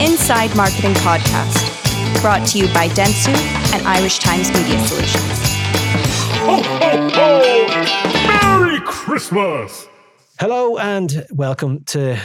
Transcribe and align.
Inside 0.00 0.54
Marketing 0.54 0.92
Podcast, 0.94 2.22
brought 2.22 2.46
to 2.48 2.58
you 2.58 2.72
by 2.72 2.86
Dentsu 2.90 3.34
and 3.74 3.84
Irish 3.84 4.20
Times 4.20 4.48
Media 4.52 4.78
Solutions. 4.86 5.38
Ho, 6.38 6.62
ho, 6.62 7.10
ho! 7.12 8.28
Merry 8.28 8.80
Christmas! 8.82 9.88
Hello 10.38 10.78
and 10.78 11.26
welcome 11.32 11.82
to 11.86 12.16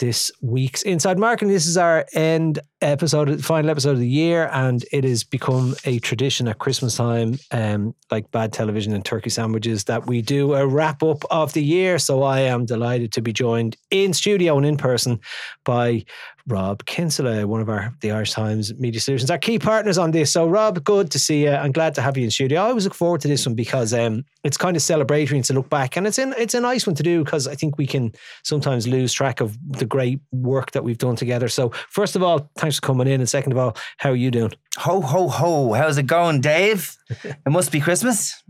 this 0.00 0.32
week's 0.42 0.82
Inside 0.82 1.20
Marketing. 1.20 1.54
This 1.54 1.68
is 1.68 1.76
our 1.76 2.04
end 2.14 2.58
episode, 2.82 3.44
final 3.44 3.70
episode 3.70 3.92
of 3.92 3.98
the 3.98 4.08
year, 4.08 4.48
and 4.52 4.84
it 4.92 5.04
has 5.04 5.24
become 5.24 5.74
a 5.84 5.98
tradition 5.98 6.48
at 6.48 6.58
Christmas 6.58 6.96
time, 6.96 7.38
um, 7.50 7.94
like 8.10 8.30
bad 8.30 8.52
television 8.52 8.92
and 8.92 9.04
turkey 9.04 9.30
sandwiches, 9.30 9.84
that 9.84 10.06
we 10.06 10.22
do 10.22 10.54
a 10.54 10.66
wrap 10.66 11.02
up 11.02 11.24
of 11.30 11.52
the 11.52 11.62
year. 11.62 11.98
So 11.98 12.22
I 12.22 12.40
am 12.40 12.66
delighted 12.66 13.12
to 13.12 13.22
be 13.22 13.32
joined 13.32 13.76
in 13.90 14.12
studio 14.12 14.56
and 14.56 14.66
in 14.66 14.76
person 14.76 15.20
by 15.64 16.04
Rob 16.46 16.84
Kinsella, 16.84 17.46
one 17.46 17.60
of 17.60 17.68
our 17.68 17.94
the 18.00 18.10
Irish 18.10 18.32
Times 18.32 18.74
Media 18.78 19.00
Solutions, 19.00 19.30
our 19.30 19.38
key 19.38 19.58
partners 19.58 19.98
on 19.98 20.10
this. 20.10 20.32
So 20.32 20.46
Rob, 20.46 20.82
good 20.84 21.10
to 21.12 21.18
see 21.18 21.44
you. 21.44 21.50
I'm 21.50 21.72
glad 21.72 21.94
to 21.94 22.02
have 22.02 22.16
you 22.16 22.24
in 22.24 22.30
studio. 22.30 22.60
I 22.60 22.68
always 22.68 22.84
look 22.84 22.94
forward 22.94 23.20
to 23.22 23.28
this 23.28 23.46
one 23.46 23.54
because 23.54 23.94
um, 23.94 24.24
it's 24.42 24.56
kind 24.56 24.76
of 24.76 24.82
celebratory 24.82 25.36
and 25.36 25.44
to 25.44 25.54
look 25.54 25.68
back, 25.68 25.96
and 25.96 26.06
it's 26.06 26.18
in 26.18 26.34
it's 26.36 26.54
a 26.54 26.60
nice 26.60 26.86
one 26.86 26.96
to 26.96 27.02
do 27.02 27.24
because 27.24 27.46
I 27.46 27.54
think 27.54 27.78
we 27.78 27.86
can 27.86 28.12
sometimes 28.42 28.86
lose 28.86 29.12
track 29.12 29.40
of 29.40 29.56
the 29.78 29.86
great 29.86 30.20
work 30.32 30.72
that 30.72 30.84
we've 30.84 30.98
done 30.98 31.16
together. 31.16 31.48
So 31.48 31.70
first 31.88 32.16
of 32.16 32.22
all, 32.22 32.50
thanks 32.56 32.69
for 32.78 32.86
coming 32.86 33.08
in, 33.08 33.20
and 33.20 33.28
second 33.28 33.52
of 33.52 33.58
all, 33.58 33.76
how 33.98 34.10
are 34.10 34.16
you 34.16 34.30
doing? 34.30 34.52
Ho, 34.78 35.00
ho, 35.00 35.28
ho. 35.28 35.72
How's 35.72 35.98
it 35.98 36.06
going, 36.06 36.40
Dave? 36.40 36.96
it 37.24 37.36
must 37.50 37.72
be 37.72 37.80
Christmas. 37.80 38.42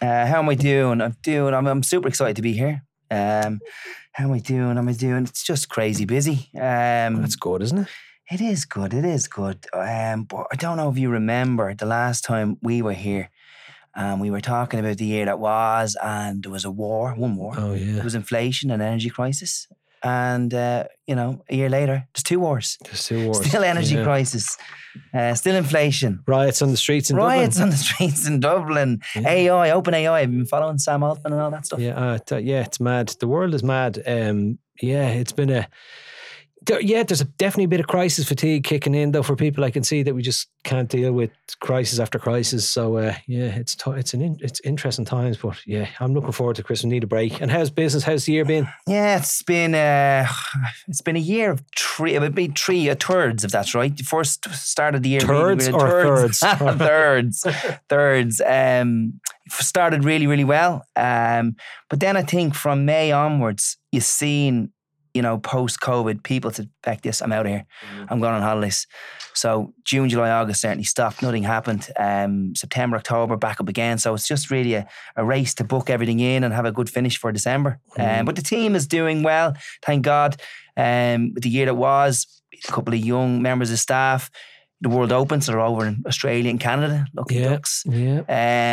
Uh, 0.00 0.26
how 0.26 0.38
am 0.40 0.48
I 0.48 0.54
doing? 0.54 1.00
I'm 1.00 1.16
doing, 1.22 1.54
I'm, 1.54 1.66
I'm 1.66 1.82
super 1.82 2.08
excited 2.08 2.36
to 2.36 2.42
be 2.42 2.52
here. 2.52 2.82
Um, 3.10 3.60
how 4.12 4.24
am 4.24 4.32
I 4.32 4.38
doing? 4.40 4.78
Am 4.78 4.88
I 4.88 4.92
doing? 4.92 5.24
It's 5.24 5.42
just 5.42 5.68
crazy 5.68 6.04
busy. 6.04 6.50
Um, 6.54 7.20
That's 7.22 7.36
good, 7.36 7.62
isn't 7.62 7.78
it? 7.78 7.88
it 8.30 8.40
is 8.40 8.64
good. 8.64 8.92
It 8.92 9.04
is 9.04 9.28
good. 9.28 9.66
Um, 9.72 10.24
but 10.24 10.46
I 10.52 10.56
don't 10.56 10.76
know 10.76 10.90
if 10.90 10.98
you 10.98 11.08
remember 11.10 11.74
the 11.74 11.86
last 11.86 12.24
time 12.24 12.58
we 12.62 12.82
were 12.82 12.92
here. 12.92 13.30
Um, 13.94 14.20
we 14.20 14.30
were 14.30 14.42
talking 14.42 14.78
about 14.78 14.98
the 14.98 15.06
year 15.06 15.24
that 15.24 15.38
was, 15.38 15.96
and 16.02 16.42
there 16.42 16.52
was 16.52 16.66
a 16.66 16.70
war, 16.70 17.14
one 17.14 17.36
war. 17.36 17.54
Oh 17.56 17.72
yeah, 17.72 17.94
There 17.94 18.04
was 18.04 18.14
inflation 18.14 18.70
and 18.70 18.82
energy 18.82 19.08
crisis. 19.08 19.68
And, 20.06 20.52
uh, 20.54 20.84
you 21.08 21.16
know, 21.16 21.42
a 21.50 21.54
year 21.56 21.68
later, 21.68 21.96
there's 22.14 22.22
two 22.22 22.38
wars. 22.40 22.78
There's 22.84 23.04
two 23.06 23.24
wars. 23.26 23.44
Still 23.46 23.64
energy 23.64 23.96
Yeah. 23.96 24.04
crisis, 24.04 24.56
uh, 25.12 25.34
still 25.34 25.56
inflation. 25.56 26.20
Riots 26.26 26.62
on 26.62 26.70
the 26.70 26.76
streets 26.76 27.10
in 27.10 27.16
Riots 27.16 27.56
Dublin. 27.56 27.62
on 27.64 27.70
the 27.70 27.76
streets 27.88 28.26
in 28.28 28.40
Dublin. 28.40 29.00
Yeah. 29.16 29.28
AI, 29.28 29.70
OpenAI. 29.70 30.12
I've 30.22 30.30
been 30.30 30.46
following 30.46 30.78
Sam 30.78 31.02
Altman 31.02 31.32
and 31.32 31.42
all 31.42 31.50
that 31.50 31.66
stuff? 31.66 31.80
Yeah, 31.80 32.18
uh, 32.30 32.36
yeah, 32.38 32.62
it's 32.62 32.78
mad. 32.80 33.08
The 33.20 33.26
world 33.26 33.52
is 33.54 33.62
mad. 33.64 34.00
Um, 34.06 34.58
yeah, 34.80 35.08
it's 35.08 35.32
been 35.32 35.50
a. 35.50 35.66
there- 36.66 36.80
Yeah, 36.80 37.02
there's 37.02 37.20
a, 37.20 37.24
definitely 37.24 37.64
a 37.64 37.68
bit 37.68 37.80
of 37.80 37.86
crisis 37.86 38.26
fatigue 38.28 38.64
kicking 38.64 38.94
in 38.94 39.12
though 39.12 39.22
for 39.22 39.36
people. 39.36 39.64
I 39.64 39.70
can 39.70 39.82
see 39.84 40.02
that 40.02 40.14
we 40.14 40.22
just 40.22 40.48
can't 40.64 40.88
deal 40.88 41.12
with 41.12 41.30
crisis 41.60 41.98
after 41.98 42.18
crisis. 42.18 42.68
So 42.68 42.96
uh, 42.98 43.14
yeah, 43.26 43.46
it's 43.56 43.74
t- 43.74 43.90
it's 43.92 44.14
an 44.14 44.20
in- 44.22 44.38
it's 44.40 44.60
interesting 44.60 45.04
times, 45.04 45.36
but 45.38 45.56
yeah, 45.66 45.88
I'm 46.00 46.12
looking 46.14 46.32
forward 46.32 46.56
to 46.56 46.62
Christmas. 46.62 46.90
Need 46.90 47.04
a 47.04 47.06
break. 47.06 47.40
And 47.40 47.50
how's 47.50 47.70
business? 47.70 48.04
How's 48.04 48.24
the 48.26 48.32
year 48.32 48.44
been? 48.44 48.68
Yeah, 48.86 49.18
it's 49.18 49.42
been 49.42 49.74
uh, 49.74 50.26
it's 50.88 51.02
been 51.02 51.16
a 51.16 51.20
year 51.20 51.50
of 51.52 51.62
three, 51.76 52.14
it 52.14 52.20
would 52.20 52.34
be 52.34 52.48
three, 52.48 52.90
uh, 52.90 52.94
thirds 52.94 53.44
if 53.44 53.50
that's 53.52 53.74
right. 53.74 53.96
The 53.96 54.02
first 54.04 54.48
start 54.54 54.94
of 54.94 55.02
the 55.02 55.08
year, 55.10 55.20
Thirds 55.20 55.66
really- 55.68 55.78
or 55.78 55.88
thirds, 56.02 56.38
thirds, 56.40 57.44
thirds. 57.88 58.40
Um, 58.44 59.20
started 59.48 60.04
really, 60.04 60.26
really 60.26 60.44
well. 60.44 60.84
Um, 60.96 61.54
but 61.88 62.00
then 62.00 62.16
I 62.16 62.22
think 62.22 62.54
from 62.54 62.84
May 62.84 63.12
onwards, 63.12 63.76
you've 63.92 64.02
seen, 64.02 64.72
you 65.16 65.22
know, 65.22 65.38
post 65.38 65.80
COVID, 65.80 66.22
people 66.22 66.50
to 66.52 66.68
back 66.82 67.00
this. 67.00 67.22
I'm 67.22 67.32
out 67.32 67.46
of 67.46 67.52
here. 67.52 67.64
I'm 68.10 68.20
going 68.20 68.34
on 68.34 68.42
holidays. 68.42 68.86
So 69.32 69.72
June, 69.84 70.08
July, 70.08 70.30
August 70.30 70.60
certainly 70.60 70.84
stopped. 70.84 71.22
Nothing 71.22 71.42
happened. 71.42 71.88
Um, 71.98 72.54
September, 72.54 72.96
October, 72.98 73.36
back 73.36 73.60
up 73.60 73.68
again. 73.68 73.98
So 73.98 74.14
it's 74.14 74.28
just 74.28 74.50
really 74.50 74.74
a, 74.74 74.86
a 75.16 75.24
race 75.24 75.54
to 75.54 75.64
book 75.64 75.88
everything 75.88 76.20
in 76.20 76.44
and 76.44 76.52
have 76.52 76.66
a 76.66 76.72
good 76.72 76.90
finish 76.90 77.16
for 77.18 77.32
December. 77.32 77.80
Um, 77.98 78.26
but 78.26 78.36
the 78.36 78.42
team 78.42 78.76
is 78.76 78.86
doing 78.86 79.22
well, 79.22 79.54
thank 79.82 80.04
God. 80.04 80.36
Um, 80.76 81.32
with 81.32 81.42
the 81.42 81.50
year 81.50 81.66
that 81.66 81.74
was, 81.74 82.26
a 82.52 82.72
couple 82.72 82.92
of 82.92 83.00
young 83.00 83.40
members 83.40 83.70
of 83.70 83.78
staff. 83.78 84.30
The 84.82 84.88
World 84.90 85.10
Opens 85.12 85.48
are 85.48 85.58
over 85.60 85.86
in 85.86 86.02
Australia 86.06 86.50
and 86.50 86.60
Canada. 86.60 87.06
Lucky 87.14 87.36
Yeah. 87.36 87.48
ducks. 87.50 87.82
Yeah. 87.86 88.20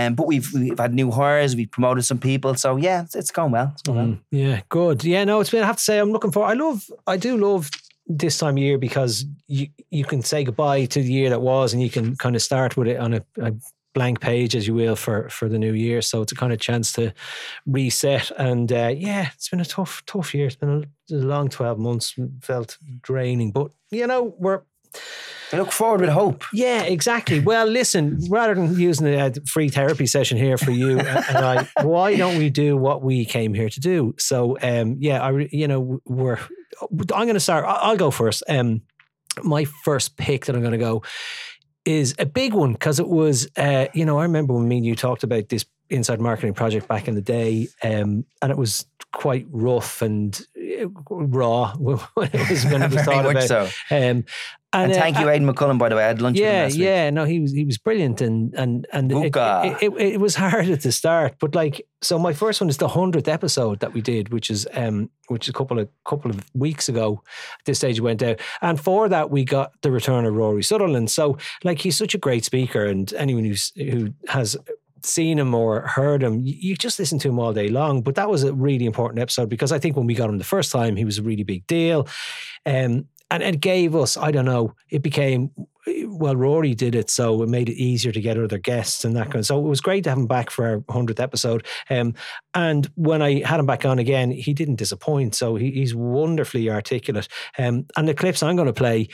Um, 0.08 0.16
but 0.16 0.28
we've 0.28 0.52
we've 0.54 0.78
had 0.78 0.94
new 0.94 1.12
hires. 1.12 1.56
We've 1.56 1.72
promoted 1.72 2.04
some 2.06 2.18
people. 2.20 2.56
So 2.56 2.76
yeah, 2.76 3.04
it's, 3.04 3.16
it's 3.16 3.32
going 3.32 3.52
well. 3.52 3.70
It's 3.74 3.82
going 3.84 3.98
well. 3.98 4.08
Mm, 4.08 4.20
yeah, 4.32 4.62
good. 4.70 5.04
Yeah, 5.06 5.24
no, 5.24 5.40
it's 5.40 5.50
been. 5.52 5.64
I 5.64 5.68
have 5.68 5.78
to 5.78 5.84
say, 5.84 6.00
I'm 6.00 6.12
looking 6.12 6.32
for. 6.32 6.46
I 6.46 6.54
love. 6.54 6.84
I 7.08 7.16
do 7.18 7.38
love 7.38 7.70
this 8.06 8.38
time 8.38 8.56
of 8.58 8.64
year 8.64 8.78
because 8.78 9.26
you 9.48 9.68
you 9.92 10.04
can 10.04 10.22
say 10.22 10.44
goodbye 10.44 10.86
to 10.88 11.02
the 11.02 11.12
year 11.12 11.30
that 11.30 11.42
was, 11.42 11.74
and 11.74 11.82
you 11.82 11.90
can 11.90 12.16
kind 12.18 12.36
of 12.36 12.42
start 12.42 12.76
with 12.76 12.88
it 12.90 13.00
on 13.00 13.14
a, 13.14 13.22
a 13.40 13.54
blank 13.94 14.20
page, 14.20 14.58
as 14.58 14.68
you 14.68 14.74
will, 14.74 14.98
for 14.98 15.30
for 15.30 15.48
the 15.48 15.58
new 15.58 15.72
year. 15.74 16.02
So 16.02 16.22
it's 16.22 16.34
a 16.34 16.36
kind 16.36 16.52
of 16.52 16.60
chance 16.60 16.92
to 16.94 17.14
reset. 17.66 18.30
And 18.38 18.72
uh, 18.74 18.92
yeah, 18.96 19.30
it's 19.34 19.48
been 19.50 19.62
a 19.62 19.66
tough 19.66 20.04
tough 20.06 20.34
year. 20.36 20.48
It's 20.48 20.58
been 20.58 20.84
a, 21.12 21.14
long 21.16 21.48
twelve 21.50 21.80
months. 21.80 22.14
Felt 22.42 22.78
draining, 23.02 23.52
but 23.52 23.72
you 23.90 24.06
know 24.06 24.36
we're 24.38 24.64
I 25.52 25.58
look 25.58 25.72
forward 25.72 26.02
with 26.02 26.10
hope. 26.10 26.44
yeah, 26.52 26.82
exactly. 26.82 27.40
Well, 27.40 27.68
listen, 27.68 28.20
rather 28.28 28.56
than 28.56 28.78
using 28.78 29.08
a 29.08 29.32
free 29.48 29.70
therapy 29.70 30.08
session 30.08 30.38
here 30.38 30.58
for 30.58 30.72
you 30.72 31.00
and 31.00 31.38
I, 31.38 31.68
why 31.84 32.16
don't 32.16 32.40
we 32.40 32.50
do 32.50 32.76
what 32.76 33.04
we 33.04 33.24
came 33.24 33.54
here 33.54 33.70
to 33.70 33.80
do? 33.80 34.16
So, 34.18 34.58
um, 34.64 34.98
yeah, 35.00 35.22
I, 35.22 35.48
you 35.52 35.68
know, 35.68 36.02
we're, 36.06 36.40
I'm 36.82 37.26
going 37.26 37.36
to 37.36 37.40
start. 37.40 37.66
I'll 37.68 37.98
go 37.98 38.10
first. 38.10 38.42
Um, 38.50 38.82
my 39.44 39.66
first 39.84 40.18
pick 40.18 40.46
that 40.46 40.56
I'm 40.56 40.62
going 40.62 40.74
to 40.74 40.78
go 40.80 41.04
is 41.86 42.16
a 42.18 42.26
big 42.26 42.54
one 42.54 42.74
because 42.74 43.00
it 43.00 43.08
was, 43.08 43.48
uh, 43.58 43.88
you 43.94 44.06
know, 44.06 44.18
I 44.18 44.24
remember 44.24 44.54
when 44.54 44.68
me 44.68 44.78
and 44.78 44.86
you 44.86 44.96
talked 44.96 45.24
about 45.24 45.50
this 45.50 45.66
inside 45.94 46.20
marketing 46.20 46.54
project 46.54 46.88
back 46.88 47.08
in 47.08 47.16
the 47.16 47.22
day, 47.22 47.68
um, 47.84 48.26
and 48.42 48.52
it 48.52 48.58
was 48.58 48.86
quite 49.12 49.46
rough 49.52 50.02
and 50.02 50.46
uh, 50.58 50.88
raw 51.10 51.72
when 51.76 52.00
it 52.34 52.50
was 52.50 52.66
when 52.66 52.82
it 52.82 52.92
was 52.92 53.02
thought 53.06 53.26
about. 53.26 53.44
so. 53.44 53.70
Um, 53.92 54.26
And, 54.76 54.92
uh, 54.92 54.96
thank 54.96 55.20
you, 55.20 55.30
Aidan 55.30 55.48
McCullum, 55.48 55.78
by 55.78 55.88
the 55.88 55.96
way. 55.96 56.04
I 56.04 56.08
had 56.08 56.20
lunch 56.20 56.34
with 56.34 56.48
him 56.48 56.52
yeah, 56.52 56.64
last 56.64 56.74
week. 56.74 56.82
yeah, 56.82 57.10
no, 57.12 57.26
he 57.26 57.40
was 57.40 57.52
he 57.52 57.64
was 57.64 57.78
brilliant, 57.78 58.22
and 58.22 58.56
and 58.56 58.88
and 58.92 59.12
it, 59.12 59.36
it, 59.36 59.84
it, 59.84 60.14
it 60.14 60.20
was 60.20 60.36
hard 60.44 60.68
at 60.68 60.82
the 60.82 60.92
start, 60.92 61.36
but 61.40 61.54
like, 61.54 61.86
so 62.02 62.18
my 62.18 62.34
first 62.34 62.60
one 62.60 62.70
is 62.70 62.78
the 62.78 62.88
hundredth 62.88 63.28
episode 63.28 63.82
that 63.82 63.94
we 63.94 64.02
did, 64.02 64.34
which 64.34 64.50
is 64.50 64.68
um, 64.74 65.12
which 65.28 65.46
is 65.46 65.50
a 65.50 65.54
couple 65.54 65.78
of 65.78 65.90
couple 66.06 66.32
of 66.32 66.44
weeks 66.56 66.90
ago. 66.90 67.22
At 67.60 67.66
this 67.66 67.78
stage, 67.78 68.02
went 68.02 68.24
out, 68.24 68.40
and 68.64 68.82
for 68.82 69.08
that 69.10 69.30
we 69.30 69.46
got 69.46 69.80
the 69.84 69.92
return 69.92 70.26
of 70.26 70.34
Rory 70.34 70.64
Sutherland. 70.64 71.12
So, 71.12 71.38
like, 71.64 71.78
he's 71.78 71.96
such 71.96 72.16
a 72.16 72.18
great 72.18 72.44
speaker, 72.44 72.84
and 72.84 73.14
anyone 73.14 73.46
who's 73.46 73.72
who 73.76 74.12
has 74.30 74.58
seen 75.06 75.40
him 75.40 75.54
or 75.54 75.82
heard 75.82 76.24
him, 76.24 76.40
you, 76.44 76.76
just 76.76 77.00
listen 77.00 77.20
to 77.20 77.30
him 77.30 77.40
all 77.40 77.54
day 77.54 77.70
long. 77.70 78.02
But 78.02 78.16
that 78.16 78.30
was 78.30 78.44
a 78.44 78.54
really 78.54 78.86
important 78.86 79.20
episode 79.20 79.50
because 79.50 79.72
I 79.72 79.80
think 79.80 79.96
when 79.96 80.08
we 80.08 80.16
got 80.16 80.30
him 80.30 80.38
the 80.38 80.44
first 80.44 80.72
time, 80.72 80.96
he 80.96 81.06
was 81.06 81.18
a 81.18 81.24
really 81.24 81.44
big 81.44 81.66
deal. 81.68 82.08
Um, 82.66 83.08
and 83.32 83.42
it 83.42 83.62
gave 83.62 83.96
us, 83.96 84.16
I 84.16 84.32
don't 84.32 84.46
know, 84.46 84.76
it 84.92 85.02
became, 85.02 85.50
well, 86.06 86.36
Rory 86.36 86.76
did 86.76 86.94
it, 86.94 87.10
so 87.10 87.42
it 87.42 87.50
made 87.50 87.68
it 87.68 87.76
easier 87.76 88.12
to 88.12 88.22
get 88.22 88.38
other 88.38 88.60
guests 88.60 89.04
and 89.04 89.16
that 89.16 89.26
kind 89.26 89.38
of. 89.38 89.46
So 89.46 89.58
it 89.58 89.68
was 89.68 89.82
great 89.82 90.04
to 90.04 90.12
have 90.12 90.20
him 90.20 90.28
back 90.28 90.50
for 90.50 90.68
our 90.68 90.80
100th 90.82 91.20
episode. 91.20 91.66
Um, 91.90 92.14
and 92.54 92.90
when 92.96 93.22
I 93.22 93.46
had 93.46 93.60
him 93.60 93.66
back 93.66 93.86
on 93.86 94.00
again, 94.00 94.32
he 94.32 94.54
didn't 94.54 94.76
disappoint. 94.76 95.36
So 95.36 95.56
he, 95.56 95.72
he's 95.72 95.96
wonderfully 95.96 96.70
articulate. 96.70 97.28
Um, 97.58 97.88
and 97.98 98.08
the 98.08 98.14
clips 98.14 98.44
I'm 98.44 98.56
going 98.56 98.68
to 98.68 98.74
play 98.74 99.10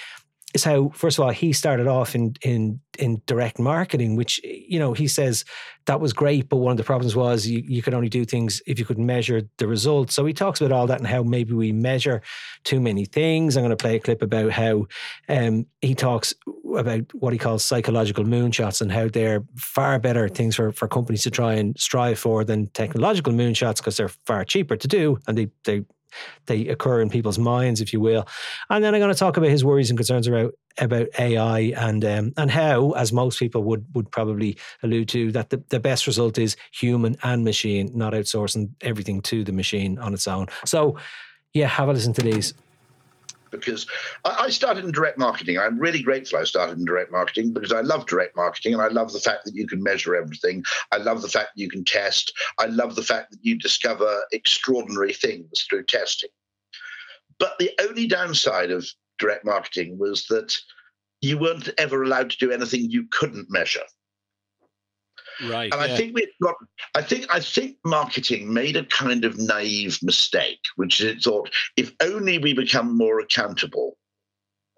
is 0.54 0.64
how 0.64 0.90
first 0.90 1.18
of 1.18 1.24
all 1.24 1.32
he 1.32 1.54
started 1.54 1.88
off 1.88 2.16
in 2.16 2.34
in 2.42 2.80
in 2.98 3.22
direct 3.28 3.60
marketing 3.60 4.16
which 4.16 4.42
you 4.44 4.80
know 4.80 4.94
he 4.94 5.08
says 5.08 5.46
that 5.86 6.00
was 6.00 6.12
great 6.12 6.50
but 6.50 6.58
one 6.58 6.72
of 6.72 6.78
the 6.78 6.84
problems 6.84 7.16
was 7.16 7.48
you, 7.48 7.64
you 7.66 7.82
could 7.82 7.94
only 7.94 8.10
do 8.10 8.26
things 8.26 8.62
if 8.68 8.78
you 8.80 8.86
could 8.86 9.00
measure 9.00 9.42
the 9.58 9.68
results. 9.68 10.14
So 10.14 10.26
he 10.26 10.34
talks 10.34 10.62
about 10.62 10.72
all 10.72 10.88
that 10.88 11.00
and 11.00 11.08
how 11.08 11.24
maybe 11.24 11.54
we 11.54 11.72
measure 11.72 12.22
too 12.64 12.80
many 12.80 13.06
things. 13.06 13.56
I'm 13.56 13.64
going 13.64 13.70
to 13.70 13.78
play 13.78 13.96
a 13.96 14.00
clip 14.00 14.22
about 14.22 14.52
how 14.52 14.88
um, 15.28 15.66
he 15.82 15.96
talks 15.96 16.34
about 16.76 17.14
what 17.14 17.34
he 17.34 17.40
calls 17.40 17.64
psychological 17.64 18.24
moonshots 18.24 18.82
and 18.82 18.92
how 18.92 19.08
they're 19.08 19.44
far 19.56 20.00
better 20.00 20.28
things 20.30 20.56
for, 20.56 20.72
for 20.72 20.88
companies 20.88 21.24
to 21.24 21.32
try 21.32 21.54
and 21.54 21.78
strive 21.80 22.20
for 22.20 22.44
than 22.44 22.68
technological 22.68 23.34
moonshots 23.34 23.78
because 23.78 23.98
they're 23.98 24.10
far 24.10 24.46
cheaper 24.46 24.76
to 24.76 24.88
do 24.88 25.18
and 25.28 25.38
they 25.38 25.48
they 25.64 25.84
they 26.46 26.68
occur 26.68 27.02
in 27.02 27.10
people's 27.10 27.40
minds, 27.40 27.82
if 27.82 27.94
you 27.94 28.00
will. 28.00 28.28
And 28.70 28.84
then 28.84 28.94
I'm 28.94 29.00
going 29.02 29.14
to 29.14 29.18
talk 29.18 29.38
about 29.38 29.50
his 29.50 29.64
worries 29.64 29.90
and 29.90 29.98
concerns 29.98 30.28
about 30.28 30.54
about 30.78 31.08
AI 31.20 31.74
and 31.78 32.06
um, 32.06 32.34
and 32.38 32.50
how, 32.50 32.92
as 32.92 33.12
most 33.12 33.40
people 33.40 33.64
would 33.64 33.86
would 33.94 34.12
probably 34.12 34.58
allude 34.84 35.10
to, 35.10 35.32
that 35.34 35.50
the, 35.50 35.64
the 35.70 35.80
best 35.80 36.08
result 36.08 36.38
is 36.38 36.56
human 36.72 37.18
and 37.24 37.44
machine, 37.44 37.92
not 37.94 38.14
outsourcing 38.14 38.70
everything 38.82 39.22
to 39.24 39.44
the 39.44 39.52
machine 39.52 40.00
on 40.00 40.14
its 40.14 40.28
own. 40.28 40.48
So, 40.66 40.98
yeah, 41.54 41.68
have 41.68 41.90
a 41.90 41.94
listen 41.94 42.14
to 42.14 42.22
these. 42.22 42.54
Because 43.52 43.86
I, 44.26 44.50
started 44.50 44.84
in 44.84 44.92
direct 44.92 45.18
marketing. 45.18 45.58
I'm 45.58 45.80
really 45.80 46.02
grateful 46.02 46.40
I 46.40 46.44
started 46.44 46.78
in 46.78 46.86
direct 46.86 47.12
marketing 47.12 47.54
because 47.54 47.72
I 47.72 47.82
love 47.82 48.06
direct 48.08 48.36
marketing 48.36 48.74
and 48.74 48.82
I 48.82 48.88
love 48.88 49.14
the 49.14 49.20
fact 49.20 49.46
that 49.46 49.56
you 49.56 49.68
can 49.68 49.82
measure 49.82 50.16
everything. 50.16 50.64
I 50.92 50.98
love 50.98 51.22
the 51.22 51.30
fact 51.30 51.50
that 51.56 51.62
you 51.62 51.70
can 51.70 51.84
test. 51.84 52.34
I 52.58 52.66
love 52.66 52.96
the 52.96 53.04
fact 53.04 53.32
that 53.32 53.40
you 53.42 53.58
discover 53.58 54.24
extraordinary 54.32 55.14
things 55.14 55.66
through 55.70 55.84
testing. 55.86 56.30
But 57.38 57.58
the 57.58 57.72
only 57.82 58.08
downside 58.08 58.72
of 58.72 58.90
direct 59.18 59.46
marketing 59.46 59.98
was 59.98 60.26
that 60.28 60.58
you 61.22 61.38
weren't 61.38 61.70
ever 61.78 62.04
allowed 62.04 62.30
to 62.32 62.38
do 62.38 62.52
anything 62.52 62.90
you 62.90 63.06
couldn't 63.12 63.50
measure. 63.50 63.84
Right. 65.48 65.72
And 65.72 65.82
I 65.82 65.96
think 65.96 66.16
we've 66.16 66.28
got. 66.42 66.56
I 66.96 67.02
think 67.02 67.26
I 67.30 67.40
think 67.40 67.78
marketing 67.86 68.54
made 68.54 68.76
a 68.76 68.86
kind 68.86 69.24
of 69.26 69.38
naive 69.38 70.00
mistake, 70.02 70.60
which 70.76 71.00
is 71.00 71.18
it 71.18 71.24
thought 71.24 71.50
if 71.78 71.94
only 72.02 72.38
we 72.38 72.54
become 72.54 72.98
more 72.98 73.20
accountable 73.20 73.98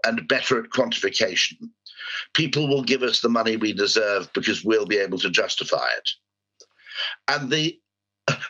and 0.05 0.27
better 0.27 0.63
at 0.63 0.69
quantification, 0.69 1.57
people 2.33 2.67
will 2.67 2.83
give 2.83 3.03
us 3.03 3.21
the 3.21 3.29
money 3.29 3.57
we 3.57 3.73
deserve 3.73 4.31
because 4.33 4.63
we'll 4.63 4.85
be 4.85 4.97
able 4.97 5.19
to 5.19 5.29
justify 5.29 5.89
it. 5.97 6.09
And 7.27 7.49
the 7.49 7.79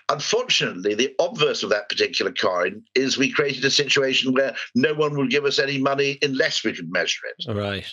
unfortunately, 0.09 0.95
the 0.95 1.15
obverse 1.19 1.63
of 1.63 1.69
that 1.69 1.89
particular 1.89 2.31
coin 2.31 2.83
is 2.95 3.17
we 3.17 3.31
created 3.31 3.63
a 3.65 3.71
situation 3.71 4.33
where 4.33 4.55
no 4.75 4.93
one 4.93 5.15
will 5.15 5.27
give 5.27 5.45
us 5.45 5.59
any 5.59 5.77
money 5.77 6.17
unless 6.21 6.63
we 6.63 6.73
can 6.73 6.91
measure 6.91 7.21
it. 7.37 7.53
Right. 7.53 7.87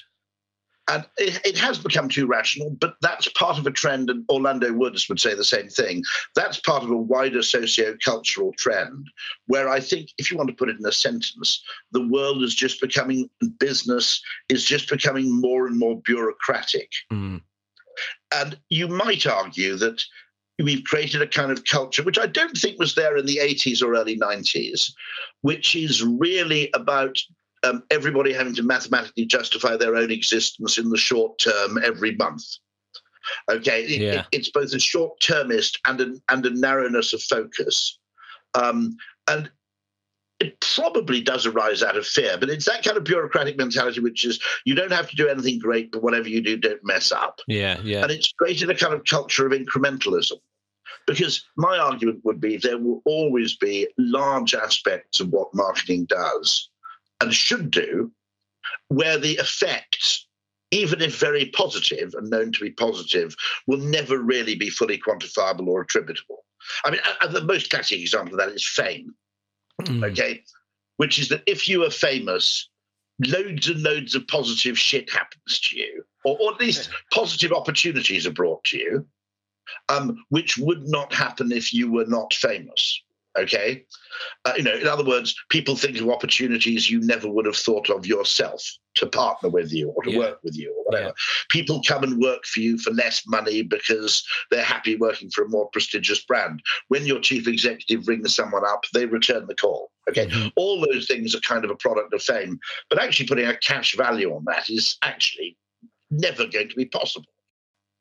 And 0.90 1.04
it, 1.18 1.40
it, 1.44 1.58
has 1.58 1.78
become 1.78 2.08
too 2.08 2.26
rational, 2.26 2.70
but 2.80 2.94
that's 3.02 3.28
part 3.30 3.58
of 3.58 3.66
a 3.66 3.70
trend, 3.70 4.08
and 4.08 4.24
Orlando 4.30 4.72
Woods 4.72 5.06
would 5.08 5.20
say 5.20 5.34
the 5.34 5.44
same 5.44 5.68
thing. 5.68 6.02
That's 6.34 6.60
part 6.60 6.82
of 6.82 6.90
a 6.90 6.96
wider 6.96 7.42
socio-cultural 7.42 8.54
trend 8.56 9.06
where 9.46 9.68
I 9.68 9.80
think, 9.80 10.10
if 10.16 10.30
you 10.30 10.38
want 10.38 10.48
to 10.48 10.56
put 10.56 10.70
it 10.70 10.78
in 10.78 10.86
a 10.86 10.92
sentence, 10.92 11.62
the 11.92 12.06
world 12.06 12.42
is 12.42 12.54
just 12.54 12.80
becoming, 12.80 13.28
business 13.58 14.22
is 14.48 14.64
just 14.64 14.88
becoming 14.88 15.30
more 15.30 15.66
and 15.66 15.78
more 15.78 16.00
bureaucratic. 16.00 16.90
Mm. 17.12 17.42
And 18.34 18.58
you 18.70 18.88
might 18.88 19.26
argue 19.26 19.76
that 19.76 20.02
we've 20.58 20.84
created 20.84 21.22
a 21.22 21.26
kind 21.26 21.52
of 21.52 21.64
culture, 21.64 22.02
which 22.02 22.18
I 22.18 22.26
don't 22.26 22.56
think 22.56 22.78
was 22.78 22.94
there 22.94 23.16
in 23.16 23.26
the 23.26 23.38
80s 23.38 23.82
or 23.82 23.94
early 23.94 24.18
90s, 24.18 24.92
which 25.42 25.76
is 25.76 26.02
really 26.02 26.70
about 26.74 27.18
um, 27.64 27.82
everybody 27.90 28.32
having 28.32 28.54
to 28.54 28.62
mathematically 28.62 29.26
justify 29.26 29.76
their 29.76 29.96
own 29.96 30.10
existence 30.10 30.78
in 30.78 30.90
the 30.90 30.96
short 30.96 31.38
term 31.38 31.78
every 31.82 32.14
month. 32.16 32.44
Okay, 33.50 33.86
Yeah. 33.86 34.20
it- 34.20 34.26
it's 34.32 34.50
both 34.50 34.72
a 34.72 34.78
short 34.78 35.20
termist 35.20 35.78
and 35.86 36.00
a, 36.00 36.14
and 36.28 36.46
a 36.46 36.50
narrowness 36.50 37.12
of 37.12 37.22
focus. 37.22 37.98
Um, 38.54 38.96
and 39.26 39.50
it 40.40 40.58
probably 40.60 41.20
does 41.20 41.46
arise 41.46 41.82
out 41.82 41.96
of 41.96 42.06
fear, 42.06 42.38
but 42.38 42.48
it's 42.48 42.64
that 42.66 42.84
kind 42.84 42.96
of 42.96 43.04
bureaucratic 43.04 43.56
mentality, 43.58 44.00
which 44.00 44.24
is 44.24 44.40
you 44.64 44.74
don't 44.74 44.92
have 44.92 45.10
to 45.10 45.16
do 45.16 45.28
anything 45.28 45.58
great, 45.58 45.90
but 45.90 46.02
whatever 46.02 46.28
you 46.28 46.40
do, 46.40 46.56
don't 46.56 46.84
mess 46.84 47.10
up. 47.10 47.40
Yeah. 47.48 47.80
Yeah. 47.82 48.02
And 48.02 48.12
it's 48.12 48.32
created 48.32 48.70
a 48.70 48.74
kind 48.74 48.94
of 48.94 49.04
culture 49.04 49.46
of 49.46 49.52
incrementalism. 49.52 50.38
Because 51.06 51.44
my 51.56 51.76
argument 51.78 52.20
would 52.24 52.40
be 52.40 52.56
there 52.56 52.78
will 52.78 53.02
always 53.04 53.56
be 53.56 53.88
large 53.98 54.54
aspects 54.54 55.20
of 55.20 55.28
what 55.30 55.54
marketing 55.54 56.04
does 56.04 56.68
and 57.20 57.34
should 57.34 57.70
do 57.70 58.12
where 58.88 59.18
the 59.18 59.32
effects, 59.34 60.26
even 60.70 61.00
if 61.00 61.18
very 61.18 61.46
positive 61.46 62.14
and 62.14 62.30
known 62.30 62.52
to 62.52 62.60
be 62.60 62.70
positive, 62.70 63.34
will 63.66 63.78
never 63.78 64.18
really 64.18 64.54
be 64.54 64.70
fully 64.70 64.98
quantifiable 64.98 65.66
or 65.66 65.80
attributable. 65.80 66.44
I 66.84 66.90
mean, 66.90 67.00
the 67.30 67.44
most 67.44 67.70
classic 67.70 68.00
example 68.00 68.34
of 68.34 68.46
that 68.46 68.54
is 68.54 68.66
fame 68.66 69.14
Mm. 69.82 70.10
okay? 70.10 70.42
Which 70.96 71.18
is 71.18 71.28
that 71.28 71.42
if 71.46 71.68
you 71.68 71.84
are 71.84 71.90
famous, 71.90 72.68
loads 73.26 73.68
and 73.68 73.82
loads 73.82 74.14
of 74.14 74.26
positive 74.26 74.78
shit 74.78 75.10
happens 75.10 75.60
to 75.60 75.78
you, 75.78 76.04
or, 76.24 76.36
or 76.40 76.54
at 76.54 76.60
least 76.60 76.90
positive 77.12 77.52
opportunities 77.52 78.26
are 78.26 78.32
brought 78.32 78.64
to 78.64 78.78
you, 78.78 79.06
um, 79.88 80.24
which 80.30 80.58
would 80.58 80.88
not 80.88 81.12
happen 81.12 81.52
if 81.52 81.72
you 81.72 81.90
were 81.90 82.06
not 82.06 82.34
famous. 82.34 83.00
Okay, 83.38 83.84
uh, 84.44 84.54
you 84.56 84.62
know, 84.62 84.74
in 84.74 84.86
other 84.86 85.04
words, 85.04 85.34
people 85.48 85.76
think 85.76 85.98
of 86.00 86.08
opportunities 86.08 86.90
you 86.90 87.00
never 87.00 87.28
would 87.28 87.46
have 87.46 87.56
thought 87.56 87.88
of 87.90 88.06
yourself 88.06 88.62
to 88.96 89.06
partner 89.06 89.48
with 89.48 89.72
you 89.72 89.90
or 89.90 90.02
to 90.02 90.10
Yeah. 90.10 90.18
work 90.18 90.38
with 90.42 90.56
you 90.56 90.74
or 90.76 90.84
whatever. 90.84 91.14
People 91.50 91.80
come 91.86 92.02
and 92.02 92.20
work 92.20 92.44
for 92.46 92.60
you 92.60 92.78
for 92.78 92.90
less 92.90 93.22
money 93.26 93.62
because 93.62 94.24
they're 94.50 94.64
happy 94.64 94.96
working 94.96 95.30
for 95.30 95.44
a 95.44 95.48
more 95.48 95.68
prestigious 95.70 96.24
brand 96.24 96.60
when 96.88 97.06
your 97.06 97.20
chief 97.20 97.46
executive 97.46 98.08
rings 98.08 98.34
someone 98.34 98.64
up, 98.66 98.84
they 98.92 99.06
return 99.06 99.46
the 99.46 99.54
call. 99.54 99.92
Okay. 100.08 100.26
Mhm. 100.26 100.52
All 100.56 100.84
those 100.84 101.06
things 101.06 101.34
are 101.34 101.40
kind 101.40 101.64
of 101.64 101.70
a 101.70 101.76
product 101.76 102.12
of 102.12 102.22
fame, 102.22 102.58
but 102.90 103.00
actually 103.00 103.26
putting 103.26 103.46
a 103.46 103.56
cash 103.56 103.94
value 103.94 104.34
on 104.34 104.44
that 104.46 104.68
is 104.68 104.96
actually 105.02 105.56
never 106.10 106.46
going 106.46 106.68
to 106.68 106.74
be 106.74 106.86
possible. 106.86 107.28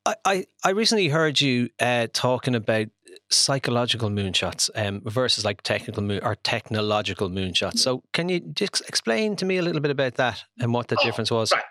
I, 0.06 0.16
I, 0.26 0.46
I 0.64 0.70
recently 0.70 1.10
heard 1.10 1.42
you 1.42 1.70
uh, 1.80 2.08
talking 2.14 2.56
about 2.56 2.88
psychological 3.30 4.10
moonshots 4.10 4.70
um, 4.76 5.02
versus 5.06 5.44
like 5.44 5.62
technical 5.62 6.02
moon 6.04 6.22
or 6.24 6.36
technological 6.36 7.30
moonshots. 7.30 7.80
So 7.80 8.04
can 8.14 8.30
you 8.30 8.40
just 8.40 8.82
explain 8.88 9.36
to 9.38 9.46
me 9.46 9.58
a 9.58 9.62
little 9.62 9.82
bit 9.82 9.92
about 9.92 10.16
that 10.16 10.44
and 10.60 10.74
what 10.74 10.88
the 10.88 10.98
Oh, 11.00 11.04
difference 11.06 11.32
was? 11.32 11.52
right. 11.52 11.64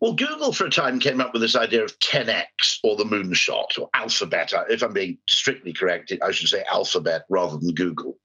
Well, 0.00 0.14
Google 0.14 0.52
for 0.52 0.64
a 0.64 0.70
time 0.70 0.98
came 0.98 1.20
up 1.20 1.34
with 1.34 1.42
this 1.42 1.56
idea 1.56 1.84
of 1.84 1.98
10x 1.98 2.78
or 2.82 2.96
the 2.96 3.04
moonshot 3.04 3.78
or 3.78 3.90
alphabet. 3.92 4.54
Uh, 4.54 4.64
If 4.70 4.82
I'm 4.82 4.94
being 4.94 5.18
strictly 5.28 5.74
correct, 5.74 6.12
I 6.22 6.30
should 6.30 6.48
say 6.48 6.64
alphabet 6.70 7.24
rather 7.28 7.58
than 7.58 7.74
Google. 7.74 8.16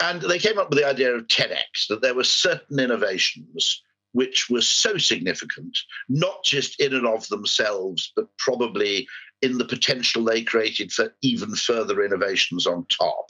And 0.00 0.20
they 0.22 0.40
came 0.40 0.58
up 0.58 0.70
with 0.70 0.80
the 0.80 0.88
idea 0.88 1.14
of 1.14 1.28
10x, 1.28 1.86
that 1.88 2.02
there 2.02 2.14
were 2.14 2.24
certain 2.24 2.80
innovations 2.80 3.80
which 4.10 4.50
were 4.50 4.60
so 4.60 4.98
significant, 4.98 5.78
not 6.08 6.42
just 6.44 6.80
in 6.80 6.92
and 6.94 7.06
of 7.06 7.26
themselves, 7.28 8.12
but 8.16 8.26
probably 8.38 9.06
in 9.42 9.58
the 9.58 9.64
potential 9.64 10.24
they 10.24 10.42
created 10.42 10.92
for 10.92 11.14
even 11.22 11.54
further 11.54 12.04
innovations 12.04 12.66
on 12.66 12.86
top, 12.86 13.26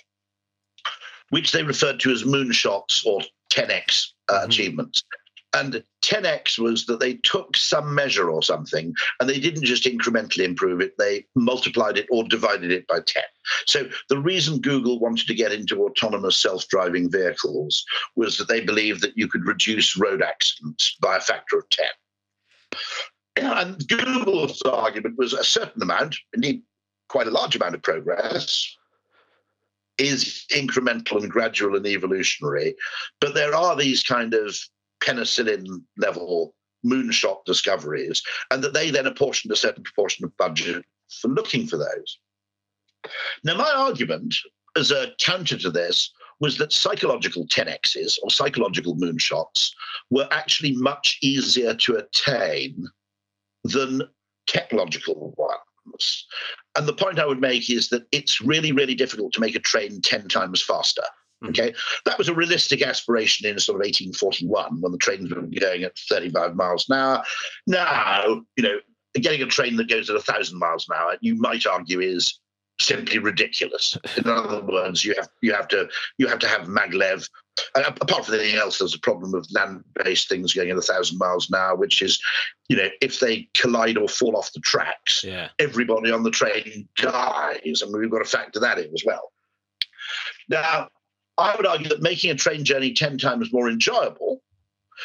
which 1.31 1.53
they 1.53 1.62
referred 1.62 1.99
to 2.00 2.12
as 2.12 2.25
moonshots 2.25 3.05
or 3.05 3.23
10x 3.50 4.12
uh, 4.29 4.41
Mhm. 4.41 4.44
achievements. 4.47 5.03
And 5.55 5.85
10x 6.03 6.59
was 6.59 6.87
that 6.87 6.99
they 6.99 7.14
took 7.17 7.56
some 7.59 7.94
measure 7.94 8.31
or 8.31 8.43
something 8.43 8.94
and 9.20 9.29
they 9.29 9.38
didn't 9.38 9.64
just 9.64 9.85
incrementally 9.85 10.44
improve 10.44 10.81
it, 10.81 10.97
they 10.97 11.26
multiplied 11.35 11.99
it 11.99 12.06
or 12.11 12.25
divided 12.25 12.73
it 12.73 12.87
by 12.87 13.00
10. 13.06 13.23
So 13.67 13.88
the 14.09 14.19
reason 14.19 14.62
Google 14.62 14.99
wanted 14.99 15.26
to 15.26 15.35
get 15.35 15.53
into 15.53 15.85
autonomous 15.85 16.38
self 16.38 16.67
driving 16.69 17.11
vehicles 17.11 17.85
was 18.17 18.38
that 18.38 18.49
they 18.49 18.61
believed 18.62 19.03
that 19.03 19.17
you 19.19 19.29
could 19.29 19.47
reduce 19.47 19.97
road 19.97 20.23
accidents 20.23 20.97
by 21.00 21.19
a 21.19 21.20
factor 21.20 21.59
of 21.59 21.69
10. 21.69 21.87
And 23.37 23.87
Google's 23.88 24.62
argument 24.62 25.17
was 25.19 25.32
a 25.32 25.44
certain 25.44 25.82
amount, 25.82 26.17
indeed 26.34 26.62
quite 27.08 27.26
a 27.26 27.31
large 27.31 27.56
amount 27.56 27.75
of 27.75 27.82
progress, 27.82 28.76
is 29.99 30.44
incremental 30.52 31.23
and 31.23 31.31
gradual 31.31 31.76
and 31.76 31.87
evolutionary. 31.87 32.75
But 33.20 33.34
there 33.34 33.55
are 33.55 33.76
these 33.76 34.02
kind 34.02 34.34
of 34.34 34.58
penicillin 35.00 35.66
level 35.97 36.54
moonshot 36.85 37.45
discoveries, 37.45 38.23
and 38.50 38.62
that 38.62 38.75
they 38.75 38.90
then 38.90 39.06
apportioned 39.06 39.52
a 39.52 39.56
certain 39.56 39.85
proportion 39.85 40.25
of 40.25 40.37
budget 40.37 40.85
for 41.21 41.28
looking 41.28 41.66
for 41.66 41.76
those. 41.76 42.18
Now, 43.45 43.56
my 43.56 43.71
argument 43.71 44.37
as 44.76 44.90
a 44.90 45.12
counter 45.18 45.56
to 45.59 45.71
this 45.71 46.11
was 46.40 46.59
that 46.59 46.73
psychological 46.73 47.47
10x's 47.47 48.18
or 48.23 48.30
psychological 48.30 48.97
moonshots 48.97 49.71
were 50.11 50.26
actually 50.33 50.73
much 50.73 51.18
easier 51.23 51.75
to 51.75 51.97
attain 51.97 52.88
than 53.64 54.02
technological 54.47 55.35
ones. 55.37 56.26
And 56.76 56.87
the 56.87 56.92
point 56.92 57.19
I 57.19 57.26
would 57.26 57.40
make 57.40 57.71
is 57.71 57.88
that 57.88 58.07
it's 58.12 58.40
really, 58.40 58.73
really 58.73 58.95
difficult 58.95 59.33
to 59.35 59.40
make 59.40 59.54
a 59.54 59.61
train 59.61 60.00
10 60.00 60.28
times 60.28 60.62
faster. 60.62 61.02
Hmm. 61.42 61.49
Okay, 61.49 61.75
that 62.04 62.19
was 62.19 62.28
a 62.28 62.35
realistic 62.35 62.83
aspiration 62.83 63.47
in 63.47 63.59
sort 63.59 63.76
of 63.76 63.87
1841 63.87 64.81
when 64.81 64.92
the 64.92 64.99
trains 64.99 65.33
were 65.33 65.42
going 65.42 65.83
at 65.83 65.99
35 66.09 66.54
miles 66.54 66.88
an 66.88 66.97
hour. 66.97 67.25
Now, 67.66 68.42
you 68.57 68.62
know, 68.62 68.78
getting 69.14 69.42
a 69.42 69.47
train 69.47 69.76
that 69.76 69.90
goes 69.90 70.09
at 70.09 70.14
1,000 70.14 70.59
miles 70.59 70.88
an 70.88 70.97
hour, 70.97 71.16
you 71.21 71.35
might 71.35 71.66
argue 71.66 72.00
is 72.00 72.38
simply 72.81 73.19
ridiculous. 73.19 73.99
In 74.16 74.26
other 74.26 74.62
words, 74.62 75.04
you 75.04 75.14
have 75.16 75.28
you 75.40 75.52
have 75.52 75.69
to 75.69 75.88
you 76.19 76.26
have 76.26 76.38
to 76.40 76.49
have 76.49 76.66
maglev. 76.66 77.28
Uh, 77.75 77.82
apart 78.00 78.25
from 78.25 78.35
anything 78.35 78.56
else, 78.56 78.78
there's 78.78 78.94
a 78.94 79.00
problem 79.00 79.35
of 79.35 79.47
land-based 79.52 80.28
things 80.28 80.54
going 80.54 80.71
at 80.71 80.76
a 80.76 80.82
thousand 80.82 81.18
miles 81.18 81.49
an 81.50 81.56
hour, 81.56 81.76
which 81.76 82.00
is, 82.00 82.21
you 82.68 82.76
know, 82.76 82.88
if 83.00 83.21
they 83.21 83.49
collide 83.54 83.99
or 83.99 84.09
fall 84.09 84.37
off 84.37 84.52
the 84.52 84.61
tracks, 84.61 85.23
Yeah. 85.23 85.49
everybody 85.59 86.11
on 86.11 86.23
the 86.23 86.30
train 86.30 86.88
dies, 86.97 87.82
and 87.82 87.92
we've 87.92 88.11
got 88.11 88.21
to 88.21 88.25
factor 88.25 88.61
that 88.61 88.78
in 88.78 88.92
as 88.94 89.02
well. 89.04 89.32
Now, 90.49 90.88
I 91.38 91.54
would 91.56 91.66
argue 91.66 91.88
that 91.88 92.02
making 92.02 92.30
a 92.30 92.35
train 92.35 92.64
journey 92.64 92.92
10 92.92 93.18
times 93.18 93.52
more 93.52 93.68
enjoyable 93.68 94.42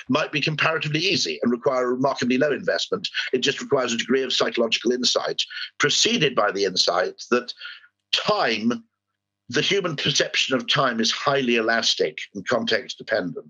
might 0.10 0.32
be 0.32 0.42
comparatively 0.42 1.00
easy 1.00 1.40
and 1.42 1.52
require 1.52 1.86
a 1.86 1.94
remarkably 1.94 2.38
low 2.38 2.52
investment. 2.52 3.10
It 3.34 3.40
just 3.40 3.62
requires 3.62 3.94
a 3.94 3.98
degree 3.98 4.24
of 4.24 4.34
psychological 4.34 4.92
insight, 4.92 5.44
preceded 5.80 6.36
by 6.36 6.52
the 6.52 6.66
insight 6.66 7.24
that 7.32 7.54
time, 8.14 8.84
the 9.50 9.62
human 9.62 9.96
perception 9.96 10.56
of 10.56 10.68
time, 10.68 11.00
is 11.00 11.12
highly 11.12 11.56
elastic 11.56 12.18
and 12.36 12.48
context 12.48 12.98
dependent. 12.98 13.48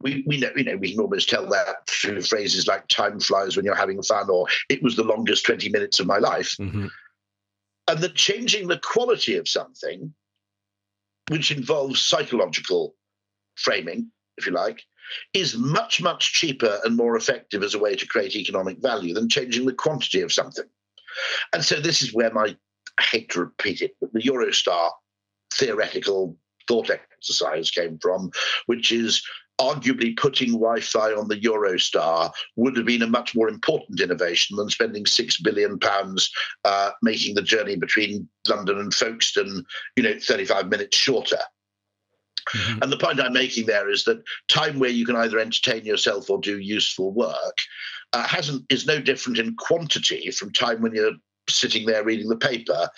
We, 0.00 0.24
we 0.26 0.38
know, 0.38 0.50
you 0.56 0.64
know, 0.64 0.76
we 0.76 0.90
can 0.90 1.00
almost 1.00 1.28
tell 1.28 1.48
that 1.50 1.86
through 1.88 2.22
phrases 2.22 2.66
like 2.66 2.88
time 2.88 3.20
flies 3.20 3.56
when 3.56 3.64
you're 3.64 3.76
having 3.76 4.02
fun 4.02 4.28
or 4.28 4.48
it 4.68 4.82
was 4.82 4.96
the 4.96 5.04
longest 5.04 5.46
20 5.46 5.68
minutes 5.68 6.00
of 6.00 6.08
my 6.08 6.18
life 6.18 6.56
hmm 6.58 6.88
and 7.88 7.98
that 8.00 8.14
changing 8.14 8.68
the 8.68 8.78
quality 8.78 9.36
of 9.36 9.48
something, 9.48 10.14
which 11.28 11.50
involves 11.50 12.00
psychological 12.00 12.94
framing, 13.56 14.10
if 14.36 14.46
you 14.46 14.52
like, 14.52 14.82
is 15.34 15.56
much, 15.56 16.00
much 16.00 16.32
cheaper 16.32 16.78
and 16.84 16.96
more 16.96 17.16
effective 17.16 17.62
as 17.62 17.74
a 17.74 17.78
way 17.78 17.94
to 17.94 18.06
create 18.06 18.36
economic 18.36 18.78
value 18.78 19.12
than 19.12 19.28
changing 19.28 19.66
the 19.66 19.74
quantity 19.74 20.20
of 20.20 20.32
something. 20.32 20.64
And 21.52 21.64
so 21.64 21.80
this 21.80 22.02
is 22.02 22.14
where 22.14 22.32
my, 22.32 22.56
I 22.98 23.02
hate 23.02 23.30
to 23.30 23.40
repeat 23.40 23.80
it, 23.80 23.96
but 24.00 24.12
the 24.12 24.22
Eurostar 24.22 24.90
theoretical 25.54 26.36
thought 26.68 26.90
exercise 26.90 27.70
came 27.70 27.98
from, 27.98 28.30
which 28.66 28.92
is 28.92 29.22
arguably 29.60 30.16
putting 30.16 30.52
Wi-Fi 30.52 31.12
on 31.12 31.28
the 31.28 31.40
Eurostar 31.40 32.32
would 32.56 32.76
have 32.76 32.86
been 32.86 33.02
a 33.02 33.06
much 33.06 33.34
more 33.34 33.48
important 33.48 34.00
innovation 34.00 34.56
than 34.56 34.70
spending 34.70 35.06
six 35.06 35.40
billion 35.40 35.78
pounds 35.78 36.30
uh, 36.64 36.90
making 37.02 37.34
the 37.34 37.42
journey 37.42 37.76
between 37.76 38.28
London 38.48 38.78
and 38.78 38.94
Folkestone, 38.94 39.64
you 39.96 40.02
know, 40.02 40.18
35 40.18 40.68
minutes 40.68 40.96
shorter. 40.96 41.38
Mm-hmm. 42.54 42.82
And 42.82 42.92
the 42.92 42.96
point 42.96 43.20
I'm 43.20 43.32
making 43.32 43.66
there 43.66 43.88
is 43.88 44.04
that 44.04 44.22
time 44.48 44.80
where 44.80 44.90
you 44.90 45.06
can 45.06 45.16
either 45.16 45.38
entertain 45.38 45.84
yourself 45.84 46.28
or 46.28 46.40
do 46.40 46.58
useful 46.58 47.12
work 47.12 47.58
uh, 48.12 48.26
hasn't 48.26 48.64
is 48.68 48.86
no 48.86 49.00
different 49.00 49.38
in 49.38 49.54
quantity 49.56 50.30
from 50.32 50.52
time 50.52 50.82
when 50.82 50.92
you're 50.92 51.12
sitting 51.48 51.86
there 51.86 52.04
reading 52.04 52.28
the 52.28 52.36
paper 52.36 52.88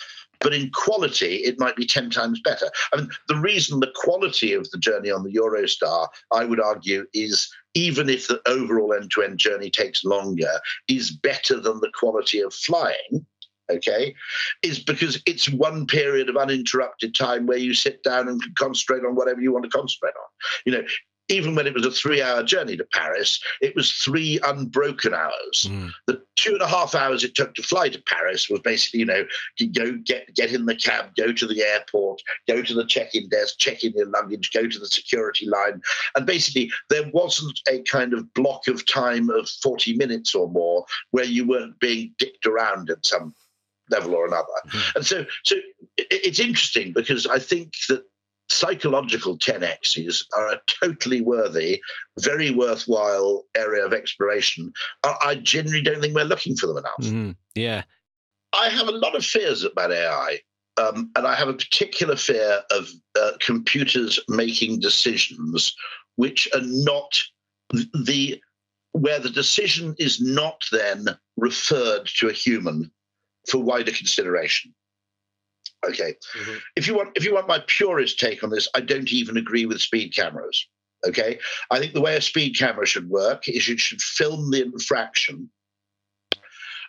but 0.41 0.53
in 0.53 0.69
quality, 0.71 1.37
it 1.37 1.59
might 1.59 1.75
be 1.75 1.85
10 1.85 2.09
times 2.09 2.39
better. 2.39 2.69
I 2.93 2.97
mean, 2.97 3.09
the 3.27 3.37
reason 3.37 3.79
the 3.79 3.91
quality 3.95 4.53
of 4.53 4.69
the 4.71 4.77
journey 4.77 5.11
on 5.11 5.23
the 5.23 5.33
Eurostar, 5.33 6.07
I 6.31 6.45
would 6.45 6.59
argue, 6.59 7.05
is 7.13 7.49
even 7.73 8.09
if 8.09 8.27
the 8.27 8.41
overall 8.47 8.93
end 8.93 9.11
to 9.11 9.23
end 9.23 9.39
journey 9.39 9.69
takes 9.69 10.03
longer, 10.03 10.59
is 10.87 11.11
better 11.11 11.59
than 11.59 11.79
the 11.79 11.91
quality 11.97 12.41
of 12.41 12.53
flying. 12.53 13.25
Okay, 13.71 14.13
is 14.61 14.77
because 14.77 15.19
it's 15.25 15.49
one 15.49 15.87
period 15.87 16.29
of 16.29 16.37
uninterrupted 16.37 17.15
time 17.15 17.47
where 17.47 17.57
you 17.57 17.73
sit 17.73 18.03
down 18.03 18.27
and 18.27 18.39
can 18.39 18.53
concentrate 18.55 19.03
on 19.03 19.15
whatever 19.15 19.41
you 19.41 19.51
want 19.51 19.63
to 19.63 19.71
concentrate 19.71 20.09
on. 20.09 20.29
You 20.65 20.71
know, 20.73 20.83
even 21.29 21.55
when 21.55 21.67
it 21.67 21.73
was 21.73 21.85
a 21.85 21.91
three 21.91 22.21
hour 22.21 22.43
journey 22.43 22.77
to 22.77 22.85
Paris, 22.85 23.39
it 23.61 23.75
was 23.75 23.91
three 23.91 24.39
unbroken 24.43 25.13
hours. 25.13 25.67
Mm. 25.69 25.91
The 26.07 26.21
two 26.35 26.53
and 26.53 26.61
a 26.61 26.67
half 26.67 26.93
hours 26.93 27.23
it 27.23 27.35
took 27.35 27.55
to 27.55 27.63
fly 27.63 27.89
to 27.89 28.01
Paris 28.03 28.49
was 28.49 28.59
basically, 28.61 28.99
you 28.99 29.05
know, 29.05 29.25
go 29.73 29.97
get 30.03 30.33
get 30.35 30.53
in 30.53 30.65
the 30.65 30.75
cab, 30.75 31.15
go 31.15 31.31
to 31.31 31.47
the 31.47 31.63
airport, 31.63 32.21
go 32.47 32.61
to 32.61 32.73
the 32.73 32.85
check-in 32.85 33.29
desk, 33.29 33.55
check 33.57 33.83
in 33.83 33.93
your 33.93 34.07
luggage, 34.07 34.51
go 34.53 34.67
to 34.67 34.79
the 34.79 34.87
security 34.87 35.47
line. 35.47 35.81
And 36.15 36.25
basically 36.25 36.71
there 36.89 37.09
wasn't 37.13 37.59
a 37.69 37.81
kind 37.83 38.13
of 38.13 38.31
block 38.33 38.67
of 38.67 38.85
time 38.85 39.29
of 39.29 39.49
40 39.49 39.95
minutes 39.97 40.35
or 40.35 40.49
more 40.49 40.85
where 41.11 41.25
you 41.25 41.47
weren't 41.47 41.79
being 41.79 42.13
dicked 42.17 42.45
around 42.45 42.89
at 42.89 43.05
some 43.05 43.33
level 43.89 44.15
or 44.15 44.25
another. 44.25 44.47
Mm-hmm. 44.67 44.97
And 44.97 45.05
so 45.05 45.25
so 45.43 45.55
it's 45.97 46.39
interesting 46.39 46.93
because 46.93 47.25
I 47.25 47.39
think 47.39 47.73
that 47.89 48.03
psychological 48.49 49.37
10x's 49.37 50.27
are 50.35 50.49
a 50.51 50.61
totally 50.67 51.21
worthy, 51.21 51.81
very 52.19 52.51
worthwhile 52.51 53.45
area 53.55 53.85
of 53.85 53.93
exploration. 53.93 54.71
I, 55.03 55.35
generally 55.35 55.81
don't 55.81 56.01
think 56.01 56.15
we're 56.15 56.23
looking 56.23 56.55
for 56.55 56.67
them 56.67 56.77
enough. 56.77 57.01
Mm-hmm. 57.01 57.31
Yeah. 57.55 57.83
I 58.53 58.69
have 58.69 58.87
a 58.87 58.91
lot 58.91 59.15
of 59.15 59.25
fears 59.25 59.63
about 59.63 59.91
AI. 59.91 60.39
Um, 60.77 61.09
and 61.15 61.25
I 61.25 61.35
have 61.35 61.47
a 61.47 61.53
particular 61.53 62.17
fear 62.17 62.61
of 62.69 62.89
uh, 63.19 63.31
computers 63.39 64.19
making 64.27 64.81
decisions 64.81 65.73
which 66.17 66.47
are 66.53 66.61
not 66.61 67.21
the 67.93 68.41
where 68.91 69.19
the 69.19 69.29
decision 69.29 69.93
is 69.99 70.21
not 70.21 70.63
then 70.71 71.05
referred 71.35 72.05
to 72.05 72.29
a 72.29 72.33
human 72.33 72.89
for 73.49 73.61
wider 73.61 73.91
consideration. 73.91 74.73
Okay. 75.89 76.15
Mm-hmm. 76.37 76.55
If 76.75 76.87
you 76.87 76.95
want 76.95 77.11
if 77.15 77.23
you 77.23 77.33
want 77.33 77.47
my 77.47 77.63
purest 77.67 78.19
take 78.19 78.43
on 78.43 78.49
this, 78.49 78.67
I 78.73 78.81
don't 78.81 79.11
even 79.11 79.37
agree 79.37 79.65
with 79.65 79.81
speed 79.81 80.15
cameras. 80.15 80.67
Okay. 81.05 81.39
I 81.69 81.79
think 81.79 81.93
the 81.93 82.01
way 82.01 82.15
a 82.15 82.21
speed 82.21 82.57
camera 82.57 82.85
should 82.85 83.09
work 83.09 83.47
is 83.47 83.69
it 83.69 83.79
should 83.79 84.01
film 84.01 84.51
the 84.51 84.63
infraction. 84.63 85.49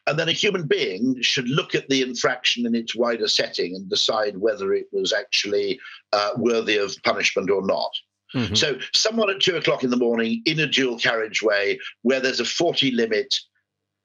And 0.09 0.19
then 0.19 0.29
a 0.29 0.33
human 0.33 0.67
being 0.67 1.21
should 1.21 1.49
look 1.49 1.75
at 1.75 1.89
the 1.89 2.01
infraction 2.01 2.65
in 2.65 2.77
its 2.77 2.95
wider 2.95 3.27
setting 3.27 3.75
and 3.75 3.91
decide 3.91 4.39
whether 4.39 4.73
it 4.73 4.87
was 4.93 5.13
actually 5.13 5.81
uh, 6.13 6.31
worthy 6.37 6.77
of 6.77 6.95
punishment 7.05 7.51
or 7.51 7.67
not. 7.67 7.91
Mm-hmm. 8.35 8.55
So, 8.55 8.79
someone 8.95 9.31
at 9.31 9.41
two 9.41 9.57
o'clock 9.57 9.83
in 9.83 9.91
the 9.91 9.97
morning 9.97 10.43
in 10.47 10.61
a 10.61 10.67
dual 10.67 10.99
carriageway 10.99 11.79
where 12.03 12.21
there's 12.21 12.41
a 12.41 12.45
40 12.45 12.93
limit 12.93 13.37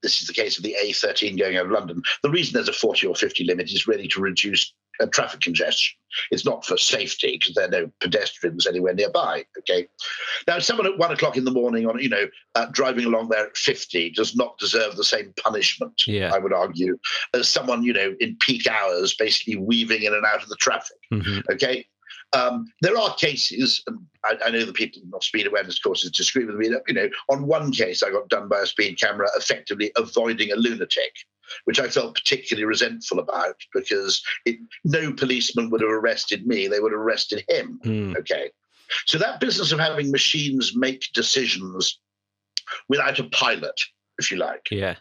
this 0.02 0.22
is 0.22 0.28
the 0.28 0.34
case 0.34 0.58
of 0.58 0.64
the 0.64 0.76
A13 0.84 1.38
going 1.38 1.58
over 1.58 1.72
London. 1.72 2.02
The 2.24 2.30
reason 2.30 2.54
there's 2.54 2.68
a 2.68 2.74
40 2.74 3.08
or 3.08 3.16
50 3.16 3.44
limit 3.44 3.72
is 3.72 3.88
really 3.88 4.08
to 4.10 4.22
reduce 4.22 4.74
uh, 5.02 5.08
traffic 5.08 5.42
congestion. 5.42 5.98
It's 6.30 6.46
not 6.46 6.66
for 6.66 6.78
safety 6.78 7.38
because 7.40 7.56
there 7.56 7.66
are 7.66 7.84
no 7.84 7.92
pedestrians 8.00 8.68
anywhere 8.68 8.94
nearby. 8.94 9.46
Okay. 9.60 9.88
Now, 10.48 10.60
someone 10.60 10.88
at 10.88 10.98
one 10.98 11.12
o'clock 11.12 11.38
in 11.38 11.46
the 11.46 11.52
morning 11.52 11.88
on, 11.88 12.00
you 12.00 12.10
know, 12.10 12.28
uh, 12.56 12.66
driving 12.72 13.06
along 13.06 13.30
there 13.30 13.48
at 13.48 13.58
50 13.58 14.12
does 14.12 14.36
not 14.36 14.58
deserve 14.58 14.98
the 14.98 15.04
same 15.04 15.34
punishment, 15.42 16.04
yeah. 16.06 16.32
I 16.34 16.38
would 16.38 16.54
argue, 16.54 16.98
as 17.34 17.48
someone, 17.48 17.84
you 17.84 17.94
know, 17.94 18.14
in 18.20 18.36
peak 18.38 18.68
hours 18.68 19.14
basically 19.14 19.56
weaving 19.56 20.04
in 20.04 20.14
and 20.14 20.26
out 20.26 20.44
of 20.44 20.50
the 20.50 20.58
traffic. 20.58 20.98
Mm-hmm. 21.14 21.40
Okay. 21.54 21.86
Um, 22.34 22.72
there 22.82 22.98
are 22.98 23.14
cases, 23.16 23.84
and 23.88 24.00
I, 24.24 24.38
I, 24.46 24.52
know 24.52 24.64
the 24.64 24.72
people 24.72 25.02
of 25.14 25.24
speed 25.24 25.48
awareness 25.48 25.80
courses 25.80 26.12
disagree 26.12 26.46
with 26.46 26.56
me. 26.56 26.70
That, 26.70 26.84
you 26.88 26.94
know, 26.94 27.10
on 27.30 27.46
one 27.46 27.74
case, 27.74 28.04
I 28.04 28.10
got 28.10 28.30
done 28.30 28.48
by 28.48 28.62
a 28.62 28.66
speed 28.66 29.00
camera, 29.00 29.28
effectively 29.36 29.92
avoiding 29.98 30.52
a 30.52 30.56
lunatic, 30.56 31.14
which 31.66 31.80
I 31.80 31.90
felt 31.90 32.16
particularly 32.16 32.66
resentful 32.66 33.20
about 33.20 33.56
because 33.74 34.24
it, 34.46 34.58
no 34.84 35.14
policeman 35.14 35.70
would 35.70 35.82
have 35.82 35.90
arrested 35.90 36.48
me; 36.48 36.68
they 36.68 36.80
would 36.80 36.92
have 36.92 37.02
arrested 37.02 37.44
him. 37.48 37.80
Mm. 37.84 38.18
Okay, 38.18 38.52
so 39.06 39.18
that 39.18 39.40
business 39.40 39.72
of 39.72 39.80
having 39.80 40.12
machines 40.12 40.76
make 40.76 41.10
decisions 41.14 42.00
without 42.88 43.20
a 43.20 43.26
pilot, 43.26 43.80
if 44.18 44.32
you 44.32 44.38
like, 44.38 44.70
yeah, 44.72 44.96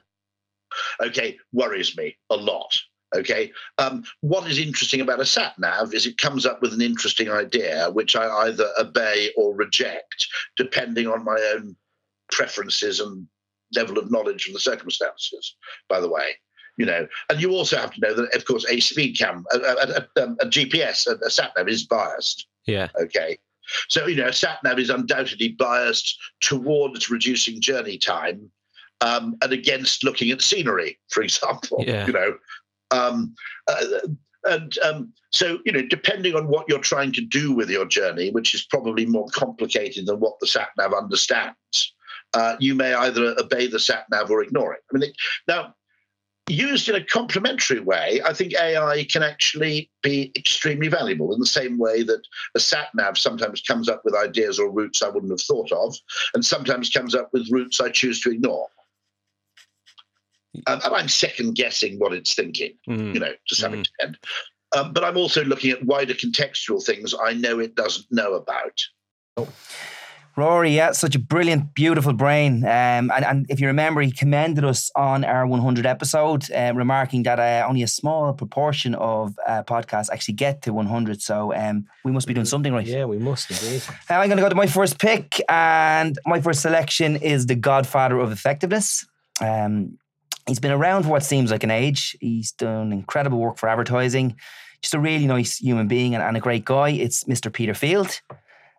okay, 1.03 1.39
worries 1.53 1.97
me 1.97 2.17
a 2.31 2.37
lot. 2.37 2.79
Okay. 3.15 3.53
Um, 3.79 4.05
what 4.21 4.49
is 4.49 4.59
interesting 4.59 5.01
about 5.01 5.21
a 5.21 5.27
sat 5.27 5.59
nav 5.59 5.93
is 5.95 6.07
it 6.07 6.17
comes 6.17 6.47
up 6.47 6.63
with 6.63 6.73
an 6.73 6.81
interesting 6.81 7.29
idea, 7.29 7.91
which 7.91 8.15
I 8.15 8.29
either 8.47 8.69
obey 8.79 9.33
or 9.37 9.55
reject, 9.55 10.29
depending 10.57 11.09
on 11.09 11.25
my 11.25 11.41
own 11.55 11.77
preferences 12.31 13.01
and 13.01 13.27
level 13.75 13.99
of 13.99 14.11
knowledge 14.11 14.47
of 14.47 14.55
the 14.55 14.61
circumstances, 14.61 15.57
by 15.89 16.01
the 16.01 16.11
way. 16.11 16.37
You 16.77 16.87
know, 16.87 17.07
and 17.29 17.41
you 17.41 17.51
also 17.51 17.77
have 17.77 17.93
to 17.93 18.01
know 18.01 18.15
that, 18.15 18.35
of 18.35 18.45
course, 18.47 18.65
a 18.71 18.81
speed 18.81 19.19
cam, 19.19 19.45
a, 19.53 19.59
a, 19.59 20.07
a, 20.17 20.23
a 20.41 20.47
GPS, 20.47 21.07
a, 21.07 21.29
sat 21.29 21.53
nav 21.57 21.69
is 21.69 21.85
biased. 21.85 22.47
Yeah. 22.67 22.89
Okay. 22.99 23.39
So, 23.89 24.07
you 24.07 24.17
know, 24.17 24.29
a 24.29 24.33
sat 24.33 24.63
nav 24.65 24.79
is 24.79 24.89
undoubtedly 24.89 25.51
biased 25.51 26.19
towards 26.41 27.11
reducing 27.11 27.61
journey 27.61 27.99
time 27.99 28.51
um, 29.01 29.37
and 29.43 29.53
against 29.53 30.05
looking 30.05 30.31
at 30.31 30.41
scenery, 30.41 30.99
for 31.11 31.23
example. 31.23 31.85
Yeah. 31.87 32.07
You 32.07 32.13
know, 32.13 32.35
um, 32.91 33.35
uh, 33.69 33.85
and 34.45 34.79
um, 34.79 35.13
so, 35.33 35.59
you 35.65 35.73
know, 35.73 35.83
depending 35.83 36.35
on 36.35 36.49
what 36.49 36.67
you're 36.69 36.79
trying 36.79 37.13
to 37.13 37.21
do 37.21 37.53
with 37.53 37.69
your 37.69 37.85
journey, 37.85 38.31
which 38.31 38.55
is 38.55 38.65
probably 38.65 39.07
more 39.07 39.27
complicated 39.33 40.07
than 40.07 40.19
what 40.19 40.39
the 40.41 40.47
sat 40.47 40.71
nav 40.79 40.93
understands, 40.95 41.95
uh, 42.35 42.57
you 42.59 42.75
may 42.75 42.95
either 42.95 43.35
obey 43.39 43.67
the 43.67 43.79
sat 43.79 44.07
nav 44.11 44.31
or 44.31 44.43
ignore 44.43 44.75
it. 44.75 44.81
I 44.93 44.99
mean, 44.99 45.11
it, 45.11 45.17
now, 45.49 45.75
used 46.49 46.89
in 46.89 46.97
a 46.97 47.05
complementary 47.05 47.81
way, 47.81 48.21
I 48.27 48.33
think 48.33 48.55
AI 48.55 49.05
can 49.05 49.23
actually 49.23 49.91
be 50.03 50.33
extremely 50.37 50.89
valuable 50.89 51.33
in 51.33 51.39
the 51.39 51.47
same 51.47 51.79
way 51.79 52.03
that 52.03 52.23
a 52.57 52.61
sat 52.61 52.89
nav 52.95 53.17
sometimes 53.19 53.61
comes 53.61 53.89
up 53.89 54.03
with 54.05 54.17
ideas 54.17 54.59
or 54.59 54.71
routes 54.71 55.03
I 55.03 55.09
wouldn't 55.09 55.33
have 55.33 55.41
thought 55.41 55.71
of, 55.71 55.97
and 56.35 56.45
sometimes 56.45 56.91
comes 56.91 57.15
up 57.15 57.31
with 57.33 57.51
routes 57.51 57.81
I 57.81 57.91
choose 57.91 58.21
to 58.23 58.31
ignore 58.31 58.69
and, 60.55 60.83
and 60.83 60.95
I'm 60.95 61.09
second 61.09 61.55
guessing 61.55 61.99
what 61.99 62.13
it's 62.13 62.35
thinking, 62.35 62.75
mm. 62.89 63.15
you 63.15 63.21
know, 63.21 63.33
to 63.49 63.55
some 63.55 63.73
mm. 63.73 63.81
extent. 63.81 64.17
Um, 64.77 64.93
but 64.93 65.05
I'm 65.05 65.17
also 65.17 65.45
looking 65.45 65.71
at 65.71 65.85
wider 65.85 66.15
contextual 66.15 66.85
things 66.85 67.15
I 67.21 67.33
know 67.33 67.59
it 67.59 67.75
doesn't 67.75 68.07
know 68.11 68.35
about. 68.35 68.81
Oh. 69.37 69.49
Rory, 70.37 70.75
yeah, 70.77 70.93
such 70.93 71.15
a 71.15 71.19
brilliant, 71.19 71.75
beautiful 71.75 72.13
brain. 72.13 72.65
Um, 72.65 73.11
and, 73.11 73.25
and 73.25 73.47
if 73.49 73.61
you 73.61 73.67
remember, 73.67 74.01
he 74.01 74.11
commended 74.11 74.65
us 74.65 74.91
on 74.97 75.25
our 75.25 75.47
100 75.47 75.87
episode, 75.87 76.51
uh, 76.53 76.73
remarking 76.75 77.25
that 77.25 77.39
uh, 77.39 77.67
only 77.69 77.83
a 77.83 77.89
small 77.89 78.33
proportion 78.33 78.95
of 78.95 79.35
uh, 79.47 79.63
podcasts 79.65 80.09
actually 80.11 80.35
get 80.35 80.63
to 80.63 80.73
100. 80.73 81.21
So 81.21 81.55
um, 81.55 81.87
we 82.05 82.13
must 82.13 82.27
be 82.27 82.35
doing 82.35 82.47
something 82.47 82.73
right. 82.73 82.87
Yeah, 82.87 83.05
we 83.05 83.19
must 83.19 83.51
indeed. 83.51 83.83
Now 84.09 84.21
I'm 84.21 84.29
going 84.29 84.39
to 84.39 84.43
go 84.43 84.49
to 84.49 84.55
my 84.55 84.67
first 84.67 84.99
pick, 84.99 85.41
and 85.49 86.19
my 86.27 86.41
first 86.41 86.63
selection 86.63 87.17
is 87.17 87.47
The 87.47 87.57
Godfather 87.57 88.19
of 88.19 88.33
Effectiveness. 88.33 89.07
Um, 89.41 89.99
He's 90.47 90.59
been 90.59 90.73
around 90.73 91.05
for 91.05 91.11
what 91.11 91.23
seems 91.23 91.53
like 91.53 91.63
an 91.63 91.71
age. 91.71 92.17
He's 92.21 92.51
done 92.51 92.93
incredible 92.93 93.39
work 93.39 93.57
for 93.57 93.69
advertising. 93.69 94.37
Just 94.83 94.95
a 94.95 94.99
really 94.99 95.27
nice 95.27 95.59
human 95.59 95.87
being 95.87 96.15
and, 96.15 96.25
and 96.25 96.37
a 96.37 96.41
great 96.41 96.65
guy. 96.65 96.91
It's 96.91 97.25
Mr. 97.25 97.53
Peter 97.53 97.73
Field. 97.73 98.21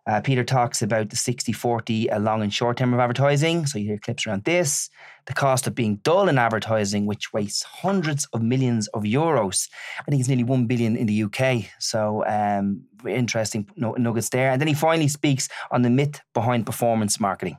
Uh, 0.06 0.20
Peter 0.20 0.42
talks 0.42 0.82
about 0.82 1.10
the 1.10 1.16
60 1.16 1.52
40 1.52 2.10
uh, 2.10 2.18
long 2.18 2.42
and 2.42 2.52
short 2.52 2.76
term 2.76 2.92
of 2.92 3.00
advertising. 3.00 3.66
So 3.66 3.78
you 3.78 3.86
hear 3.86 3.98
clips 3.98 4.26
around 4.26 4.44
this. 4.44 4.90
The 5.26 5.34
cost 5.34 5.68
of 5.68 5.74
being 5.76 5.96
dull 6.02 6.28
in 6.28 6.38
advertising, 6.38 7.06
which 7.06 7.32
wastes 7.32 7.62
hundreds 7.62 8.26
of 8.32 8.42
millions 8.42 8.88
of 8.88 9.04
euros. 9.04 9.68
I 10.00 10.10
think 10.10 10.20
it's 10.20 10.28
nearly 10.28 10.42
1 10.44 10.66
billion 10.66 10.96
in 10.96 11.06
the 11.06 11.22
UK. 11.22 11.70
So 11.78 12.24
um, 12.26 12.82
interesting 13.06 13.68
nuggets 13.76 14.30
there. 14.30 14.50
And 14.50 14.60
then 14.60 14.68
he 14.68 14.74
finally 14.74 15.08
speaks 15.08 15.48
on 15.70 15.82
the 15.82 15.90
myth 15.90 16.20
behind 16.34 16.66
performance 16.66 17.20
marketing. 17.20 17.58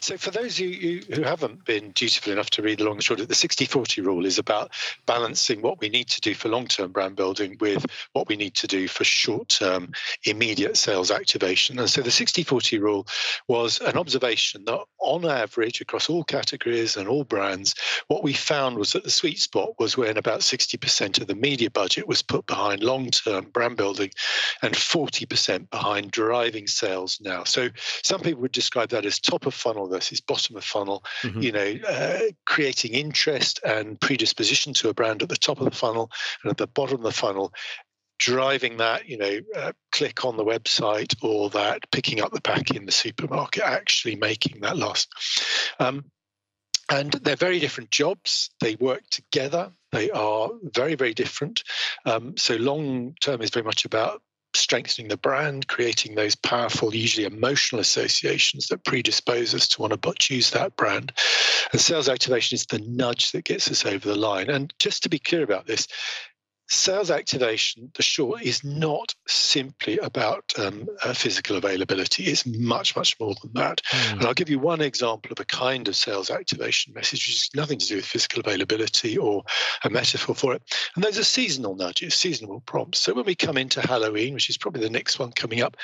So, 0.00 0.16
for 0.16 0.30
those 0.30 0.58
of 0.58 0.66
you 0.66 1.02
who 1.14 1.22
haven't 1.22 1.64
been 1.64 1.90
dutiful 1.92 2.32
enough 2.32 2.50
to 2.50 2.62
read 2.62 2.78
the 2.78 2.84
long 2.84 2.94
and 2.94 3.04
short, 3.04 3.26
the 3.26 3.34
60 3.34 3.64
40 3.66 4.00
rule 4.02 4.26
is 4.26 4.38
about 4.38 4.72
balancing 5.06 5.62
what 5.62 5.80
we 5.80 5.88
need 5.88 6.08
to 6.08 6.20
do 6.20 6.34
for 6.34 6.48
long 6.48 6.66
term 6.66 6.92
brand 6.92 7.16
building 7.16 7.56
with 7.60 7.86
what 8.12 8.28
we 8.28 8.36
need 8.36 8.54
to 8.54 8.66
do 8.66 8.88
for 8.88 9.04
short 9.04 9.48
term 9.48 9.92
immediate 10.24 10.76
sales 10.76 11.10
activation. 11.10 11.78
And 11.78 11.88
so, 11.88 12.02
the 12.02 12.10
60 12.10 12.42
40 12.42 12.78
rule 12.78 13.06
was 13.48 13.80
an 13.80 13.96
observation 13.96 14.64
that 14.66 14.80
on 14.98 15.24
average, 15.24 15.80
across 15.80 16.10
all 16.10 16.24
categories 16.24 16.96
and 16.96 17.08
all 17.08 17.24
brands, 17.24 17.74
what 18.08 18.24
we 18.24 18.32
found 18.32 18.76
was 18.76 18.92
that 18.92 19.04
the 19.04 19.10
sweet 19.10 19.38
spot 19.38 19.70
was 19.78 19.96
when 19.96 20.16
about 20.16 20.40
60% 20.40 21.20
of 21.20 21.26
the 21.26 21.34
media 21.34 21.70
budget 21.70 22.08
was 22.08 22.22
put 22.22 22.44
behind 22.46 22.82
long 22.82 23.10
term 23.10 23.46
brand 23.52 23.76
building 23.76 24.10
and 24.62 24.74
40% 24.74 25.70
behind 25.70 26.10
driving 26.10 26.66
sales 26.66 27.20
now. 27.20 27.44
So, 27.44 27.68
some 28.02 28.20
people 28.20 28.42
would 28.42 28.52
describe 28.52 28.90
that 28.90 29.06
as 29.06 29.18
top 29.18 29.46
of 29.46 29.54
funnel 29.54 29.85
versus 29.88 30.20
bottom 30.20 30.56
of 30.56 30.64
funnel, 30.64 31.04
mm-hmm. 31.22 31.40
you 31.40 31.52
know, 31.52 31.74
uh, 31.88 32.20
creating 32.44 32.92
interest 32.92 33.60
and 33.64 34.00
predisposition 34.00 34.72
to 34.74 34.88
a 34.88 34.94
brand 34.94 35.22
at 35.22 35.28
the 35.28 35.36
top 35.36 35.60
of 35.60 35.64
the 35.64 35.76
funnel 35.76 36.10
and 36.42 36.50
at 36.50 36.56
the 36.56 36.66
bottom 36.66 36.98
of 36.98 37.02
the 37.02 37.12
funnel, 37.12 37.52
driving 38.18 38.78
that, 38.78 39.08
you 39.08 39.18
know, 39.18 39.38
uh, 39.54 39.72
click 39.92 40.24
on 40.24 40.36
the 40.36 40.44
website 40.44 41.14
or 41.22 41.50
that 41.50 41.90
picking 41.90 42.20
up 42.20 42.32
the 42.32 42.40
pack 42.40 42.70
in 42.70 42.86
the 42.86 42.92
supermarket, 42.92 43.62
actually 43.62 44.16
making 44.16 44.60
that 44.60 44.76
last. 44.76 45.08
Um, 45.78 46.04
and 46.88 47.12
they're 47.12 47.36
very 47.36 47.58
different 47.58 47.90
jobs. 47.90 48.50
They 48.60 48.76
work 48.76 49.02
together. 49.10 49.72
They 49.92 50.10
are 50.10 50.50
very, 50.62 50.94
very 50.94 51.14
different. 51.14 51.64
Um, 52.04 52.36
so 52.36 52.54
long 52.56 53.14
term 53.20 53.42
is 53.42 53.50
very 53.50 53.64
much 53.64 53.84
about 53.84 54.22
strengthening 54.56 55.08
the 55.08 55.16
brand, 55.16 55.68
creating 55.68 56.14
those 56.14 56.34
powerful, 56.34 56.94
usually 56.94 57.26
emotional 57.26 57.80
associations 57.80 58.68
that 58.68 58.84
predispose 58.84 59.54
us 59.54 59.68
to 59.68 59.82
want 59.82 60.00
to 60.00 60.14
choose 60.18 60.50
that 60.50 60.76
brand. 60.76 61.12
And 61.72 61.80
sales 61.80 62.08
activation 62.08 62.56
is 62.56 62.66
the 62.66 62.78
nudge 62.78 63.32
that 63.32 63.44
gets 63.44 63.70
us 63.70 63.84
over 63.84 64.08
the 64.08 64.16
line. 64.16 64.50
And 64.50 64.72
just 64.78 65.02
to 65.02 65.08
be 65.08 65.18
clear 65.18 65.42
about 65.42 65.66
this, 65.66 65.86
sales 66.68 67.10
activation, 67.10 67.90
the 67.94 68.02
short, 68.02 68.42
is 68.42 68.64
not 68.64 69.14
simply 69.28 69.98
about 69.98 70.52
um, 70.58 70.88
uh, 71.04 71.12
physical 71.12 71.56
availability. 71.56 72.24
It's 72.24 72.46
much, 72.46 72.96
much 72.96 73.18
more 73.20 73.34
than 73.42 73.52
that. 73.54 73.82
Mm. 73.90 74.12
And 74.12 74.24
I'll 74.24 74.34
give 74.34 74.50
you 74.50 74.58
one 74.58 74.80
example 74.80 75.32
of 75.32 75.40
a 75.40 75.44
kind 75.44 75.86
of 75.88 75.96
sales 75.96 76.30
activation 76.30 76.92
message, 76.92 77.26
which 77.26 77.40
has 77.40 77.54
nothing 77.54 77.78
to 77.78 77.86
do 77.86 77.96
with 77.96 78.04
physical 78.04 78.40
availability 78.40 79.16
or 79.16 79.44
a 79.84 79.90
metaphor 79.90 80.34
for 80.34 80.54
it. 80.54 80.62
And 80.94 81.04
those 81.04 81.18
are 81.18 81.24
seasonal 81.24 81.76
nudges, 81.76 82.14
seasonal 82.14 82.60
prompts. 82.60 83.00
So 83.00 83.14
when 83.14 83.26
we 83.26 83.34
come 83.34 83.56
into 83.56 83.80
Halloween, 83.80 84.34
which 84.34 84.50
is 84.50 84.58
probably 84.58 84.82
the 84.82 84.90
next 84.90 85.18
one 85.18 85.32
coming 85.32 85.62
up, 85.62 85.76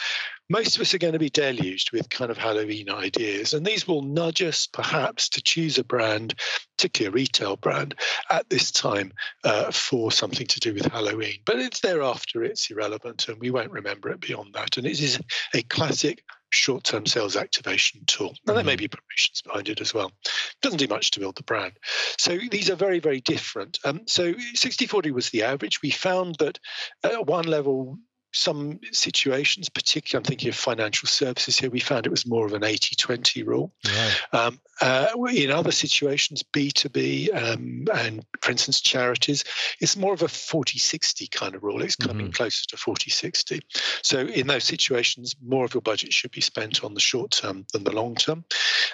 most 0.52 0.76
of 0.76 0.82
us 0.82 0.92
are 0.92 0.98
going 0.98 1.14
to 1.14 1.18
be 1.18 1.30
deluged 1.30 1.92
with 1.92 2.10
kind 2.10 2.30
of 2.30 2.36
Halloween 2.36 2.90
ideas. 2.90 3.54
And 3.54 3.64
these 3.64 3.88
will 3.88 4.02
nudge 4.02 4.42
us 4.42 4.66
perhaps 4.66 5.30
to 5.30 5.42
choose 5.42 5.78
a 5.78 5.84
brand, 5.84 6.34
particularly 6.76 7.08
a 7.08 7.22
retail 7.22 7.56
brand, 7.56 7.94
at 8.28 8.50
this 8.50 8.70
time 8.70 9.12
uh, 9.44 9.70
for 9.70 10.12
something 10.12 10.46
to 10.46 10.60
do 10.60 10.74
with 10.74 10.84
Halloween. 10.84 11.38
But 11.46 11.58
it's 11.58 11.80
thereafter, 11.80 12.44
it's 12.44 12.70
irrelevant, 12.70 13.28
and 13.28 13.40
we 13.40 13.50
won't 13.50 13.70
remember 13.70 14.10
it 14.10 14.20
beyond 14.20 14.52
that. 14.52 14.76
And 14.76 14.86
it 14.86 15.00
is 15.00 15.18
a 15.54 15.62
classic 15.62 16.22
short 16.50 16.84
term 16.84 17.06
sales 17.06 17.34
activation 17.34 18.04
tool. 18.06 18.34
And 18.46 18.54
there 18.54 18.62
may 18.62 18.72
mm-hmm. 18.72 18.80
be 18.80 18.88
promotions 18.88 19.40
behind 19.42 19.70
it 19.70 19.80
as 19.80 19.94
well. 19.94 20.12
Doesn't 20.60 20.78
do 20.78 20.86
much 20.86 21.12
to 21.12 21.20
build 21.20 21.36
the 21.36 21.44
brand. 21.44 21.72
So 22.18 22.38
these 22.50 22.68
are 22.68 22.76
very, 22.76 22.98
very 22.98 23.22
different. 23.22 23.78
Um, 23.86 24.02
so 24.06 24.34
60 24.54 24.86
40 24.86 25.12
was 25.12 25.30
the 25.30 25.44
average. 25.44 25.80
We 25.80 25.90
found 25.90 26.36
that 26.40 26.58
at 27.02 27.26
one 27.26 27.46
level, 27.46 27.98
some 28.32 28.80
situations, 28.92 29.68
particularly 29.68 30.22
I'm 30.22 30.28
thinking 30.28 30.48
of 30.48 30.56
financial 30.56 31.08
services 31.08 31.58
here, 31.58 31.70
we 31.70 31.80
found 31.80 32.06
it 32.06 32.10
was 32.10 32.26
more 32.26 32.46
of 32.46 32.54
an 32.54 32.64
80 32.64 32.96
20 32.96 33.42
rule. 33.42 33.72
Right. 33.84 34.20
Um, 34.32 34.60
uh, 34.80 35.08
in 35.32 35.50
other 35.50 35.70
situations, 35.70 36.42
B2B 36.42 37.34
um, 37.34 37.84
and, 37.94 38.24
for 38.40 38.50
instance, 38.50 38.80
charities, 38.80 39.44
it's 39.80 39.96
more 39.96 40.14
of 40.14 40.22
a 40.22 40.28
40 40.28 40.78
60 40.78 41.26
kind 41.28 41.54
of 41.54 41.62
rule. 41.62 41.82
It's 41.82 41.96
coming 41.96 42.26
mm-hmm. 42.26 42.32
closer 42.32 42.66
to 42.66 42.76
40 42.76 43.10
60. 43.10 43.60
So, 44.02 44.20
in 44.20 44.46
those 44.46 44.64
situations, 44.64 45.36
more 45.42 45.64
of 45.64 45.74
your 45.74 45.82
budget 45.82 46.12
should 46.12 46.32
be 46.32 46.40
spent 46.40 46.82
on 46.82 46.94
the 46.94 47.00
short 47.00 47.32
term 47.32 47.66
than 47.72 47.84
the 47.84 47.94
long 47.94 48.14
term. 48.14 48.44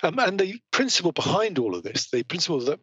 Um, 0.03 0.19
and 0.19 0.39
the 0.39 0.61
principle 0.73 1.13
behind 1.13 1.59
all 1.59 1.75
of 1.75 1.83
this, 1.83 2.11
the 2.11 2.23
principle 2.25 2.61
that 2.61 2.81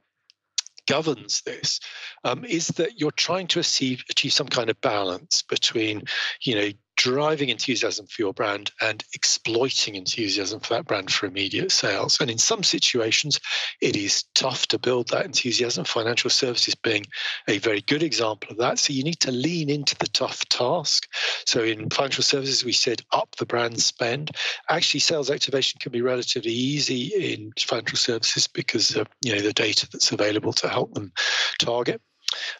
governs 0.87 1.41
this 1.41 1.79
um, 2.23 2.45
is 2.45 2.67
that 2.69 2.99
you're 2.99 3.11
trying 3.11 3.47
to 3.47 3.59
achieve, 3.59 4.03
achieve 4.09 4.33
some 4.33 4.47
kind 4.47 4.69
of 4.69 4.79
balance 4.81 5.41
between, 5.43 6.03
you 6.41 6.55
know, 6.55 6.69
driving 7.05 7.49
enthusiasm 7.49 8.07
for 8.07 8.19
your 8.19 8.33
brand 8.33 8.71
and 8.81 9.03
exploiting 9.13 9.93
enthusiasm 9.93 10.59
for 10.59 10.73
that 10.73 10.87
brand 10.87 11.13
for 11.13 11.27
immediate 11.27 11.71
sales. 11.71 12.19
And 12.19 12.31
in 12.31 12.39
some 12.39 12.63
situations, 12.63 13.39
it 13.79 13.95
is 13.95 14.23
tough 14.33 14.65
to 14.69 14.79
build 14.79 15.09
that 15.09 15.23
enthusiasm, 15.23 15.85
financial 15.85 16.31
services 16.31 16.73
being 16.73 17.05
a 17.47 17.59
very 17.59 17.81
good 17.81 18.01
example 18.01 18.49
of 18.49 18.57
that. 18.57 18.79
So 18.79 18.91
you 18.91 19.03
need 19.03 19.19
to 19.19 19.31
lean 19.31 19.69
into 19.69 19.95
the 19.99 20.07
tough 20.07 20.49
task. 20.49 21.07
So 21.45 21.61
in 21.61 21.91
financial 21.91 22.23
services, 22.23 22.65
we 22.65 22.71
said 22.71 23.03
up 23.11 23.35
the 23.35 23.45
brand 23.45 23.79
spend. 23.79 24.31
Actually, 24.71 25.01
sales 25.01 25.29
activation 25.29 25.77
can 25.79 25.91
be 25.91 26.01
relatively 26.01 26.53
easy 26.53 27.33
in 27.33 27.53
financial 27.59 27.97
services 27.97 28.47
because 28.47 28.95
of 28.95 29.07
you 29.23 29.35
know 29.35 29.41
the 29.41 29.53
data 29.53 29.87
that's 29.91 30.11
available 30.11 30.53
to 30.53 30.67
help 30.67 30.95
them 30.95 31.11
target. 31.59 32.01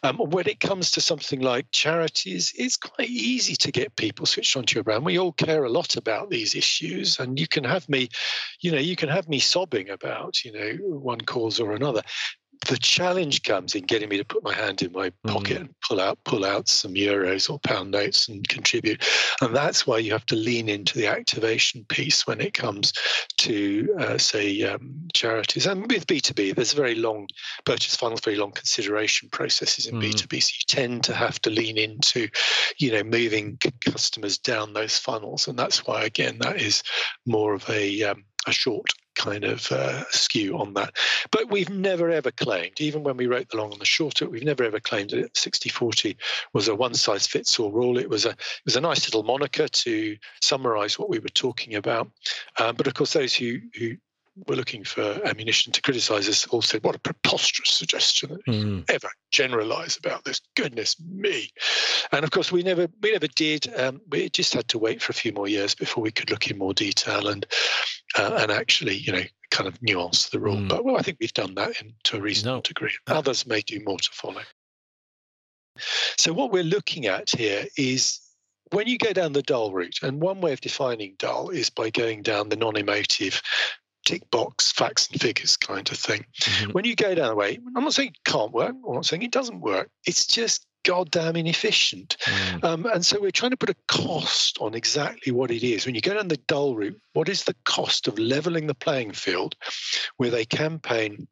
Um, 0.04 0.18
when 0.18 0.48
it 0.48 0.60
comes 0.60 0.92
to 0.92 1.02
something 1.02 1.42
like 1.42 1.72
charities, 1.72 2.54
it's 2.58 2.78
quite 2.78 3.10
easy 3.10 3.56
to 3.58 3.72
get 3.72 3.96
people 3.96 4.26
switched 4.26 4.56
onto 4.56 4.76
your 4.76 4.84
brand. 4.84 5.06
We 5.06 5.20
all 5.20 5.34
care 5.34 5.64
a 5.64 5.70
lot 5.70 5.98
about 5.98 6.30
these 6.30 6.56
issues, 6.56 7.20
and 7.20 7.40
you 7.40 7.48
can 7.48 7.64
have 7.64 7.88
me, 7.90 8.10
you 8.62 8.72
know, 8.72 8.80
you 8.80 8.96
can 8.96 9.10
have 9.10 9.28
me 9.28 9.40
sobbing 9.40 9.90
about, 9.90 10.44
you 10.44 10.52
know, 10.52 10.98
one 10.98 11.22
cause 11.22 11.60
or 11.60 11.74
another 11.74 12.02
the 12.68 12.78
challenge 12.78 13.44
comes 13.44 13.76
in 13.76 13.84
getting 13.84 14.10
me 14.10 14.18
to 14.18 14.26
put 14.26 14.44
my 14.44 14.54
hand 14.54 14.82
in 14.82 14.92
my 14.92 15.12
pocket 15.28 15.58
mm. 15.58 15.62
and 15.62 15.76
pull 15.88 16.00
out 16.00 16.18
pull 16.24 16.46
out 16.46 16.68
some 16.68 16.94
euros 16.94 17.50
or 17.50 17.60
pound 17.60 17.92
notes 17.92 18.28
and 18.28 18.48
contribute 18.48 19.06
and 19.42 19.56
that's 19.56 19.86
why 19.86 19.98
you 19.98 20.12
have 20.12 20.26
to 20.26 20.36
lean 20.36 20.70
into 20.70 20.98
the 20.98 21.08
activation 21.08 21.86
piece 21.90 22.26
when 22.26 22.42
it 22.42 22.54
comes 22.54 22.94
to 23.38 23.96
uh, 24.00 24.18
say 24.18 24.64
um, 24.64 25.08
charities 25.14 25.66
and 25.66 25.82
with 25.92 26.08
b2b 26.08 26.56
there's 26.56 26.74
very 26.74 26.96
long 26.96 27.28
purchase 27.66 27.96
funnels 27.96 28.22
very 28.22 28.38
long 28.38 28.52
consideration 28.52 29.30
processes 29.30 29.86
in 29.86 29.96
mm. 29.96 30.04
b2b 30.04 30.42
so 30.42 30.52
you 30.58 30.66
tend 30.68 31.04
to 31.04 31.14
have 31.14 31.40
to 31.42 31.50
lean 31.50 31.78
into 31.78 32.28
you 32.78 32.92
know 32.92 33.04
moving 33.04 33.58
customers 33.82 34.38
down 34.38 34.74
those 34.74 34.98
funnels 34.98 35.48
and 35.48 35.58
that's 35.58 35.86
why 35.86 36.04
again 36.04 36.38
that 36.40 36.60
is 36.62 36.84
more 37.26 37.54
of 37.54 37.70
a 37.70 38.04
um, 38.04 38.24
a 38.48 38.52
short 38.52 38.86
kind 39.16 39.44
of 39.44 39.72
uh, 39.72 40.04
skew 40.10 40.58
on 40.58 40.74
that. 40.74 40.96
But 41.32 41.50
we've 41.50 41.70
never 41.70 42.10
ever 42.10 42.32
claimed, 42.32 42.80
even 42.80 43.04
when 43.04 43.18
we 43.18 43.28
wrote 43.28 43.50
the 43.50 43.58
long 43.58 43.72
and 43.72 43.82
the 43.82 43.86
short, 43.86 44.22
we've 44.22 44.44
never 44.44 44.64
ever 44.64 44.80
claimed 44.80 45.12
that 45.12 45.36
60 45.36 45.70
40 45.70 46.18
was 46.54 46.68
a 46.68 46.76
one 46.76 46.94
size 46.94 47.28
fits 47.28 47.60
all 47.60 47.72
rule. 47.72 47.98
It 47.98 48.10
was 48.10 48.26
a 48.26 48.30
it 48.30 48.66
was 48.66 48.76
a 48.76 48.82
nice 48.82 49.08
little 49.08 49.24
moniker 49.24 49.68
to 49.68 50.18
summarize 50.42 51.00
what 51.00 51.10
we 51.10 51.20
were 51.20 51.30
talking 51.30 51.76
about. 51.76 52.10
Um, 52.60 52.76
but 52.76 52.88
of 52.88 52.94
course, 52.94 53.14
those 53.14 53.34
who 53.34 53.60
who 53.78 53.96
were 54.48 54.56
looking 54.56 54.84
for 54.84 55.02
ammunition 55.26 55.72
to 55.72 55.82
criticize 55.82 56.28
us 56.28 56.46
all 56.48 56.62
said, 56.62 56.84
What 56.84 56.96
a 56.96 57.00
preposterous 57.00 57.72
suggestion 57.72 58.30
that 58.30 58.46
mm. 58.46 58.84
ever 58.90 59.10
generalize 59.32 59.98
about 59.98 60.26
this. 60.26 60.42
Goodness 60.56 61.00
me. 61.00 61.50
And 62.12 62.24
of 62.24 62.32
course, 62.32 62.52
we 62.52 62.64
never 62.64 62.88
we 63.02 63.12
never 63.12 63.28
did. 63.28 63.74
Um, 63.78 64.02
we 64.10 64.30
just 64.30 64.54
had 64.54 64.68
to 64.70 64.80
wait 64.80 65.02
for 65.02 65.12
a 65.12 65.16
few 65.16 65.32
more 65.32 65.48
years 65.48 65.74
before 65.74 66.04
we 66.04 66.12
could 66.12 66.30
look 66.30 66.50
in 66.50 66.58
more 66.58 66.74
detail 66.74 67.28
and 67.28 67.46
uh, 68.18 68.38
and 68.42 68.52
actually, 68.52 68.96
you 68.96 69.12
know, 69.12 69.24
kind 69.52 69.68
of 69.68 69.82
nuance 69.82 70.30
the 70.30 70.40
rule. 70.40 70.58
Mm. 70.58 70.70
But 70.70 70.86
well, 70.86 70.98
I 70.98 71.02
think 71.02 71.18
we've 71.20 71.34
done 71.34 71.56
that 71.56 71.82
in, 71.82 71.94
to 72.06 72.18
a 72.18 72.22
reasonable 72.22 72.58
no. 72.58 72.62
degree. 72.62 72.92
Others 73.08 73.46
may 73.46 73.62
do 73.62 73.82
more 73.86 73.98
to 73.98 74.10
follow. 74.12 74.42
So 76.18 76.34
what 76.34 76.52
we're 76.52 76.64
looking 76.64 77.06
at 77.06 77.30
here 77.32 77.66
is 77.78 78.20
when 78.72 78.88
you 78.88 78.98
go 78.98 79.14
down 79.14 79.34
the 79.34 79.42
dull 79.42 79.72
route, 79.72 80.00
and 80.02 80.22
one 80.22 80.42
way 80.42 80.54
of 80.54 80.62
defining 80.62 81.16
dull 81.18 81.50
is 81.50 81.70
by 81.70 81.90
going 81.90 82.22
down 82.22 82.50
the 82.50 82.56
non-emotive 82.56 83.42
tick 84.06 84.30
box 84.32 84.72
facts 84.72 85.10
and 85.10 85.20
figures 85.20 85.58
kind 85.58 85.90
of 85.92 85.98
thing. 85.98 86.26
Mm-hmm. 86.42 86.72
When 86.72 86.86
you 86.86 86.96
go 86.96 87.16
down 87.16 87.30
the 87.30 87.36
way, 87.36 87.60
I'm 87.76 87.84
not 87.84 87.94
saying 87.94 88.10
it 88.10 88.24
can't 88.24 88.52
work. 88.52 88.76
I'm 88.88 88.96
not 88.96 89.06
saying 89.06 89.24
it 89.24 89.32
doesn't 89.32 89.62
work. 89.62 89.90
It's 90.06 90.26
just 90.26 90.66
goddamn 90.86 91.36
inefficient. 91.36 92.16
Mm. 92.22 92.64
Um, 92.64 92.86
and 92.86 93.06
so 93.06 93.20
we're 93.20 93.32
trying 93.32 93.52
to 93.52 93.58
put 93.58 93.70
a 93.70 93.76
cost 93.88 94.58
on 94.62 94.74
exactly 94.74 95.34
what 95.34 95.52
it 95.52 95.64
is. 95.64 95.86
When 95.86 95.96
you 95.96 96.02
go 96.02 96.14
down 96.14 96.30
the 96.30 96.38
dull 96.38 96.76
route, 96.76 97.02
what 97.14 97.28
is 97.28 97.44
the 97.44 97.56
cost 97.66 98.08
of 98.08 98.18
leveling 98.18 98.68
the 98.68 98.76
playing 98.76 99.12
field 99.12 99.56
with 100.18 100.34
a 100.34 100.46
campaign 100.46 101.28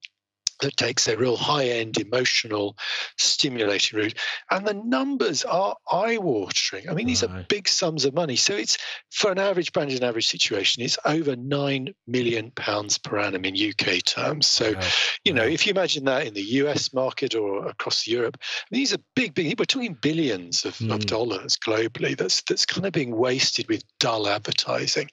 that 0.62 0.78
takes 0.78 1.08
a 1.08 1.18
real 1.18 1.36
high 1.38 1.66
end 1.66 1.98
emotional 1.98 2.78
stimulating 3.18 3.98
route 4.00 4.18
and 4.52 4.66
the 4.66 4.74
numbers 4.74 5.44
are 5.46 5.76
eye 5.92 6.18
watering 6.18 6.90
i 6.90 6.94
mean 6.94 7.08
these 7.08 7.24
are 7.24 7.46
big 7.50 7.68
sums 7.68 8.06
of 8.06 8.14
money 8.14 8.36
so 8.36 8.54
it's 8.54 8.78
for 9.12 9.32
an 9.32 9.40
average 9.40 9.72
brand 9.74 9.92
in 9.92 9.98
an 9.98 10.04
average 10.04 10.28
situation 10.28 10.84
it's 10.84 10.98
over 11.06 11.36
9 11.36 11.94
million 12.08 12.52
pounds 12.52 12.98
per 12.98 13.20
annum 13.20 13.46
in 13.46 13.56
uk 13.70 14.04
terms 14.06 14.48
so 14.48 14.74
Wow. 14.74 14.80
you 15.26 15.34
know 15.34 15.44
Wow. 15.44 15.50
if 15.50 15.66
you 15.68 15.72
imagine 15.72 16.06
that 16.06 16.26
in 16.28 16.34
the 16.34 16.42
us 16.44 16.94
market 16.94 17.36
or 17.36 17.68
across 17.68 18.08
europe 18.08 18.38
these 18.72 18.94
are 18.94 19.00
big 19.16 19.34
big 19.34 19.58
we're 19.60 19.66
talking 19.66 19.94
billions 19.96 20.66
of, 20.66 20.80
of 20.90 21.00
Mm. 21.00 21.06
dollars 21.08 21.58
globally 21.58 22.16
that's 22.18 22.42
that's 22.44 22.66
kind 22.66 22.86
of 22.86 22.92
being 22.94 23.16
wasted 23.16 23.68
with 23.70 23.84
dull 24.00 24.28
advertising 24.28 25.10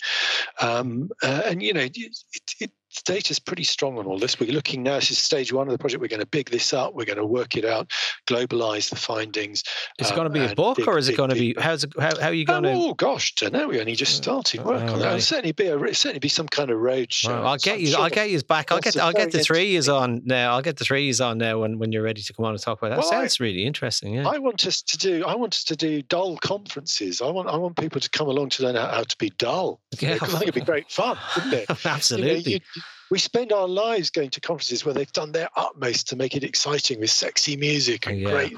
um, 0.61 1.11
uh, 1.23 1.43
and 1.47 1.63
you 1.63 1.73
know 1.73 1.81
it, 1.81 1.97
it, 1.97 2.17
it 2.61 2.73
data's 3.05 3.39
pretty 3.39 3.65
strong 3.65 3.99
on 3.99 4.07
all 4.07 4.19
this 4.19 4.39
we're 4.41 4.53
looking 4.53 4.83
now 4.83 4.97
this 4.97 5.11
is 5.11 5.19
stage 5.19 5.53
one 5.53 5.67
of 5.69 5.73
the 5.73 5.79
project 5.79 6.01
we're 6.01 6.09
going 6.09 6.21
to 6.21 6.27
big 6.27 6.51
this 6.51 6.73
up 6.73 6.95
we're 6.95 7.05
going 7.05 7.19
to 7.19 7.27
work 7.27 7.57
it 7.57 7.65
out 7.65 7.91
globalize 8.27 8.91
the 8.91 8.97
findings 8.97 9.63
Is 9.99 10.09
it 10.09 10.13
um, 10.13 10.17
going 10.17 10.33
to 10.33 10.47
be 10.47 10.53
a 10.53 10.55
book 10.55 10.79
or 10.87 10.99
is 10.99 11.09
it 11.09 11.17
going 11.17 11.31
to 11.31 11.37
be, 11.37 11.55
how's 11.59 11.85
it, 11.85 11.93
how, 11.99 12.19
how 12.21 12.29
are 12.29 12.35
you 12.35 12.45
going 12.45 12.63
to? 12.65 12.73
Oh 12.73 12.95
gosh, 12.95 13.35
don't 13.35 13.53
know. 13.53 13.69
We 13.69 13.81
only 13.81 13.95
just 13.95 14.17
started 14.17 14.65
work 14.65 14.83
oh, 14.83 14.95
on 14.95 14.99
that. 14.99 15.05
right. 15.05 15.07
It'll 15.09 15.21
certainly 15.21 15.53
be 15.53 15.67
a 15.67 15.77
it'll 15.77 15.95
certainly 15.95 16.19
be 16.19 16.29
some 16.29 16.49
kind 16.49 16.71
of 16.71 16.79
road 16.79 17.13
show. 17.13 17.31
Well, 17.31 17.47
I'll 17.47 17.57
get 17.57 17.75
I'm 17.75 17.81
you. 17.81 17.87
sure 17.89 18.01
I'll 18.01 18.11
get 18.11 18.31
you 18.31 18.43
back. 18.43 18.73
I'll 18.73 18.81
get. 18.81 18.97
I'll 18.97 19.13
get 19.13 19.33
the 19.33 19.39
very 19.39 19.45
threes 19.45 19.89
on 19.89 20.23
now. 20.25 20.55
I'll 20.55 20.63
get 20.63 20.77
the 20.77 20.85
threes 20.85 21.21
on 21.21 21.39
now 21.39 21.61
when, 21.61 21.79
when 21.79 21.93
you're 21.93 22.03
ready 22.03 22.23
to 22.23 22.33
come 22.33 22.45
on 22.45 22.53
and 22.53 22.61
talk 22.61 22.79
about 22.79 22.91
that. 22.91 22.99
Well, 22.99 23.09
I- 23.09 23.21
Sounds 23.21 23.41
really 23.41 23.65
interesting. 23.65 24.15
Yeah. 24.15 24.29
I 24.29 24.39
want 24.39 24.67
us 24.67 24.83
to 24.83 24.99
do. 24.99 25.25
I 25.25 25.35
want 25.35 25.55
us 25.55 25.65
to 25.65 25.77
do 25.77 26.03
dull 26.03 26.37
conferences. 26.39 27.21
I 27.21 27.31
want. 27.31 27.49
I 27.49 27.57
want 27.57 27.77
people 27.77 28.01
to 28.01 28.11
come 28.11 28.29
along 28.29 28.51
to 28.51 28.63
learn 28.63 28.77
how, 28.77 28.89
how 28.89 29.03
to 29.03 29.19
be 29.19 29.31
dull. 29.31 29.81
Yeah. 29.99 30.15
because 30.15 30.35
I 30.35 30.39
think 30.39 30.49
it'd 30.49 30.55
be 30.55 30.61
great 30.63 30.91
fun, 30.91 31.17
wouldn't 31.37 31.55
it? 31.55 31.69
You 31.71 31.77
know, 31.85 31.95
Absolutely. 31.95 32.53
you- 32.53 32.61
we 33.11 33.19
spend 33.19 33.53
our 33.53 33.67
lives 33.69 34.11
going 34.11 34.31
to 34.31 34.41
conferences 34.41 34.85
where 34.85 34.95
they've 34.95 35.13
done 35.13 35.33
their 35.33 35.49
utmost 35.57 36.09
to 36.09 36.17
make 36.17 36.37
it 36.37 36.45
exciting 36.45 37.01
with 37.01 37.11
sexy 37.11 37.57
music 37.57 38.07
and 38.07 38.21
Yeah. 38.21 38.31
great. 38.31 38.57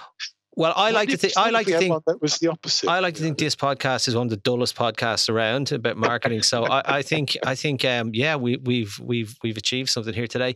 well, 0.56 0.74
I 0.76 0.90
like 0.90 1.08
to 1.08 1.16
think. 1.16 1.32
I 1.36 1.50
like 1.50 1.66
to 1.66 1.78
think. 1.78 2.04
that 2.06 2.20
was 2.20 2.38
the 2.38 2.48
opposite. 2.48 2.88
I 2.90 2.98
like 3.00 3.14
to 3.14 3.22
think 3.22 3.38
this 3.38 3.56
podcast 3.56 4.08
is 4.08 4.14
one 4.14 4.26
of 4.26 4.30
the 4.30 4.36
dullest 4.36 4.76
podcasts 4.76 5.28
around 5.30 5.72
about 5.72 5.96
marketing. 5.96 6.42
So 6.42 6.64
I, 6.64 6.98
I 6.98 7.02
think 7.02 7.36
I 7.46 7.54
think 7.54 7.84
um, 7.84 8.10
yeah, 8.12 8.36
we, 8.36 8.58
we've 8.58 8.98
we've 9.00 9.34
we've 9.42 9.56
achieved 9.56 9.88
something 9.90 10.12
here 10.14 10.26
today. 10.26 10.54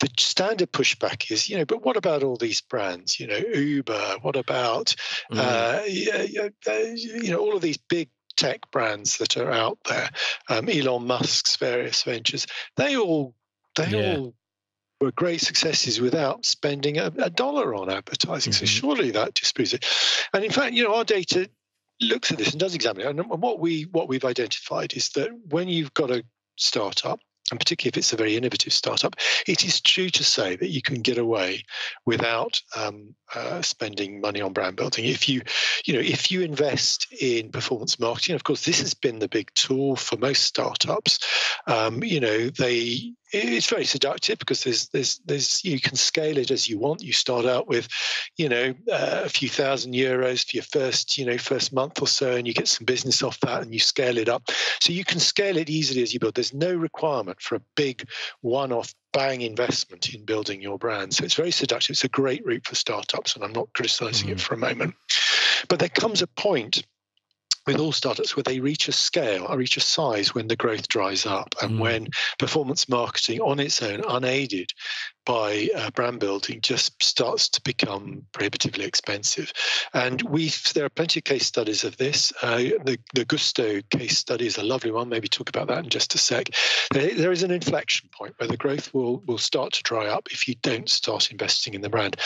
the 0.00 0.08
standard 0.18 0.70
pushback 0.72 1.30
is, 1.32 1.48
you 1.48 1.56
know, 1.56 1.64
but 1.64 1.82
what 1.84 1.96
about 1.96 2.22
all 2.22 2.36
these 2.36 2.60
brands? 2.60 3.18
You 3.18 3.26
know, 3.26 3.36
Uber. 3.38 4.18
What 4.22 4.36
about 4.36 4.94
Mm. 5.32 5.38
uh, 5.38 6.70
uh, 6.70 6.94
you 6.94 7.30
know 7.32 7.38
all 7.38 7.56
of 7.56 7.62
these 7.62 7.78
big 7.78 8.08
tech 8.38 8.70
brands 8.70 9.18
that 9.18 9.36
are 9.36 9.50
out 9.50 9.78
there? 9.88 10.08
Um, 10.48 10.68
Elon 10.68 11.06
Musk's 11.06 11.56
various 11.56 12.02
ventures. 12.04 12.46
They 12.76 12.96
all 12.96 13.34
they 13.76 13.90
Yeah. 13.90 14.16
all 14.16 14.34
were 15.00 15.12
great 15.12 15.40
successes 15.40 16.00
without 16.00 16.44
spending 16.44 16.98
a, 16.98 17.12
a 17.18 17.30
dollar 17.30 17.74
on 17.74 17.90
advertising. 17.90 18.52
So 18.52 18.64
Mhm. 18.64 18.68
surely 18.68 19.10
that 19.12 19.34
disproves 19.34 19.74
it. 19.74 19.84
And 20.32 20.44
in 20.44 20.50
fact, 20.50 20.74
you 20.74 20.84
know, 20.84 20.94
our 20.96 21.04
data 21.04 21.48
looks 22.00 22.32
at 22.32 22.38
this 22.38 22.50
and 22.50 22.60
does 22.60 22.74
examine 22.74 23.02
it. 23.02 23.10
And 23.10 23.28
what 23.28 23.58
we 23.60 23.82
what 23.84 24.08
we've 24.08 24.24
identified 24.24 24.94
is 24.94 25.10
that 25.10 25.30
when 25.50 25.68
you've 25.68 25.94
got 25.94 26.10
a 26.10 26.24
startup, 26.56 27.20
and 27.50 27.58
particularly 27.58 27.90
if 27.90 27.96
it's 27.96 28.12
a 28.12 28.16
very 28.16 28.36
innovative 28.36 28.72
startup, 28.72 29.16
it 29.46 29.64
is 29.64 29.80
true 29.80 30.08
to 30.10 30.24
say 30.24 30.56
that 30.56 30.70
you 30.70 30.82
can 30.82 31.02
get 31.02 31.18
away 31.18 31.64
without 32.06 32.60
um, 32.76 33.14
uh, 33.34 33.62
spending 33.62 34.20
money 34.20 34.40
on 34.40 34.52
brand 34.52 34.76
building. 34.76 35.04
If 35.04 35.28
you, 35.28 35.42
you 35.84 35.94
know, 35.94 36.00
if 36.00 36.30
you 36.30 36.42
invest 36.42 37.12
in 37.20 37.50
performance 37.50 37.98
marketing, 37.98 38.34
of 38.34 38.44
course, 38.44 38.64
this 38.64 38.80
has 38.80 38.94
been 38.94 39.18
the 39.18 39.28
big 39.28 39.52
tool 39.54 39.96
for 39.96 40.16
most 40.16 40.44
startups. 40.44 41.18
Um, 41.66 42.02
you 42.02 42.20
know, 42.20 42.48
they 42.50 43.12
it's 43.32 43.68
very 43.68 43.84
seductive 43.84 44.38
because 44.38 44.64
there's 44.64 44.88
there's 44.88 45.20
there's 45.24 45.64
you 45.64 45.80
can 45.80 45.96
scale 45.96 46.38
it 46.38 46.50
as 46.50 46.68
you 46.68 46.78
want. 46.78 47.02
You 47.02 47.12
start 47.12 47.46
out 47.46 47.68
with, 47.68 47.88
you 48.36 48.48
know, 48.48 48.74
uh, 48.90 49.22
a 49.24 49.28
few 49.28 49.48
thousand 49.48 49.94
euros 49.94 50.48
for 50.48 50.56
your 50.56 50.64
first, 50.64 51.18
you 51.18 51.26
know, 51.26 51.38
first 51.38 51.72
month 51.72 52.00
or 52.00 52.08
so, 52.08 52.36
and 52.36 52.46
you 52.46 52.54
get 52.54 52.68
some 52.68 52.84
business 52.84 53.22
off 53.22 53.40
that, 53.40 53.62
and 53.62 53.72
you 53.72 53.80
scale 53.80 54.18
it 54.18 54.28
up. 54.28 54.50
So 54.80 54.92
you 54.92 55.04
can 55.04 55.20
scale 55.20 55.56
it 55.56 55.70
easily 55.70 56.02
as 56.02 56.14
you 56.14 56.20
build. 56.20 56.34
There's 56.34 56.54
no 56.54 56.74
requirement 56.74 57.40
for 57.40 57.56
a 57.56 57.62
big 57.76 58.08
one-off 58.40 58.94
bang 59.12 59.40
investment 59.40 60.14
in 60.14 60.24
building 60.24 60.60
your 60.60 60.78
brand. 60.78 61.14
So 61.14 61.24
it's 61.24 61.34
very 61.34 61.50
seductive. 61.50 61.94
It's 61.94 62.04
a 62.04 62.08
great 62.08 62.44
route 62.44 62.66
for 62.66 62.74
startups, 62.74 63.34
and 63.34 63.44
I'm 63.44 63.52
not 63.52 63.72
criticizing 63.74 64.28
it 64.28 64.40
for 64.40 64.54
a 64.54 64.58
moment. 64.58 64.94
But 65.68 65.78
there 65.78 65.88
comes 65.88 66.22
a 66.22 66.26
point 66.26 66.84
with 67.68 67.80
all 67.80 67.92
startups 67.92 68.34
where 68.34 68.42
they 68.42 68.60
reach 68.60 68.88
a 68.88 68.92
scale 68.92 69.44
or 69.46 69.58
reach 69.58 69.76
a 69.76 69.80
size 69.80 70.34
when 70.34 70.48
the 70.48 70.56
growth 70.56 70.88
dries 70.88 71.26
up 71.26 71.54
and 71.60 71.72
Mm. 71.72 71.78
when 71.80 72.08
performance 72.38 72.88
marketing 72.88 73.40
on 73.40 73.60
its 73.60 73.82
own, 73.82 74.02
unaided 74.08 74.72
by 75.28 75.68
uh, 75.76 75.90
brand 75.90 76.18
building, 76.18 76.58
just 76.62 77.02
starts 77.02 77.50
to 77.50 77.60
become 77.60 78.24
prohibitively 78.32 78.86
expensive. 78.86 79.52
And 79.92 80.22
we 80.22 80.50
there 80.72 80.86
are 80.86 80.88
plenty 80.88 81.20
of 81.20 81.24
case 81.24 81.44
studies 81.44 81.84
of 81.84 81.98
this. 81.98 82.32
Uh, 82.42 82.56
the, 82.56 82.98
the 83.14 83.26
Gusto 83.26 83.82
case 83.90 84.16
study 84.16 84.46
is 84.46 84.56
a 84.56 84.62
lovely 84.62 84.90
one. 84.90 85.10
Maybe 85.10 85.28
talk 85.28 85.50
about 85.50 85.68
that 85.68 85.84
in 85.84 85.90
just 85.90 86.14
a 86.14 86.18
sec. 86.18 86.48
There, 86.92 87.14
there 87.14 87.30
is 87.30 87.42
an 87.42 87.50
inflection 87.50 88.08
point 88.10 88.36
where 88.38 88.48
the 88.48 88.56
growth 88.56 88.94
will 88.94 89.18
will 89.26 89.36
start 89.36 89.74
to 89.74 89.82
dry 89.82 90.06
up 90.06 90.28
if 90.30 90.48
you 90.48 90.54
don't 90.62 90.88
start 90.88 91.30
investing 91.30 91.74
in 91.74 91.82
the 91.82 91.90
brand. 91.90 92.16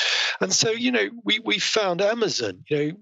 And 0.41 0.53
so, 0.53 0.71
you 0.71 0.93
know, 0.93 1.11
we 1.25 1.41
we 1.41 1.59
found 1.59 2.01
Amazon, 2.01 2.63
you 2.69 2.77
know, 2.77 2.97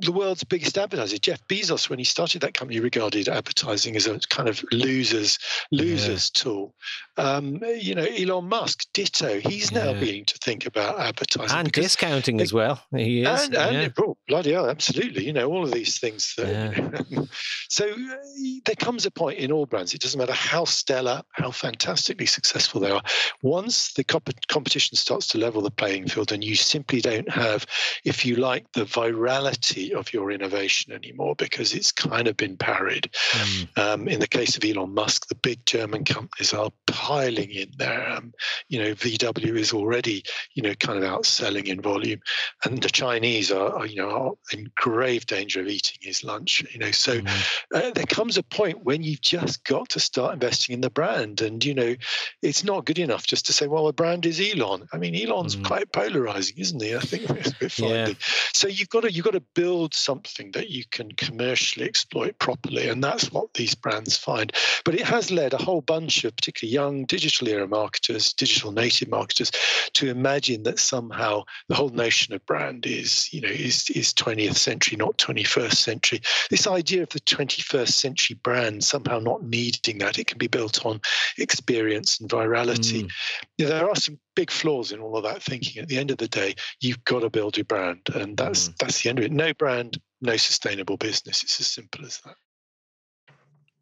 the 0.00 0.12
world's 0.12 0.44
biggest 0.44 0.76
advertiser, 0.76 1.18
Jeff 1.18 1.46
Bezos, 1.48 1.88
when 1.88 1.98
he 1.98 2.04
started 2.04 2.42
that 2.42 2.52
company, 2.52 2.80
regarded 2.80 3.28
advertising 3.28 3.96
as 3.96 4.06
a 4.06 4.18
kind 4.28 4.50
of 4.50 4.62
losers 4.70 5.38
losers 5.70 6.28
tool. 6.28 6.74
Um, 7.18 7.62
you 7.64 7.94
know, 7.94 8.04
Elon 8.04 8.48
Musk, 8.48 8.86
ditto. 8.92 9.40
He's 9.40 9.72
now 9.72 9.92
Yeah. 9.92 10.00
beginning 10.00 10.24
to 10.26 10.38
think 10.38 10.66
about 10.66 10.98
advertising 11.00 11.56
and 11.56 11.72
discounting 11.72 12.40
as 12.40 12.52
well. 12.52 12.82
He 12.94 13.22
is. 13.22 13.44
and, 13.44 13.54
and 13.54 13.76
yeah. 13.76 13.88
oh, 14.04 14.16
bloody 14.28 14.52
hell, 14.52 14.68
absolutely. 14.68 15.24
You 15.24 15.32
know, 15.32 15.50
all 15.50 15.64
of 15.64 15.72
these 15.72 15.98
things. 15.98 16.34
That, 16.36 17.28
so 17.68 17.88
uh, 17.88 18.16
there 18.64 18.74
comes 18.76 19.06
a 19.06 19.10
point 19.10 19.38
in 19.38 19.50
all 19.52 19.66
brands, 19.66 19.94
it 19.94 20.00
doesn't 20.00 20.18
matter 20.18 20.32
how 20.32 20.64
stellar, 20.64 21.22
how 21.32 21.50
fantastically 21.50 22.26
successful 22.26 22.80
they 22.80 22.90
are. 22.90 23.02
Once 23.42 23.92
the 23.94 24.04
comp- 24.04 24.46
competition 24.48 24.96
starts 24.96 25.26
to 25.28 25.38
level 25.38 25.62
the 25.62 25.70
playing 25.70 26.08
field 26.08 26.32
and 26.32 26.44
you 26.44 26.54
simply 26.56 27.00
don't 27.00 27.30
have, 27.30 27.66
if 28.04 28.26
you 28.26 28.36
like, 28.36 28.70
the 28.72 28.84
virality 28.84 29.92
of 29.92 30.12
your 30.12 30.30
innovation 30.30 30.92
anymore 30.92 31.34
because 31.36 31.74
it's 31.74 31.92
kind 31.92 32.28
of 32.28 32.36
been 32.36 32.56
parried. 32.56 33.10
Mm. 33.32 33.78
Um, 33.78 34.08
in 34.08 34.20
the 34.20 34.28
case 34.28 34.56
of 34.56 34.64
Elon 34.64 34.92
Musk, 34.94 35.28
the 35.28 35.34
big 35.34 35.64
German 35.66 36.04
companies 36.04 36.52
are 36.52 36.70
piling 37.06 37.50
in 37.50 37.70
there. 37.76 38.10
Um, 38.10 38.34
you 38.68 38.82
know, 38.82 38.92
VW 38.94 39.56
is 39.56 39.72
already, 39.72 40.24
you 40.54 40.62
know, 40.62 40.74
kind 40.74 40.98
of 41.02 41.04
outselling 41.08 41.66
in 41.68 41.80
volume, 41.80 42.20
and 42.64 42.82
the 42.82 42.88
Chinese 42.88 43.52
are, 43.52 43.72
are 43.78 43.86
you 43.86 43.96
know, 43.96 44.10
are 44.10 44.32
in 44.52 44.70
grave 44.76 45.24
danger 45.26 45.60
of 45.60 45.68
eating 45.68 45.98
his 46.00 46.24
lunch. 46.24 46.64
You 46.72 46.80
know, 46.80 46.90
so 46.90 47.20
Mm. 47.20 47.28
uh, 47.74 47.90
there 47.92 48.04
comes 48.06 48.36
a 48.36 48.42
point 48.42 48.84
when 48.84 49.02
you've 49.04 49.20
just 49.20 49.62
got 49.64 49.88
to 49.90 50.00
start 50.00 50.34
investing 50.34 50.74
in 50.74 50.80
the 50.80 50.90
brand, 50.90 51.40
and 51.42 51.64
you 51.64 51.74
know, 51.74 51.94
it's 52.42 52.64
not 52.64 52.84
good 52.84 52.98
enough 52.98 53.24
just 53.26 53.46
to 53.46 53.52
say, 53.52 53.68
well, 53.68 53.86
the 53.86 53.92
brand 53.92 54.26
is 54.26 54.40
Elon. 54.40 54.88
I 54.92 54.98
mean, 54.98 55.14
Elon's 55.14 55.54
Mm. 55.56 55.64
quite 55.64 55.92
polarizing, 55.92 56.56
isn't 56.58 56.82
he? 56.82 56.96
I 56.96 57.00
think 57.00 57.30
it's 57.30 57.52
a 57.52 57.54
bit 57.60 57.78
Yeah. 57.78 58.12
So 58.52 58.66
you've 58.68 58.88
got 58.88 59.02
to 59.02 59.12
you've 59.12 59.24
got 59.24 59.34
to 59.34 59.44
build 59.54 59.94
something 59.94 60.50
that 60.52 60.70
you 60.70 60.84
can 60.90 61.12
commercially 61.12 61.86
exploit 61.86 62.38
properly, 62.38 62.88
and 62.88 63.02
that's 63.04 63.30
what 63.30 63.54
these 63.54 63.74
brands 63.76 64.16
find. 64.16 64.52
But 64.84 64.94
it 64.94 65.06
has 65.06 65.30
led 65.30 65.52
a 65.54 65.58
whole 65.58 65.82
bunch 65.82 66.24
of 66.24 66.34
particularly 66.36 66.72
young 66.74 66.95
digital 67.04 67.48
era 67.48 67.66
marketers, 67.66 68.32
digital 68.32 68.72
native 68.72 69.08
marketers, 69.08 69.50
to 69.94 70.08
imagine 70.08 70.62
that 70.64 70.78
somehow 70.78 71.44
the 71.68 71.74
whole 71.74 71.90
notion 71.90 72.34
of 72.34 72.44
brand 72.46 72.86
is 72.86 73.32
you 73.32 73.40
know 73.40 73.48
is 73.48 73.90
is 73.90 74.12
20th 74.14 74.56
century, 74.56 74.96
not 74.96 75.16
21st 75.18 75.74
century. 75.74 76.20
This 76.50 76.66
idea 76.66 77.02
of 77.02 77.10
the 77.10 77.20
21st 77.20 77.92
century 77.92 78.38
brand 78.42 78.84
somehow 78.84 79.18
not 79.18 79.44
needing 79.44 79.98
that; 79.98 80.18
it 80.18 80.26
can 80.26 80.38
be 80.38 80.48
built 80.48 80.84
on 80.84 81.00
experience 81.38 82.20
and 82.20 82.30
virality. 82.30 83.04
Mm. 83.04 83.10
There 83.58 83.88
are 83.88 83.96
some 83.96 84.18
big 84.34 84.50
flaws 84.50 84.92
in 84.92 85.00
all 85.00 85.16
of 85.16 85.24
that 85.24 85.42
thinking. 85.42 85.82
At 85.82 85.88
the 85.88 85.98
end 85.98 86.10
of 86.10 86.18
the 86.18 86.28
day, 86.28 86.54
you've 86.80 87.04
got 87.04 87.20
to 87.20 87.30
build 87.30 87.56
your 87.56 87.64
brand, 87.64 88.08
and 88.14 88.36
that's 88.36 88.68
that's 88.78 89.02
the 89.02 89.10
end 89.10 89.18
of 89.18 89.24
it. 89.24 89.32
No 89.32 89.52
brand, 89.54 90.00
no 90.20 90.36
sustainable 90.36 90.96
business. 90.96 91.42
It's 91.42 91.60
as 91.60 91.66
simple 91.66 92.04
as 92.04 92.20
that. 92.20 92.36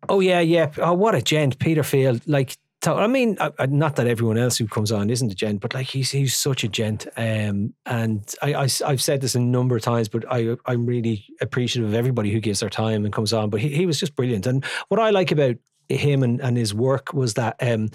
Oh 0.08 0.20
yeah, 0.20 0.40
yeah. 0.40 0.70
Oh, 0.78 0.92
what 0.92 1.14
a 1.14 1.22
gent, 1.22 1.58
Peter 1.58 1.82
Field. 1.82 2.22
Like, 2.26 2.56
I 2.86 3.06
mean, 3.06 3.36
not 3.68 3.96
that 3.96 4.06
everyone 4.06 4.36
else 4.36 4.58
who 4.58 4.66
comes 4.66 4.92
on 4.92 5.08
isn't 5.10 5.32
a 5.32 5.34
gent, 5.34 5.60
but 5.60 5.74
like 5.74 5.86
he's 5.86 6.10
he's 6.10 6.36
such 6.36 6.64
a 6.64 6.68
gent. 6.68 7.06
Um, 7.16 7.74
and 7.86 8.22
I, 8.42 8.54
I 8.54 8.90
have 8.90 9.02
said 9.02 9.20
this 9.20 9.34
a 9.34 9.40
number 9.40 9.76
of 9.76 9.82
times, 9.82 10.08
but 10.08 10.24
I 10.30 10.56
I'm 10.66 10.84
really 10.84 11.24
appreciative 11.40 11.88
of 11.88 11.94
everybody 11.94 12.30
who 12.30 12.40
gives 12.40 12.60
their 12.60 12.70
time 12.70 13.04
and 13.04 13.14
comes 13.14 13.32
on. 13.32 13.50
But 13.50 13.60
he, 13.60 13.70
he 13.70 13.86
was 13.86 14.00
just 14.00 14.16
brilliant. 14.16 14.46
And 14.46 14.64
what 14.88 15.00
I 15.00 15.10
like 15.10 15.32
about 15.32 15.56
him 15.88 16.22
and, 16.22 16.40
and 16.40 16.56
his 16.56 16.74
work 16.74 17.12
was 17.14 17.34
that, 17.34 17.56
um, 17.60 17.90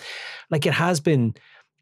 like 0.50 0.66
it 0.66 0.74
has 0.74 1.00
been, 1.00 1.34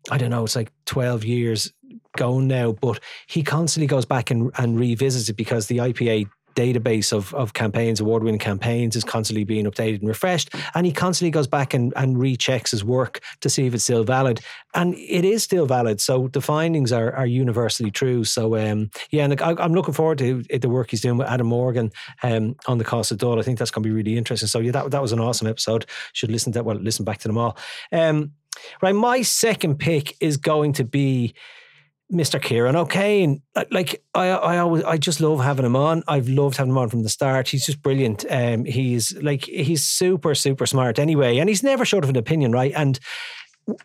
I 0.10 0.18
don't 0.18 0.30
know, 0.30 0.44
it's 0.44 0.56
like 0.56 0.72
twelve 0.86 1.24
years 1.24 1.72
gone 2.16 2.48
now, 2.48 2.72
but 2.74 3.00
he 3.28 3.44
constantly 3.44 3.88
goes 3.88 4.06
back 4.06 4.32
and 4.32 4.52
and 4.58 4.80
revisits 4.80 5.30
it 5.30 5.38
because 5.38 5.68
the 5.68 5.78
IPA 5.78 6.30
database 6.58 7.14
of, 7.14 7.34
of 7.36 7.54
campaigns, 7.54 8.00
award 8.00 8.24
winning 8.24 8.40
campaigns, 8.40 8.96
is 8.96 9.04
constantly 9.04 9.44
being 9.44 9.66
updated 9.66 10.00
and 10.00 10.08
refreshed. 10.08 10.54
And 10.74 10.86
he 10.86 10.92
constantly 10.92 11.30
goes 11.30 11.48
back 11.48 11.74
and, 11.74 11.94
and 11.96 12.18
rechecks 12.18 12.72
his 12.72 12.84
work 12.84 13.22
to 13.42 13.50
see 13.50 13.68
if 13.68 13.74
it's 13.74 13.84
still 13.84 14.04
valid. 14.04 14.42
And 14.74 14.96
it 14.96 15.24
is 15.24 15.44
still 15.44 15.68
valid. 15.68 16.02
So 16.02 16.30
the 16.34 16.42
findings 16.42 16.92
are, 16.92 17.14
are 17.14 17.28
universally 17.28 17.92
true. 17.92 18.24
So, 18.24 18.58
um, 18.58 18.90
yeah, 19.12 19.26
and 19.26 19.40
I, 19.40 19.64
am 19.64 19.74
looking 19.74 19.94
forward 19.94 20.18
to 20.18 20.44
the 20.44 20.70
work 20.70 20.90
he's 20.90 21.02
doing 21.02 21.18
with 21.18 21.28
Adam 21.28 21.48
Morgan 21.48 21.92
um, 22.24 22.56
on 22.66 22.80
the 22.80 22.84
cost 22.84 23.12
of 23.12 23.20
dull. 23.20 23.40
I 23.40 23.44
think 23.44 23.60
that's 23.60 23.72
going 23.72 23.84
to 23.84 23.90
be 23.90 23.94
really 23.96 24.18
interesting. 24.18 24.48
So, 24.48 24.60
yeah, 24.60 24.72
that, 24.72 24.92
that 24.92 25.02
was 25.02 25.12
an 25.12 25.20
awesome 25.20 25.48
episode. 25.48 25.86
Should 26.14 26.32
listen 26.32 26.52
to 26.54 26.60
that. 26.60 26.64
Well, 26.64 26.78
listen 26.78 27.06
back 27.06 27.20
to 27.20 27.28
them 27.28 27.38
all. 27.38 27.58
Um, 27.92 28.32
right. 28.82 28.96
My 28.96 29.22
second 29.22 29.78
pick 29.78 30.16
is 30.20 30.38
going 30.38 30.74
to 30.74 30.84
be 30.84 31.36
Mr. 32.12 32.42
Kieran 32.42 32.76
O'Kane. 32.76 33.42
Like 33.72 34.02
I, 34.14 34.30
I 34.30 34.58
always, 34.60 34.84
I 34.84 34.98
just 34.98 35.20
love 35.20 35.42
having 35.42 35.66
him 35.66 35.76
on. 35.76 36.04
I've 36.08 36.30
loved 36.30 36.58
having 36.58 36.72
him 36.72 36.78
on 36.78 36.90
from 36.90 37.04
the 37.04 37.10
start. 37.10 37.50
He's 37.50 37.66
just 37.66 37.82
brilliant. 37.82 38.26
Um, 38.30 38.66
he's 38.66 39.16
like 39.22 39.44
he's 39.46 39.84
super, 39.84 40.34
super 40.34 40.66
smart 40.66 41.00
anyway, 41.00 41.38
and 41.38 41.50
he's 41.50 41.64
never 41.64 41.86
short 41.86 42.04
of 42.04 42.10
an 42.10 42.18
opinion, 42.18 42.52
right? 42.52 42.72
And 42.76 43.00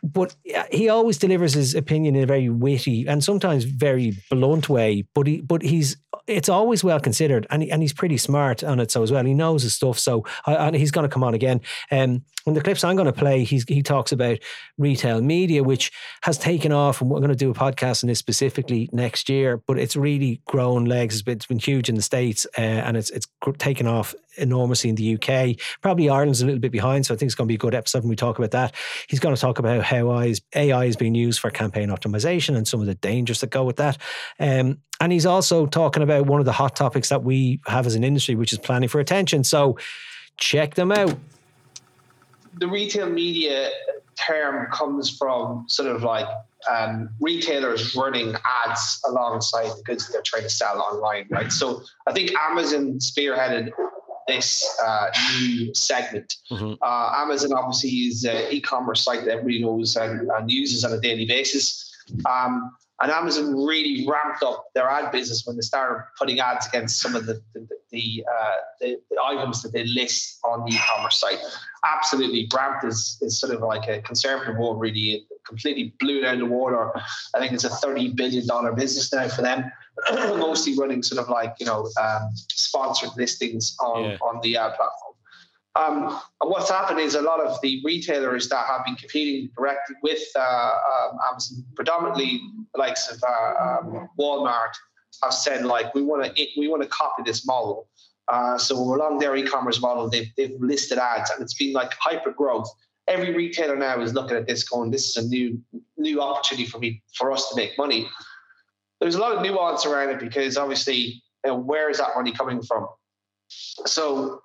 but 0.03 0.37
he 0.71 0.89
always 0.89 1.19
delivers 1.19 1.55
his 1.55 1.75
opinion 1.75 2.15
in 2.15 2.23
a 2.23 2.27
very 2.27 2.49
witty 2.49 3.07
and 3.09 3.23
sometimes 3.25 3.65
very 3.65 4.17
blunt 4.31 4.69
way. 4.69 5.05
But 5.15 5.27
he, 5.27 5.41
but 5.41 5.63
he's 5.63 5.97
it's 6.29 6.49
always 6.49 6.85
well 6.85 7.01
considered, 7.01 7.47
and 7.51 7.65
he, 7.65 7.71
and 7.71 7.83
he's 7.83 7.93
pretty 7.93 8.17
smart 8.17 8.63
on 8.63 8.79
it. 8.79 8.93
So 8.93 9.03
as 9.03 9.11
well, 9.11 9.25
he 9.25 9.35
knows 9.35 9.65
his 9.65 9.75
stuff. 9.75 9.99
So 9.99 10.25
and 10.47 10.77
he's 10.77 10.93
going 10.93 11.09
to 11.09 11.13
come 11.13 11.25
on 11.25 11.35
again. 11.35 11.61
Um, 11.91 12.25
in 12.46 12.55
the 12.55 12.61
clips 12.61 12.85
I'm 12.85 12.96
going 12.96 13.07
to 13.07 13.12
play, 13.12 13.44
he's 13.44 13.64
he 13.68 13.83
talks 13.83 14.12
about 14.12 14.38
retail 14.78 15.20
media, 15.20 15.62
which 15.62 15.92
has 16.22 16.38
taken 16.38 16.72
off, 16.72 17.00
and 17.00 17.11
we're 17.11 17.20
going 17.20 17.31
to 17.31 17.37
do 17.37 17.50
a 17.50 17.55
podcast 17.55 18.02
on 18.02 18.09
this 18.09 18.18
specifically 18.18 18.88
next 18.92 19.28
year. 19.28 19.62
But 19.66 19.78
it's 19.78 19.96
really 19.96 20.40
grown 20.46 20.85
legs. 20.85 21.14
It's 21.16 21.22
been, 21.22 21.37
it's 21.37 21.46
been 21.46 21.59
huge 21.59 21.88
in 21.88 21.94
the 21.94 22.02
states, 22.02 22.46
uh, 22.59 22.61
and 22.61 22.96
it's 22.96 23.11
it's 23.11 23.26
taken 23.59 23.87
off 23.87 24.14
enormously 24.37 24.90
in 24.90 24.96
the 24.96 25.14
UK. 25.14 25.57
Probably 25.81 26.09
Ireland's 26.09 26.42
a 26.42 26.46
little 26.46 26.61
bit 26.61 26.72
behind, 26.72 27.07
so 27.07 27.14
I 27.14 27.16
think 27.16 27.28
it's 27.28 27.35
going 27.35 27.46
to 27.46 27.52
be 27.52 27.57
a 27.57 27.59
good 27.59 27.74
episode 27.74 28.02
when 28.02 28.09
we 28.09 28.16
talk 28.16 28.38
about 28.38 28.52
that. 28.52 28.74
He's 29.09 29.20
going 29.20 29.35
to 29.35 29.40
talk 29.40 29.59
about 29.59 29.85
how 29.85 30.11
AI 30.11 30.85
is 30.85 30.96
being 30.96 31.14
used 31.14 31.40
for 31.40 31.50
campaign 31.50 31.90
optimization 31.90 32.57
and 32.57 32.66
some 32.66 32.81
of 32.81 32.87
the 32.87 32.94
dangers 32.94 33.40
that 33.40 33.50
go 33.50 33.64
with 33.64 33.76
that. 33.76 33.98
Um, 34.40 34.78
and 35.00 35.12
he's 35.12 35.26
also 35.26 35.66
talking 35.66 36.02
about 36.02 36.26
one 36.26 36.40
of 36.40 36.46
the 36.46 36.52
hot 36.52 36.76
topics 36.76 37.09
that 37.09 37.22
we 37.24 37.61
have 37.66 37.87
as 37.87 37.94
an 37.94 38.05
industry, 38.05 38.35
which 38.35 38.52
is 38.52 38.59
planning 38.59 38.88
for 38.88 39.00
attention. 39.00 39.44
So 39.44 39.76
check 40.37 40.74
them 40.74 40.92
out. 40.92 41.16
The 42.59 42.69
retail 42.69 43.09
media 43.09 43.71
term 44.15 44.71
comes 44.71 45.17
from 45.17 45.65
sort 45.69 45.88
of 45.95 46.03
like 46.03 46.27
um, 46.71 47.11
retailers 47.21 47.95
running 47.97 48.35
ads 48.67 49.01
alongside 49.09 49.71
the 49.77 49.83
goods 49.85 50.09
they're 50.12 50.23
trying 50.23 50.43
to 50.43 50.51
sell 50.51 50.81
online, 50.81 51.27
right? 51.31 51.51
So 51.51 51.83
I 52.07 52.12
think 52.12 52.33
Amazon 52.38 52.99
spearheaded 52.99 53.73
this 54.29 54.79
uh, 54.85 55.07
new 55.41 55.75
segment. 55.75 56.37
Mm-hmm. 56.51 56.75
Uh, 56.81 57.12
Amazon 57.17 57.53
obviously 57.53 57.91
is 57.91 58.25
an 58.25 58.53
e-commerce 58.53 59.03
site 59.03 59.25
that 59.25 59.31
everybody 59.31 59.62
knows 59.62 59.97
and, 59.97 60.31
and 60.31 60.51
uses 60.51 60.85
on 60.85 60.93
a 60.93 61.01
daily 61.01 61.27
basis. 61.27 61.93
Um, 62.31 62.73
and 63.03 63.11
Amazon 63.11 63.55
really 63.55 64.07
ramped 64.09 64.43
up 64.45 64.67
their 64.75 64.88
ad 64.88 65.11
business 65.11 65.45
when 65.45 65.57
they 65.57 65.62
started 65.62 66.05
putting 66.17 66.38
ads 66.38 66.67
against 66.69 67.01
some 67.01 67.17
of 67.17 67.27
the 67.27 67.43
the, 67.53 67.69
the, 67.91 68.25
uh, 68.27 68.55
the, 68.81 69.01
the 69.11 69.17
items 69.23 69.62
that 69.62 69.73
they 69.73 69.85
list 69.85 70.38
on 70.45 70.65
the 70.65 70.73
e-commerce 70.73 71.21
site. 71.21 71.38
Absolutely, 71.85 72.49
ramped 72.55 72.85
is, 72.85 73.19
is 73.21 73.38
sort 73.38 73.53
of 73.53 73.61
like 73.61 73.88
a 73.88 74.01
conservative 74.03 74.57
word, 74.57 74.79
really. 74.79 75.15
It 75.15 75.23
completely 75.47 75.93
blew 75.99 76.21
down 76.21 76.38
the 76.38 76.47
water. 76.47 76.93
I 77.35 77.41
think 77.41 77.53
it's 77.53 77.65
a 77.65 77.69
$30 77.69 78.15
billion 78.15 78.47
business 78.77 79.12
now 79.12 79.29
for 79.29 79.43
them, 79.43 79.71
mostly 80.12 80.77
running 80.79 81.03
sort 81.03 81.21
of 81.21 81.29
like, 81.29 81.55
you 81.59 81.67
know, 81.67 81.91
um, 82.01 82.31
sponsored 82.51 83.11
listings 83.17 83.77
on, 83.81 84.05
yeah. 84.05 84.17
on 84.23 84.41
the 84.43 84.57
ad 84.57 84.75
platform. 84.77 85.12
Um, 85.75 86.21
what's 86.41 86.69
happened 86.69 87.01
is 87.01 87.15
a 87.15 87.23
lot 87.23 87.41
of 87.41 87.59
the 87.63 87.81
retailers 87.85 88.49
that 88.51 88.67
have 88.67 88.85
been 88.85 88.95
competing 88.95 89.51
directly 89.57 89.97
with 90.03 90.23
uh, 90.37 90.41
um, 90.41 91.19
Amazon, 91.31 91.65
predominantly 91.75 92.41
the 92.75 92.81
likes 92.81 93.11
of 93.11 93.23
uh, 93.27 93.79
um, 93.81 94.09
Walmart, 94.19 94.73
have 95.23 95.33
said 95.33 95.65
like 95.65 95.95
we 95.95 96.03
want 96.03 96.25
to 96.25 96.47
we 96.59 96.69
want 96.69 96.83
to 96.83 96.89
copy 96.89 97.23
this 97.25 97.47
model. 97.47 97.89
Uh, 98.29 98.57
so 98.57 98.77
along 98.77 99.19
their 99.19 99.35
e-commerce 99.37 99.81
model, 99.81 100.09
they've 100.09 100.31
they've 100.37 100.61
listed 100.61 100.99
ads, 100.99 101.31
and 101.31 101.43
it's 101.43 101.55
been 101.55 101.73
like 101.73 101.93
hyper 101.99 102.33
growth. 102.33 102.71
Every 103.09 103.35
retailer 103.35 103.77
now 103.77 104.01
is 104.01 104.15
looking 104.15 104.37
at 104.37 104.47
this, 104.47 104.69
going, 104.69 104.91
"This 104.91 105.09
is 105.09 105.25
a 105.25 105.29
new 105.29 105.61
new 105.97 106.21
opportunity 106.21 106.67
for 106.69 106.79
me 106.79 107.03
for 107.15 107.33
us 107.33 107.49
to 107.49 107.57
make 107.57 107.77
money." 107.79 108.09
There's 109.01 109.17
a 109.17 109.21
lot 109.21 109.35
of 109.35 109.43
nuance 109.43 109.85
around 109.87 110.11
it 110.11 110.21
because 110.21 110.57
obviously, 110.57 110.97
you 110.97 111.23
know, 111.47 111.57
where 111.57 111.91
is 111.91 111.99
that 111.99 112.11
money 112.15 112.33
coming 112.33 112.63
from? 112.63 112.87
So 113.49 114.41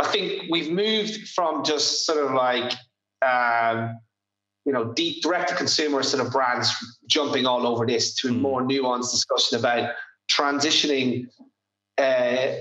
I 0.00 0.06
think 0.08 0.44
we've 0.50 0.70
moved 0.70 1.28
from 1.28 1.64
just 1.64 2.04
sort 2.04 2.24
of 2.24 2.32
like 2.32 2.72
um, 3.22 3.98
you 4.64 4.72
know 4.72 4.92
deep 4.92 5.22
direct 5.22 5.50
to 5.50 5.54
consumer 5.54 6.02
sort 6.02 6.24
of 6.24 6.32
brands 6.32 6.72
jumping 7.06 7.46
all 7.46 7.66
over 7.66 7.86
this 7.86 8.14
to 8.16 8.28
a 8.28 8.32
hmm. 8.32 8.40
more 8.40 8.62
nuanced 8.62 9.10
discussion 9.10 9.58
about 9.58 9.90
transitioning 10.30 11.28
uh, 11.98 12.54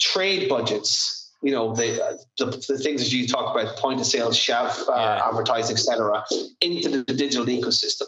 trade 0.00 0.48
budgets. 0.48 1.16
You 1.42 1.52
know 1.52 1.74
the, 1.74 2.18
the, 2.38 2.46
the 2.46 2.78
things 2.78 3.00
that 3.02 3.12
you 3.12 3.26
talk 3.26 3.56
about, 3.56 3.76
point 3.76 3.98
of 3.98 4.06
sale, 4.06 4.30
shelf 4.30 4.78
uh, 4.88 4.92
yeah. 4.94 5.26
advertising, 5.26 5.74
etc., 5.74 6.22
into 6.60 7.02
the 7.02 7.14
digital 7.14 7.46
ecosystem. 7.46 8.04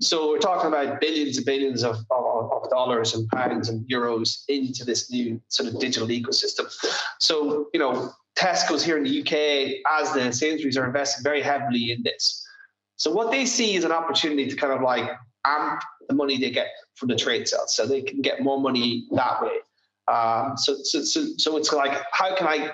So 0.00 0.30
we're 0.30 0.38
talking 0.38 0.68
about 0.68 1.00
billions 1.00 1.36
and 1.36 1.46
billions 1.46 1.84
of, 1.84 1.96
of, 2.10 2.51
dollars 2.72 3.14
and 3.14 3.28
pounds 3.28 3.68
and 3.68 3.86
euros 3.88 4.44
into 4.48 4.84
this 4.84 5.10
new 5.10 5.40
sort 5.48 5.68
of 5.68 5.78
digital 5.78 6.08
ecosystem. 6.08 6.66
So, 7.20 7.68
you 7.74 7.80
know, 7.80 8.12
Tesco's 8.34 8.82
here 8.82 8.96
in 8.96 9.04
the 9.04 9.20
UK, 9.20 9.82
as 10.00 10.12
the 10.14 10.32
Sainsbury's 10.32 10.76
are 10.76 10.86
investing 10.86 11.22
very 11.22 11.42
heavily 11.42 11.92
in 11.92 12.02
this. 12.02 12.44
So 12.96 13.10
what 13.10 13.30
they 13.30 13.44
see 13.44 13.74
is 13.74 13.84
an 13.84 13.92
opportunity 13.92 14.48
to 14.48 14.56
kind 14.56 14.72
of 14.72 14.80
like 14.80 15.10
amp 15.44 15.82
the 16.08 16.14
money 16.14 16.38
they 16.38 16.50
get 16.50 16.68
from 16.94 17.08
the 17.08 17.16
trade 17.16 17.46
sales. 17.46 17.76
So 17.76 17.86
they 17.86 18.00
can 18.00 18.22
get 18.22 18.42
more 18.42 18.60
money 18.60 19.06
that 19.12 19.42
way. 19.42 19.56
Um, 20.08 20.56
so, 20.56 20.76
so, 20.82 21.02
so, 21.02 21.26
so 21.36 21.56
it's 21.56 21.72
like, 21.72 22.02
how 22.12 22.34
can 22.36 22.46
I 22.46 22.72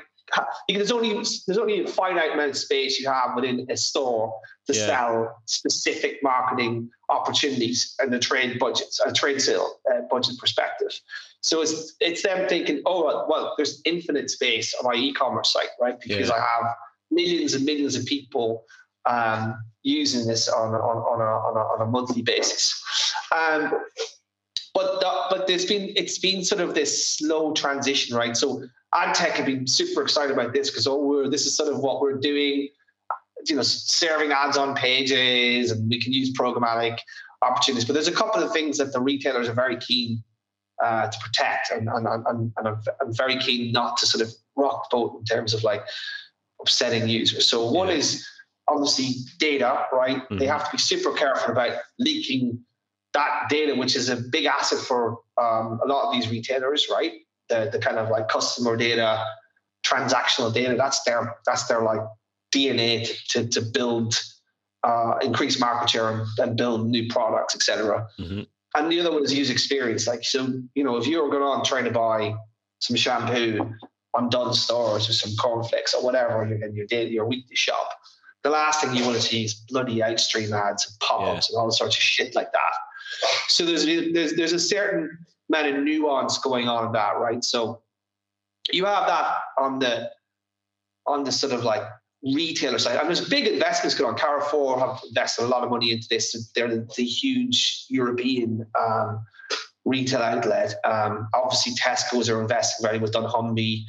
there's 0.69 0.93
only 0.93 1.15
there's 1.47 1.59
only 1.59 1.83
a 1.83 1.89
finite 1.89 2.33
amount 2.33 2.51
of 2.51 2.57
space 2.57 3.01
you 3.01 3.09
have 3.09 3.35
within 3.35 3.67
a 3.71 3.77
store 3.77 4.39
to 4.67 4.75
yeah. 4.75 4.87
sell 4.87 5.43
specific 5.47 6.19
marketing 6.23 6.91
opportunities 7.09 7.95
and 7.99 8.13
the 8.13 8.19
trade 8.19 8.59
budgets, 8.59 9.01
a 9.05 9.13
trade 9.13 9.41
sale 9.41 9.79
uh, 9.91 10.03
budget 10.11 10.39
perspective. 10.39 10.93
So 11.41 11.63
it's 11.63 11.95
it's 12.01 12.23
them 12.23 12.49
thinking, 12.49 12.83
oh 12.87 13.27
well, 13.29 13.55
there's 13.57 13.81
infinite 13.85 14.31
space 14.31 14.75
on 14.75 14.91
my 14.91 14.99
e-commerce 14.99 15.53
site, 15.53 15.71
right? 15.81 15.99
Because 16.01 16.29
yeah. 16.29 16.35
I 16.35 16.39
have 16.39 16.75
millions 17.11 17.55
and 17.55 17.65
millions 17.65 17.97
of 17.97 18.05
people 18.07 18.65
um, 19.07 19.57
using 19.83 20.27
this 20.27 20.49
on 20.49 20.75
on 20.75 20.97
on 20.97 21.21
a, 21.21 21.25
on 21.25 21.57
a, 21.57 21.61
on 21.61 21.89
a 21.89 21.91
monthly 21.91 22.23
basis. 22.23 22.83
Um, 23.35 23.73
but 24.75 25.01
the, 25.01 25.11
but 25.31 25.47
there's 25.47 25.65
been 25.65 25.93
it's 25.97 26.19
been 26.19 26.45
sort 26.45 26.61
of 26.61 26.75
this 26.75 27.07
slow 27.07 27.53
transition, 27.53 28.17
right? 28.17 28.37
So 28.37 28.65
ad 28.95 29.15
tech 29.15 29.33
have 29.33 29.47
been 29.47 29.67
super 29.67 30.03
excited 30.03 30.33
about 30.33 30.53
this 30.53 30.71
because 30.71 30.87
oh, 30.87 31.05
we're 31.05 31.29
this 31.29 31.47
is 31.47 31.57
sort 31.57 31.73
of 31.73 31.81
what 31.81 32.01
we're 32.01 32.19
doing, 32.19 32.69
you 33.47 33.57
know, 33.57 33.63
serving 33.63 34.33
ads 34.33 34.57
on 34.57 34.75
pages, 34.75 35.71
and 35.71 35.89
we 35.89 36.01
can 36.01 36.13
use 36.13 36.33
programmatic 36.33 36.99
opportunities. 37.43 37.85
But 37.85 37.95
there's 37.95 38.09
a 38.09 38.13
couple 38.13 38.43
of 38.43 38.53
things 38.53 38.79
that 38.79 38.93
the 38.93 39.01
retailers 39.01 39.49
are 39.49 39.55
very 39.55 39.77
keen 39.77 40.23
uh, 40.83 41.09
to 41.09 41.19
protect, 41.19 41.71
and 41.71 41.89
and, 41.89 42.07
and, 42.07 42.53
and 42.57 42.69
I'm, 42.69 42.81
I'm, 43.01 43.15
very 43.15 43.37
keen 43.39 43.73
not 43.73 43.97
to 43.99 44.07
sort 44.07 44.23
of 44.23 44.33
rock 44.57 44.91
the 44.91 44.97
boat 44.97 45.17
in 45.19 45.25
terms 45.25 45.55
of 45.55 45.63
like 45.65 45.83
upsetting 46.61 47.09
users. 47.09 47.47
So 47.47 47.71
one 47.71 47.91
is 47.91 48.27
obviously 48.69 49.15
data, 49.39 49.87
right? 49.93 50.17
Mm-hmm. 50.17 50.39
They 50.39 50.47
have 50.47 50.65
to 50.67 50.73
be 50.73 50.79
super 50.79 51.13
careful 51.13 51.53
about 51.53 51.79
leaking 51.99 52.61
that 53.15 53.49
data, 53.49 53.75
which 53.75 53.97
is 53.97 54.09
a 54.09 54.17
big 54.17 54.45
asset 54.45 54.79
for 54.79 55.19
um, 55.41 55.81
a 55.83 55.89
lot 55.89 56.07
of 56.07 56.13
these 56.13 56.29
retailers, 56.31 56.89
right? 56.91 57.13
The 57.49 57.71
the 57.73 57.79
kind 57.79 57.99
of 57.99 58.11
like 58.11 58.29
customer 58.29 58.77
data, 58.77 59.25
transactional 59.85 60.53
data. 60.53 60.75
That's 60.77 61.03
their 61.03 61.37
that's 61.47 61.67
their 61.67 61.83
like 61.83 62.01
DNA 62.53 63.09
to 63.29 63.47
to 63.49 63.63
build, 63.63 64.15
uh, 64.85 65.19
increase 65.23 65.61
market 65.61 65.91
share 65.91 66.25
and, 66.39 66.57
build 66.57 66.89
new 66.89 67.09
products, 67.09 67.55
etc. 67.55 68.07
Mm-hmm. 68.19 68.43
And 68.75 68.93
the 68.93 69.01
other 69.01 69.13
one 69.13 69.25
is 69.25 69.33
user 69.33 69.53
experience. 69.53 70.07
Like 70.07 70.25
so, 70.25 70.47
you 70.75 70.85
know, 70.85 70.97
if 70.97 71.07
you're 71.07 71.31
going 71.31 71.43
on 71.43 71.65
trying 71.65 71.85
to 71.85 71.91
buy 71.91 72.35
some 72.81 72.97
shampoo 72.97 73.75
on 74.15 74.29
Dunnes 74.31 74.61
Stores 74.61 75.09
or 75.09 75.13
some 75.13 75.35
cornflakes 75.37 75.95
or 75.95 76.03
whatever 76.03 76.47
you're 76.47 76.63
in 76.65 76.75
your 76.75 76.87
daily 76.87 77.11
your 77.11 77.27
weekly 77.27 77.57
shop, 77.57 77.91
the 78.43 78.51
last 78.51 78.81
thing 78.83 78.95
you 78.95 79.05
want 79.05 79.17
to 79.17 79.23
see 79.23 79.45
is 79.45 79.55
bloody 79.55 80.03
outstream 80.03 80.53
ads 80.53 80.87
and 80.87 80.99
pop-ups 81.01 81.49
yeah. 81.51 81.57
and 81.57 81.63
all 81.63 81.71
sorts 81.71 81.97
of 81.97 82.03
shit 82.03 82.35
like 82.35 82.53
that. 82.53 82.73
So 83.49 83.65
there's 83.65 83.85
there's 83.85 84.35
there's 84.35 84.53
a 84.53 84.59
certain 84.59 85.27
amount 85.49 85.75
of 85.75 85.83
nuance 85.83 86.39
going 86.39 86.69
on 86.69 86.87
in 86.87 86.93
that, 86.93 87.19
right? 87.19 87.43
So 87.43 87.83
you 88.71 88.85
have 88.85 89.07
that 89.07 89.37
on 89.59 89.79
the 89.79 90.11
on 91.07 91.25
the 91.25 91.33
sort 91.33 91.53
of 91.53 91.65
like 91.65 91.83
retailer 92.23 92.79
side, 92.79 92.99
and 92.99 93.07
there's 93.09 93.29
big 93.29 93.47
investments 93.47 93.95
going 93.95 94.11
on. 94.13 94.19
Carrefour 94.19 94.79
have 94.79 95.01
invested 95.09 95.45
a 95.45 95.49
lot 95.49 95.63
of 95.65 95.71
money 95.71 95.93
into 95.93 96.07
this. 96.09 96.51
They're 96.55 96.69
the, 96.69 96.89
the 96.97 97.05
huge 97.05 97.87
European 97.89 98.67
um, 98.79 99.25
retail 99.85 100.21
outlet. 100.23 100.75
Um, 100.85 101.29
obviously, 101.35 101.75
Tesco's 101.75 102.29
are 102.29 102.41
investing 102.41 102.85
very 102.87 102.99
much. 102.99 103.13
Dunnhumby, 103.13 103.85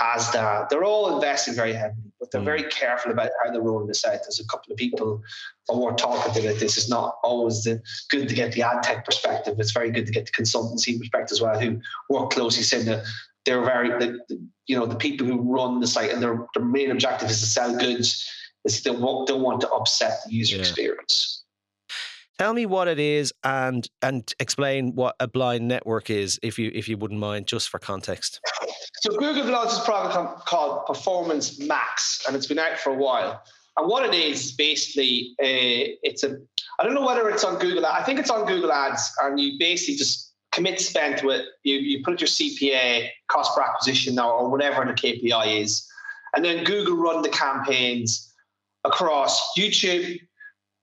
Asda, 0.00 0.68
they're 0.68 0.84
all 0.84 1.16
investing 1.16 1.54
very 1.54 1.72
heavily, 1.72 2.12
but 2.20 2.30
they're 2.30 2.40
Mm. 2.40 2.44
very 2.44 2.62
careful 2.64 3.10
about 3.10 3.30
how 3.42 3.50
they're 3.50 3.60
rolling 3.60 3.88
this 3.88 4.04
out. 4.04 4.20
There's 4.22 4.40
a 4.40 4.46
couple 4.46 4.72
of 4.72 4.78
people 4.78 5.20
who 5.68 5.84
are 5.86 5.94
talking 5.94 6.44
that 6.44 6.60
this 6.60 6.78
is 6.78 6.88
not 6.88 7.16
always 7.24 7.64
the, 7.64 7.82
good 8.10 8.28
to 8.28 8.34
get 8.34 8.52
the 8.52 8.62
ad 8.62 8.82
tech 8.82 9.04
perspective. 9.04 9.58
It's 9.58 9.72
very 9.72 9.90
good 9.90 10.06
to 10.06 10.12
get 10.12 10.26
the 10.26 10.32
consultancy 10.42 10.98
perspective 10.98 11.34
as 11.36 11.40
well, 11.40 11.58
who 11.58 11.80
work 12.10 12.30
closely 12.30 12.62
saying 12.62 12.86
that 12.86 13.04
they're 13.48 13.64
very, 13.64 13.88
the, 13.98 14.18
the- 14.28 14.46
you 14.66 14.76
know, 14.78 14.84
the 14.84 14.96
people 14.96 15.26
who 15.26 15.40
run 15.40 15.80
the 15.80 15.86
site 15.86 16.10
and 16.12 16.22
their, 16.22 16.46
their 16.54 16.64
main 16.64 16.90
objective 16.90 17.30
is 17.30 17.40
to 17.40 17.46
sell 17.46 17.74
goods. 17.76 18.28
Is 18.64 18.82
they 18.82 18.90
won't, 18.90 19.26
don't 19.28 19.40
want 19.40 19.62
to 19.62 19.68
upset 19.70 20.18
the 20.26 20.34
user 20.34 20.56
Yeah. 20.56 20.60
experience. 20.60 21.42
Tell 22.38 22.52
me 22.52 22.66
what 22.66 22.86
it 22.86 22.98
is 23.00 23.32
and 23.44 23.88
and 24.02 24.30
explain 24.38 24.94
what 24.94 25.16
a 25.20 25.26
blind 25.26 25.66
network 25.66 26.10
is, 26.10 26.38
if 26.42 26.58
you 26.58 26.70
if 26.74 26.86
you 26.88 26.96
wouldn't 26.98 27.18
mind, 27.18 27.46
just 27.46 27.68
for 27.70 27.78
context. 27.78 28.40
So 29.00 29.16
Google 29.16 29.46
launched 29.46 29.76
this 29.76 29.84
product 29.84 30.44
called 30.46 30.86
Performance 30.86 31.58
Max, 31.58 32.22
and 32.26 32.36
it's 32.36 32.46
been 32.46 32.58
out 32.58 32.78
for 32.78 32.90
a 32.90 32.94
while. 32.96 33.42
And 33.76 33.88
what 33.88 34.04
it 34.04 34.14
is 34.14 34.46
is 34.46 34.52
basically 34.52 35.34
a, 35.40 35.96
it's 36.02 36.22
a 36.24 36.36
I 36.78 36.84
don't 36.84 36.94
know 36.94 37.06
whether 37.06 37.28
it's 37.30 37.42
on 37.44 37.58
Google. 37.58 37.86
I 37.86 38.02
think 38.04 38.20
it's 38.20 38.30
on 38.30 38.46
Google 38.46 38.70
Ads, 38.70 39.10
and 39.22 39.40
you 39.40 39.58
basically 39.58 39.96
just 39.96 40.27
commit 40.58 40.80
spend 40.80 41.18
to 41.18 41.30
it. 41.30 41.46
You 41.62 41.76
you 41.76 42.02
put 42.02 42.20
your 42.20 42.28
CPA 42.28 43.08
cost 43.28 43.56
per 43.56 43.62
acquisition 43.62 44.16
now 44.16 44.30
or 44.32 44.50
whatever 44.50 44.84
the 44.84 44.92
KPI 44.92 45.62
is, 45.62 45.88
and 46.34 46.44
then 46.44 46.64
Google 46.64 46.96
run 46.96 47.22
the 47.22 47.28
campaigns 47.28 48.34
across 48.84 49.32
YouTube, 49.56 50.18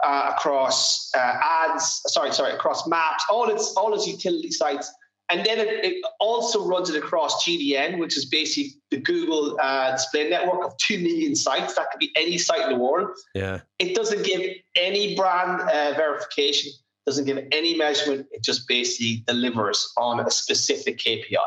uh, 0.04 0.32
across 0.36 1.12
uh, 1.14 1.38
ads. 1.68 2.02
Sorry, 2.08 2.32
sorry, 2.32 2.54
across 2.54 2.88
maps, 2.88 3.26
all 3.30 3.50
its 3.50 3.74
all 3.76 3.94
its 3.94 4.08
utility 4.08 4.52
sites, 4.52 4.90
and 5.30 5.46
then 5.46 5.60
it, 5.60 5.68
it 5.84 6.06
also 6.22 6.66
runs 6.66 6.90
it 6.90 6.96
across 6.96 7.44
GDN, 7.44 8.00
which 8.00 8.16
is 8.16 8.26
basically 8.26 8.80
the 8.92 8.98
Google 8.98 9.58
uh, 9.62 9.92
Display 9.92 10.30
Network 10.30 10.64
of 10.66 10.78
two 10.78 11.00
million 11.00 11.36
sites. 11.36 11.76
That 11.76 11.92
could 11.92 12.00
be 12.00 12.12
any 12.16 12.38
site 12.38 12.62
in 12.62 12.70
the 12.70 12.84
world. 12.88 13.10
Yeah. 13.34 13.60
It 13.80 13.94
doesn't 13.94 14.24
give 14.24 14.42
any 14.78 15.16
brand 15.16 15.62
uh, 15.62 15.94
verification. 15.98 16.72
Doesn't 17.06 17.26
give 17.26 17.40
any 17.52 17.78
measurement. 17.78 18.28
It 18.32 18.44
just 18.44 18.68
basically 18.68 19.24
delivers 19.28 19.92
on 19.98 20.20
a 20.20 20.32
specific 20.32 20.98
KPI. 20.98 21.38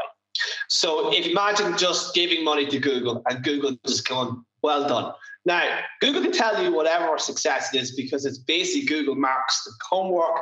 So 0.68 1.12
if 1.12 1.26
imagine 1.26 1.76
just 1.76 2.14
giving 2.14 2.44
money 2.44 2.66
to 2.66 2.78
Google 2.78 3.22
and 3.28 3.42
Google 3.42 3.76
just 3.86 4.06
going, 4.08 4.44
well 4.62 4.88
done. 4.88 5.12
Now, 5.44 5.80
Google 6.00 6.22
can 6.22 6.32
tell 6.32 6.62
you 6.62 6.72
whatever 6.72 7.18
success 7.18 7.74
it 7.74 7.80
is 7.80 7.96
because 7.96 8.24
it's 8.24 8.38
basically 8.38 8.86
Google 8.86 9.14
marks 9.14 9.64
the 9.64 9.72
homework, 9.88 10.40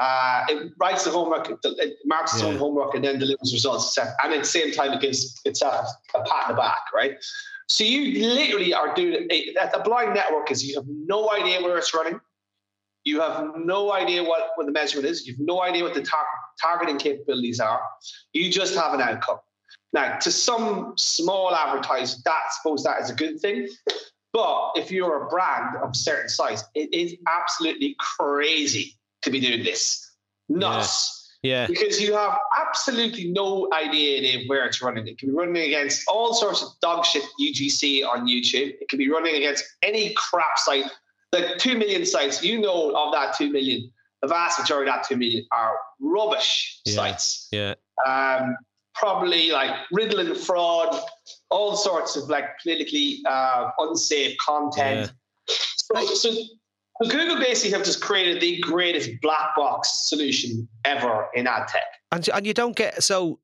uh, 0.00 0.44
it 0.48 0.72
writes 0.78 1.04
the 1.04 1.10
homework, 1.10 1.50
it, 1.50 1.96
marks 2.04 2.34
its 2.34 2.42
own 2.42 2.56
homework, 2.56 2.94
and 2.94 3.04
then 3.04 3.18
delivers 3.18 3.52
results. 3.52 3.96
And 3.98 4.32
at 4.32 4.38
the 4.38 4.44
same 4.44 4.72
time, 4.72 4.92
it 4.92 5.00
gives 5.00 5.40
itself 5.44 5.86
a 6.14 6.20
pat 6.20 6.48
on 6.48 6.54
the 6.54 6.60
back, 6.60 6.82
right? 6.94 7.16
So 7.68 7.82
you 7.82 8.24
literally 8.28 8.72
are 8.72 8.94
doing 8.94 9.26
a, 9.30 9.54
a 9.74 9.82
blind 9.82 10.14
network 10.14 10.50
is 10.50 10.64
you 10.64 10.76
have 10.76 10.86
no 10.86 11.32
idea 11.32 11.60
where 11.62 11.78
it's 11.78 11.94
running. 11.94 12.20
You 13.06 13.20
have 13.20 13.52
no 13.56 13.92
idea 13.92 14.24
what, 14.24 14.50
what 14.56 14.66
the 14.66 14.72
measurement 14.72 15.08
is. 15.08 15.28
You 15.28 15.34
have 15.34 15.40
no 15.40 15.62
idea 15.62 15.84
what 15.84 15.94
the 15.94 16.02
tar- 16.02 16.26
targeting 16.60 16.98
capabilities 16.98 17.60
are. 17.60 17.80
You 18.32 18.50
just 18.50 18.74
have 18.74 18.94
an 18.94 19.00
outcome. 19.00 19.38
Now, 19.92 20.18
to 20.18 20.32
some 20.32 20.94
small 20.96 21.54
advertisers, 21.54 22.20
that 22.24 22.34
I 22.34 22.50
suppose 22.50 22.82
that 22.82 23.00
is 23.00 23.10
a 23.10 23.14
good 23.14 23.38
thing. 23.38 23.68
But 24.32 24.72
if 24.74 24.90
you're 24.90 25.24
a 25.24 25.28
brand 25.28 25.76
of 25.76 25.90
a 25.90 25.94
certain 25.94 26.28
size, 26.28 26.64
it 26.74 26.92
is 26.92 27.16
absolutely 27.28 27.94
crazy 28.00 28.96
to 29.22 29.30
be 29.30 29.38
doing 29.38 29.62
this. 29.62 30.16
Nuts. 30.48 31.32
Yeah. 31.44 31.68
Because 31.68 32.00
you 32.02 32.12
have 32.12 32.36
absolutely 32.58 33.28
no 33.28 33.68
idea 33.72 34.42
where 34.48 34.66
it's 34.66 34.82
running. 34.82 35.06
It 35.06 35.16
can 35.18 35.28
be 35.28 35.34
running 35.36 35.62
against 35.62 36.02
all 36.08 36.34
sorts 36.34 36.60
of 36.60 36.70
dog 36.82 37.04
shit 37.04 37.22
UGC 37.40 38.04
on 38.04 38.26
YouTube. 38.26 38.74
It 38.80 38.88
can 38.88 38.98
be 38.98 39.08
running 39.08 39.36
against 39.36 39.64
any 39.82 40.12
crap 40.14 40.58
site. 40.58 40.90
The 41.40 41.56
two 41.58 41.76
million 41.76 42.04
sites, 42.06 42.42
you 42.42 42.60
know, 42.60 42.90
of 42.96 43.12
that 43.12 43.34
two 43.36 43.50
million, 43.50 43.90
the 44.22 44.28
vast 44.28 44.58
majority 44.60 44.90
of 44.90 44.96
that 44.96 45.06
two 45.08 45.16
million 45.16 45.46
are 45.52 45.74
rubbish 46.00 46.80
Yeah. 46.84 46.94
sites. 46.94 47.48
Yeah. 47.52 47.74
Um, 48.06 48.56
probably 48.94 49.50
like 49.50 49.70
riddling 49.92 50.34
fraud, 50.34 50.98
all 51.50 51.76
sorts 51.76 52.16
of 52.16 52.28
like 52.28 52.44
politically 52.62 53.20
uh, 53.28 53.70
unsafe 53.78 54.36
content. 54.38 55.12
So, 55.48 56.04
so 56.14 56.32
so 57.02 57.08
Google 57.10 57.36
basically 57.38 57.72
have 57.76 57.84
just 57.84 58.00
created 58.00 58.40
the 58.40 58.58
greatest 58.60 59.10
black 59.20 59.54
box 59.56 60.08
solution 60.08 60.66
ever 60.84 61.28
in 61.34 61.46
ad 61.46 61.68
tech. 61.68 61.84
And 62.12 62.26
and 62.30 62.46
you 62.46 62.54
don't 62.54 62.74
get 62.76 63.02
so. 63.02 63.38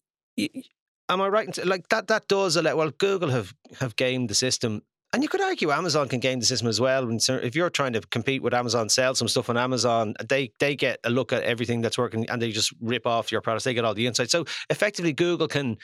Am 1.08 1.20
I 1.20 1.28
right? 1.28 1.66
Like 1.66 1.88
that. 1.90 2.08
That 2.08 2.28
does 2.28 2.56
a 2.56 2.62
lot. 2.62 2.76
Well, 2.78 2.90
Google 2.90 3.28
have 3.30 3.52
have 3.80 3.94
gamed 3.96 4.30
the 4.30 4.34
system, 4.34 4.82
and 5.12 5.22
you 5.22 5.28
could 5.28 5.40
argue 5.40 5.70
Amazon 5.70 6.08
can 6.08 6.20
game 6.20 6.40
the 6.40 6.46
system 6.46 6.68
as 6.68 6.80
well. 6.80 7.06
When 7.06 7.20
cer- 7.20 7.40
If 7.40 7.54
you're 7.54 7.70
trying 7.70 7.92
to 7.92 8.00
compete 8.00 8.42
with 8.42 8.54
Amazon, 8.54 8.88
sell 8.88 9.14
some 9.14 9.28
stuff 9.28 9.50
on 9.50 9.56
Amazon, 9.56 10.14
they 10.26 10.52
they 10.58 10.74
get 10.74 11.00
a 11.04 11.10
look 11.10 11.32
at 11.32 11.42
everything 11.42 11.82
that's 11.82 11.98
working, 11.98 12.28
and 12.30 12.40
they 12.40 12.50
just 12.50 12.72
rip 12.80 13.06
off 13.06 13.30
your 13.30 13.40
products. 13.40 13.64
They 13.64 13.74
get 13.74 13.84
all 13.84 13.94
the 13.94 14.06
insights. 14.06 14.32
So 14.32 14.44
effectively, 14.70 15.12
Google 15.12 15.48
can. 15.48 15.76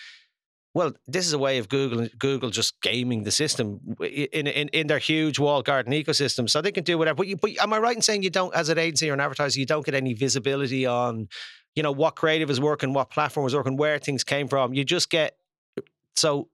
Well, 0.75 0.93
this 1.07 1.27
is 1.27 1.33
a 1.33 1.38
way 1.38 1.59
of 1.59 1.69
Google 1.69 2.09
Google 2.19 2.51
just 2.51 2.81
gaming 2.83 3.25
the 3.25 3.31
system 3.31 3.81
in 4.01 4.47
in, 4.47 4.69
in 4.69 4.87
their 4.87 4.99
huge 4.99 5.38
walled 5.38 5.64
garden 5.64 5.93
ecosystem, 5.93 6.49
so 6.49 6.61
they 6.61 6.73
can 6.73 6.85
do 6.85 6.97
whatever. 6.97 7.17
But, 7.17 7.27
you, 7.27 7.37
but 7.37 7.51
am 7.61 7.73
I 7.73 7.79
right 7.79 7.97
in 7.97 8.03
saying 8.03 8.23
you 8.23 8.31
don't, 8.31 8.55
as 8.55 8.69
an 8.69 8.79
agency 8.79 9.11
or 9.11 9.14
an 9.14 9.21
advertiser, 9.21 9.59
you 9.59 9.67
don't 9.67 9.85
get 9.85 9.95
any 9.95 10.14
visibility 10.14 10.87
on, 10.87 11.29
you 11.75 11.83
know, 11.83 11.91
what 11.91 12.17
creative 12.17 12.51
is 12.51 12.61
working, 12.61 12.93
what 12.93 13.11
platform 13.11 13.47
is 13.47 13.55
working, 13.55 13.77
where 13.77 13.99
things 13.99 14.25
came 14.25 14.47
from. 14.47 14.75
You 14.75 14.85
just 14.85 15.11
get 15.11 15.37
so 16.17 16.49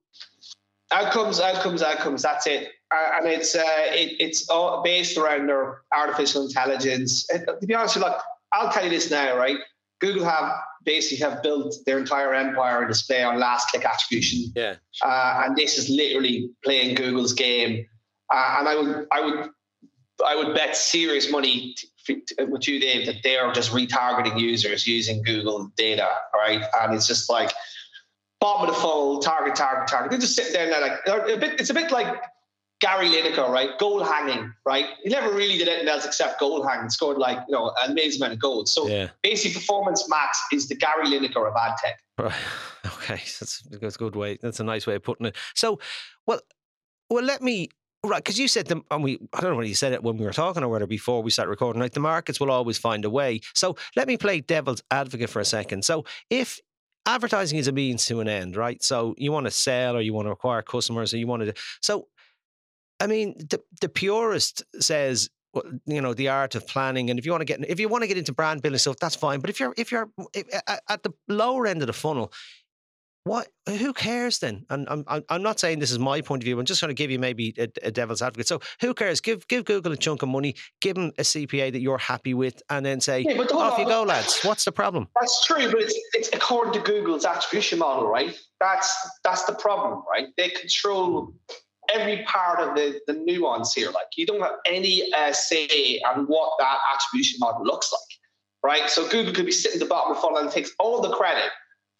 Outcomes, 0.95 1.41
outcomes, 1.41 1.83
outcomes. 1.83 2.23
That's 2.23 2.47
it. 2.47 2.69
Uh, 2.93 3.11
and 3.17 3.27
it's 3.27 3.57
uh, 3.57 3.63
it, 3.65 4.17
it's 4.21 4.49
all 4.49 4.83
based 4.83 5.19
around 5.19 5.49
their 5.49 5.83
artificial 5.93 6.47
intelligence. 6.47 7.29
And 7.31 7.47
to 7.61 7.67
be 7.67 7.75
honest 7.75 7.97
you, 7.97 8.03
look, 8.03 8.21
I'll 8.53 8.71
tell 8.71 8.85
you 8.85 8.91
this 8.91 9.11
now, 9.11 9.37
right? 9.37 9.59
Google 10.01 10.25
have 10.25 10.53
basically 10.85 11.29
have 11.29 11.43
built 11.43 11.75
their 11.87 11.99
entire 11.99 12.33
empire 12.33 12.81
and 12.81 12.89
display 12.89 13.25
on 13.25 13.41
last 13.41 13.71
click 13.71 13.85
attribution. 13.85 14.53
yeah, 14.55 14.77
uh, 15.03 15.43
and 15.45 15.57
this 15.57 15.79
is 15.79 15.89
literally 15.89 16.51
playing 16.63 16.95
Google's 16.95 17.33
game. 17.33 17.87
Uh, 18.33 18.57
and 18.59 18.69
I 18.69 18.77
would, 18.77 19.07
I 19.11 19.21
would, 19.21 19.51
I 20.25 20.37
would 20.37 20.55
bet 20.55 20.77
serious 20.77 21.31
money 21.31 21.75
t- 22.07 22.21
t- 22.21 22.45
with 22.45 22.69
you, 22.69 22.79
Dave, 22.79 23.07
that 23.07 23.23
they 23.25 23.37
are 23.37 23.53
just 23.53 23.73
retargeting 23.73 24.39
users 24.39 24.87
using 24.87 25.23
Google 25.25 25.71
data, 25.77 26.09
right? 26.35 26.63
And 26.81 26.95
it's 26.95 27.07
just 27.07 27.29
like 27.29 27.53
bottom 28.45 28.69
of 28.69 28.75
the 28.75 28.79
funnel, 28.79 29.21
target, 29.21 29.55
target, 29.55 29.89
target. 29.89 30.11
They 30.11 30.19
just 30.19 30.37
sit 30.37 30.53
there 30.53 30.65
and 30.65 30.73
they're 30.73 30.81
like, 30.83 31.31
a 31.31 31.39
bit. 31.39 31.59
It's 31.59 31.71
a 31.71 31.75
bit 31.75 31.91
like 31.91 32.23
Gary 32.79 33.09
Lineker, 33.09 33.49
right? 33.49 33.71
Goal 33.79 34.05
hanging, 34.05 34.53
right? 34.67 34.85
He 35.03 35.09
never 35.09 35.33
really 35.33 35.57
did 35.57 35.67
anything 35.67 35.89
else 35.89 36.05
except 36.05 36.39
goal 36.39 36.63
hanging. 36.63 36.91
Scored 36.91 37.17
like 37.17 37.39
you 37.49 37.55
know 37.55 37.73
an 37.83 37.93
amazing 37.93 38.21
amount 38.21 38.35
of 38.35 38.41
goals. 38.41 38.71
So 38.71 38.87
yeah. 38.87 39.09
basically, 39.23 39.59
Performance 39.59 40.07
Max 40.11 40.39
is 40.53 40.69
the 40.69 40.75
Gary 40.75 41.07
Lineker 41.07 41.49
of 41.49 41.55
ad 41.57 41.77
tech. 41.83 42.01
Right. 42.19 42.35
Okay, 42.87 43.15
that's 43.41 43.63
that's 43.63 43.97
a 43.97 43.99
good 43.99 44.15
way. 44.15 44.39
That's 44.43 44.61
a 44.61 44.65
nice 44.65 44.87
way 44.87 44.95
of 44.95 45.03
putting 45.03 45.25
it. 45.25 45.37
So, 45.55 45.81
well, 46.27 46.41
well, 47.09 47.25
let 47.25 47.41
me 47.41 47.71
right 48.05 48.23
because 48.23 48.39
you 48.39 48.47
said 48.47 48.67
them, 48.67 48.85
and 48.91 49.03
we 49.03 49.19
I 49.33 49.41
don't 49.41 49.53
know 49.53 49.57
whether 49.57 49.69
you 49.69 49.75
said 49.75 49.95
it 49.95 50.03
when 50.03 50.19
we 50.19 50.27
were 50.27 50.35
talking 50.35 50.63
or 50.63 50.69
whether 50.69 50.87
before 50.87 51.23
we 51.23 51.31
started 51.31 51.49
recording. 51.49 51.81
Like 51.81 51.93
the 51.93 52.01
markets 52.01 52.41
will 52.41 52.51
always 52.51 52.77
find 52.77 53.07
a 53.07 53.11
way. 53.11 53.41
So 53.55 53.77
let 53.97 54.07
me 54.07 54.19
play 54.19 54.43
devil's 54.43 54.83
advocate 54.91 55.31
for 55.31 55.41
a 55.41 55.47
second. 55.47 55.87
So 55.87 56.05
if 56.29 56.61
advertising 57.07 57.59
is 57.59 57.69
a 57.69 57.73
means 57.73 58.05
to 58.07 58.21
an 58.21 58.29
end, 58.29 58.57
right? 58.57 58.83
So 58.83 59.15
you 59.19 59.33
want 59.33 59.47
to 59.47 59.51
sell 59.51 59.97
or 59.97 60.01
you 60.01 60.13
want 60.13 60.27
to 60.27 60.33
acquire 60.33 60.63
customers 60.63 61.13
or 61.13 61.19
you 61.19 61.27
want 61.27 61.43
to. 61.43 61.55
So, 61.83 62.09
I 63.01 63.07
mean, 63.07 63.35
the 63.39 63.61
the 63.81 63.89
purist 63.89 64.63
says. 64.81 65.31
You 65.87 66.01
know 66.01 66.15
the 66.15 66.31
art 66.31 66.57
of 66.57 66.67
planning, 66.67 67.11
and 67.11 67.19
if 67.21 67.25
you 67.25 67.31
want 67.31 67.43
to 67.43 67.45
get 67.45 67.65
if 67.71 67.79
you 67.79 67.89
want 67.89 68.03
to 68.03 68.09
get 68.09 68.19
into 68.19 68.33
brand 68.33 68.61
building 68.61 68.77
stuff, 68.77 68.97
that's 69.01 69.15
fine. 69.15 69.39
But 69.39 69.51
if 69.51 69.61
you're 69.61 69.73
if 69.77 69.93
you're 69.93 70.11
if, 70.35 70.47
at 70.89 71.05
the 71.05 71.13
lower 71.29 71.69
end 71.69 71.81
of 71.81 71.87
the 71.87 71.93
funnel, 71.93 72.33
what? 73.25 73.49
Who 73.67 73.93
cares 73.95 74.39
then? 74.39 74.67
And 74.69 74.87
I'm 74.89 75.03
I'm- 75.09 75.25
I'm 75.31 75.43
not 75.43 75.59
saying 75.59 75.79
this 75.79 75.91
is 75.91 75.99
my 75.99 76.21
point 76.21 76.43
of 76.43 76.45
view. 76.45 76.59
I'm 76.59 76.67
just 76.67 76.81
going 76.81 76.91
to 76.91 76.95
give 76.95 77.11
you 77.11 77.19
maybe 77.19 77.55
a, 77.59 77.69
a 77.83 77.91
devil's 77.91 78.21
advocate. 78.23 78.47
So 78.47 78.61
who 78.81 78.93
cares? 78.95 79.21
Give 79.21 79.47
give 79.49 79.65
Google 79.65 79.93
a 79.93 79.97
chunk 79.97 80.23
of 80.23 80.29
money, 80.29 80.55
give 80.81 80.95
them 80.97 81.11
a 81.19 81.23
CPA 81.23 81.73
that 81.73 81.81
you're 81.81 81.99
happy 81.99 82.35
with, 82.35 82.63
and 82.69 82.85
then 82.85 83.01
say, 83.01 83.21
Yeah, 83.27 83.39
off 83.41 83.79
you 83.79 83.87
go, 83.87 84.03
lads. 84.03 84.41
What's 84.43 84.65
the 84.67 84.73
problem? 84.73 85.09
That's 85.19 85.45
true, 85.47 85.71
but 85.71 85.81
it's, 85.81 85.99
it's 86.13 86.29
according 86.35 86.75
to 86.75 86.81
Google's 86.81 87.25
attribution 87.25 87.79
model, 87.79 88.07
right? 88.09 88.39
That's 88.61 88.95
that's 89.25 89.45
the 89.45 89.55
problem, 89.55 90.03
right? 90.11 90.29
They 90.37 90.51
control 90.51 91.33
every 91.93 92.25
part 92.25 92.61
of 92.61 92.75
the, 92.77 93.01
the 93.07 93.15
nuance 93.15 93.73
here. 93.75 93.91
Like 93.91 94.07
you 94.17 94.27
don't 94.27 94.41
have 94.43 94.57
any 94.67 95.11
uh, 95.15 95.33
say 95.33 96.01
on 96.07 96.27
what 96.27 96.53
that 96.59 96.79
attribution 96.95 97.39
model 97.41 97.65
looks 97.65 97.91
like, 97.91 98.19
right? 98.81 98.91
So 98.91 99.09
Google 99.09 99.33
could 99.33 99.47
be 99.47 99.53
sitting 99.53 99.81
at 99.81 99.85
the 99.85 99.89
bottom 99.89 100.11
of 100.11 100.17
the 100.19 100.23
funnel 100.23 100.39
and 100.39 100.51
takes 100.51 100.73
all 100.79 101.01
the 101.01 101.15
credit 101.17 101.51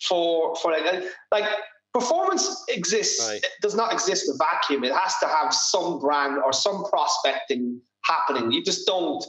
for 0.03 0.57
for 0.57 0.73
like 0.73 1.05
like 1.31 1.45
performance 1.93 2.65
exists 2.69 3.29
Right. 3.29 3.43
it 3.43 3.51
does 3.63 3.75
not 3.75 3.93
exist 3.93 4.29
in 4.29 4.35
a 4.35 4.39
vacuum. 4.39 4.85
It 4.85 4.93
has 4.93 5.17
to 5.19 5.27
have 5.29 5.55
some 5.55 6.01
brand 6.01 6.39
or 6.39 6.53
some 6.53 6.85
prospecting 6.85 7.81
happening. 8.05 8.51
You 8.51 8.65
just 8.65 8.87
don't 8.87 9.25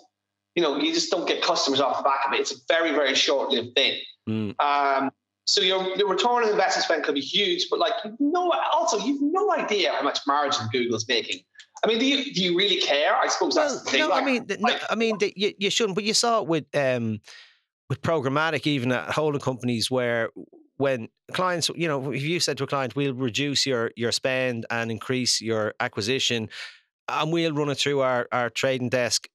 you 0.55 0.63
know, 0.63 0.77
you 0.77 0.93
just 0.93 1.11
don't 1.11 1.27
get 1.27 1.41
customers 1.41 1.81
off 1.81 1.97
the 1.97 2.03
back 2.03 2.21
of 2.25 2.33
it. 2.33 2.39
It's 2.39 2.53
a 2.53 2.55
very, 2.69 2.91
very 2.91 3.13
short-lived 3.13 3.75
thing. 3.75 3.99
Mm. 4.27 4.55
Um, 4.59 5.11
so 5.47 5.61
your, 5.61 5.83
your 5.97 6.07
return 6.09 6.43
on 6.43 6.49
investment 6.49 6.85
spend 6.85 7.03
could 7.03 7.13
be 7.13 7.21
huge, 7.21 7.67
but 7.69 7.77
like 7.77 7.93
you've 8.03 8.15
no 8.19 8.51
also 8.73 8.97
you've 8.97 9.21
no 9.21 9.51
idea 9.51 9.91
how 9.91 10.01
much 10.01 10.19
margin 10.25 10.67
Google's 10.71 11.07
making. 11.07 11.41
I 11.83 11.87
mean, 11.87 11.99
do 11.99 12.05
you 12.05 12.33
do 12.33 12.41
you 12.41 12.57
really 12.57 12.77
care? 12.77 13.15
I 13.15 13.27
suppose 13.27 13.53
that's 13.53 13.83
the 13.83 13.91
thing. 13.91 13.99
no, 13.99 14.07
like, 14.07 14.23
I 14.23 14.25
mean, 14.25 14.47
th- 14.47 14.59
no, 14.59 14.75
I 14.89 14.95
mean, 14.95 15.17
you, 15.35 15.53
you 15.59 15.69
shouldn't. 15.69 15.93
But 15.93 16.03
you 16.03 16.15
saw 16.15 16.41
it 16.41 16.47
with 16.47 16.65
um, 16.73 17.19
with 17.89 18.01
programmatic, 18.01 18.65
even 18.67 18.91
at 18.91 19.11
holding 19.11 19.41
companies, 19.41 19.91
where 19.91 20.29
when 20.77 21.07
clients, 21.33 21.69
you 21.75 21.87
know, 21.87 22.11
if 22.11 22.23
you 22.23 22.39
said 22.39 22.57
to 22.57 22.63
a 22.63 22.67
client, 22.67 22.95
"We'll 22.95 23.13
reduce 23.13 23.65
your 23.65 23.91
your 23.95 24.11
spend 24.11 24.65
and 24.69 24.91
increase 24.91 25.41
your 25.41 25.73
acquisition, 25.79 26.49
and 27.07 27.31
we'll 27.31 27.53
run 27.53 27.69
it 27.69 27.77
through 27.77 28.01
our 28.01 28.27
our 28.31 28.49
trading 28.49 28.89
desk." 28.89 29.27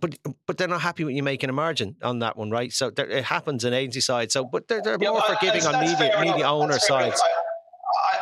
But 0.00 0.18
but 0.46 0.58
they're 0.58 0.68
not 0.68 0.80
happy 0.82 1.04
when 1.04 1.16
you're 1.16 1.24
making 1.24 1.50
a 1.50 1.54
margin 1.54 1.96
on 2.02 2.18
that 2.20 2.36
one, 2.36 2.50
right? 2.50 2.72
So 2.72 2.90
there, 2.90 3.08
it 3.08 3.24
happens 3.24 3.64
on 3.64 3.72
agency 3.72 4.00
side. 4.00 4.30
So, 4.32 4.44
but 4.44 4.68
they're, 4.68 4.82
they're 4.82 4.98
Yeah, 5.00 5.10
more 5.10 5.22
forgiving 5.22 5.64
on 5.66 5.80
media 5.80 6.14
media 6.20 6.46
owner 6.48 6.72
That's 6.72 6.86
fair 6.86 7.00
enough. 7.00 7.16
sides. 7.16 7.22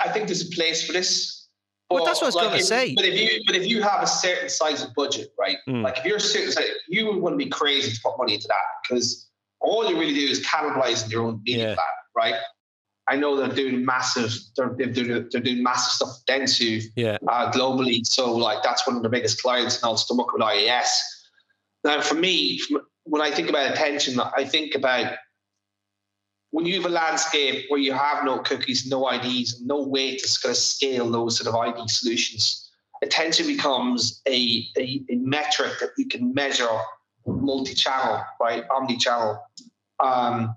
I, 0.01 0.09
I- 0.09 0.13
think 0.13 0.27
there's 0.29 0.47
a 0.47 0.55
place 0.55 0.87
for 0.87 0.93
this. 0.93 1.49
Well, 1.91 2.05
that's 2.05 2.21
what 2.21 2.35
I 2.37 2.37
was 2.37 2.51
gonna 2.51 2.63
say. 2.63 2.95
But 2.95 3.05
if 3.05 3.15
you 3.21 3.43
but 3.47 3.55
if 3.57 3.67
you 3.67 3.81
have 3.83 4.03
a 4.03 4.07
certain 4.07 4.49
size 4.49 4.83
of 4.83 4.93
budget, 4.95 5.29
right? 5.39 5.57
Mm. 5.69 5.83
Like 5.83 5.99
if 5.99 6.05
you're 6.05 6.19
certain 6.19 6.51
size, 6.53 6.65
you 6.89 7.07
would 7.07 7.17
want 7.17 7.33
to 7.33 7.37
be 7.37 7.49
crazy 7.49 7.93
to 7.93 8.01
put 8.03 8.17
money 8.19 8.35
into 8.35 8.49
that 8.49 8.63
because 8.89 9.26
all 9.67 9.91
you 9.91 9.99
really 9.99 10.15
do 10.15 10.27
is 10.27 10.41
cannibalize 10.47 11.11
your 11.11 11.25
own 11.27 11.41
media 11.45 11.71
Yeah. 11.71 11.75
plan, 11.75 11.87
right? 12.15 12.35
I 13.09 13.17
know 13.17 13.37
they're 13.37 13.55
doing 13.55 13.85
massive. 13.85 14.33
They're 14.57 14.75
they're 14.77 14.93
doing, 14.93 15.29
they're 15.31 15.41
doing 15.41 15.63
massive 15.63 15.93
stuff 15.93 16.09
with 16.09 16.27
Dentsu 16.27 16.83
Yeah, 16.97 17.19
uh, 17.29 17.53
globally. 17.53 18.05
So 18.07 18.35
like 18.35 18.63
that's 18.63 18.87
one 18.87 18.97
of 18.97 19.03
the 19.03 19.09
biggest 19.09 19.43
clients, 19.43 19.77
and 19.77 19.85
also 19.85 20.15
to 20.15 20.19
work 20.19 20.33
with 20.33 20.43
IAS. 20.43 20.89
Now, 21.85 22.01
for 22.01 22.15
me, 22.17 22.61
when 23.05 23.23
I 23.23 23.31
think 23.31 23.49
about 23.49 23.71
attention, 23.71 24.19
I 24.21 24.45
think 24.45 24.75
about 24.75 25.15
when 26.51 26.67
you 26.67 26.75
have 26.81 26.87
a 26.91 26.95
landscape 26.95 27.67
where 27.69 27.79
you 27.81 27.93
have 27.93 28.25
no 28.25 28.39
cookies, 28.39 28.87
no 28.87 29.09
IDs, 29.09 29.61
no 29.63 29.83
way 29.83 30.17
to 30.17 30.39
kind 30.43 30.51
of 30.51 30.57
scale 30.57 31.11
those 31.11 31.39
sort 31.39 31.49
of 31.49 31.55
ID 31.55 31.87
solutions. 31.89 32.71
Attention 33.03 33.47
becomes 33.47 34.21
a, 34.27 34.67
a, 34.79 35.03
a 35.11 35.17
metric 35.17 35.73
that 35.81 35.91
you 35.99 36.07
can 36.09 36.33
measure 36.35 36.77
multi-channel, 37.27 38.25
right? 38.41 38.65
Omni-channel. 38.71 39.43
Um, 40.01 40.55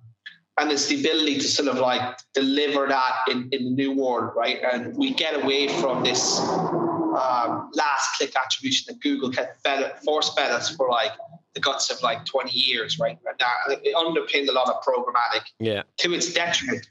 and 0.60 0.72
it's 0.72 0.88
the 0.88 1.00
ability 1.00 1.38
to 1.38 1.48
sort 1.48 1.70
of 1.70 1.78
like 1.78 2.02
deliver 2.34 2.88
that 2.88 3.16
in, 3.30 3.50
in 3.52 3.64
the 3.64 3.72
new 3.72 3.94
world, 3.94 4.34
right? 4.36 4.60
And 4.62 4.96
we 4.98 5.14
get 5.14 5.42
away 5.42 5.70
from 5.80 6.04
this 6.04 6.40
um, 6.40 7.72
last 7.74 8.18
click 8.18 8.34
attribution 8.36 8.94
that 8.94 9.02
Google 9.02 9.32
had 9.32 9.56
fed, 9.64 10.00
force 10.04 10.34
fed 10.34 10.52
us 10.52 10.76
for 10.76 10.90
like 10.90 11.12
the 11.54 11.62
guts 11.62 11.90
of 11.90 12.02
like 12.02 12.26
20 12.26 12.52
years, 12.52 13.00
right? 13.00 13.18
And 13.26 13.40
that, 13.40 13.80
it 13.84 13.96
underpinned 13.96 14.50
a 14.50 14.52
lot 14.52 14.68
of 14.70 14.84
programmatic 14.84 15.46
yeah, 15.60 15.84
to 15.98 16.14
its 16.14 16.34
detriment. 16.34 16.88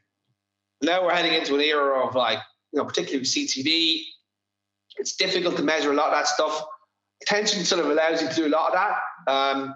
Now 0.80 1.04
we're 1.04 1.14
heading 1.14 1.34
into 1.34 1.54
an 1.54 1.60
era 1.60 2.06
of 2.06 2.14
like, 2.14 2.38
you 2.72 2.78
know, 2.78 2.84
particularly 2.84 3.20
with 3.20 3.28
CTV, 3.28 4.02
it's 4.96 5.16
difficult 5.16 5.56
to 5.56 5.62
measure 5.62 5.92
a 5.92 5.94
lot 5.94 6.08
of 6.08 6.14
that 6.14 6.26
stuff. 6.26 6.64
Attention 7.22 7.64
sort 7.64 7.84
of 7.84 7.90
allows 7.90 8.22
you 8.22 8.28
to 8.28 8.34
do 8.34 8.46
a 8.46 8.48
lot 8.48 8.68
of 8.68 8.74
that. 8.74 8.96
Um, 9.28 9.74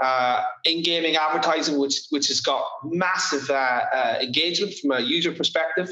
uh, 0.00 0.42
in-gaming 0.64 1.14
advertising, 1.16 1.78
which 1.78 1.96
which 2.10 2.26
has 2.28 2.40
got 2.40 2.64
massive 2.84 3.48
uh, 3.48 3.80
uh, 3.94 4.18
engagement 4.20 4.74
from 4.80 4.90
a 4.92 5.00
user 5.00 5.32
perspective. 5.32 5.88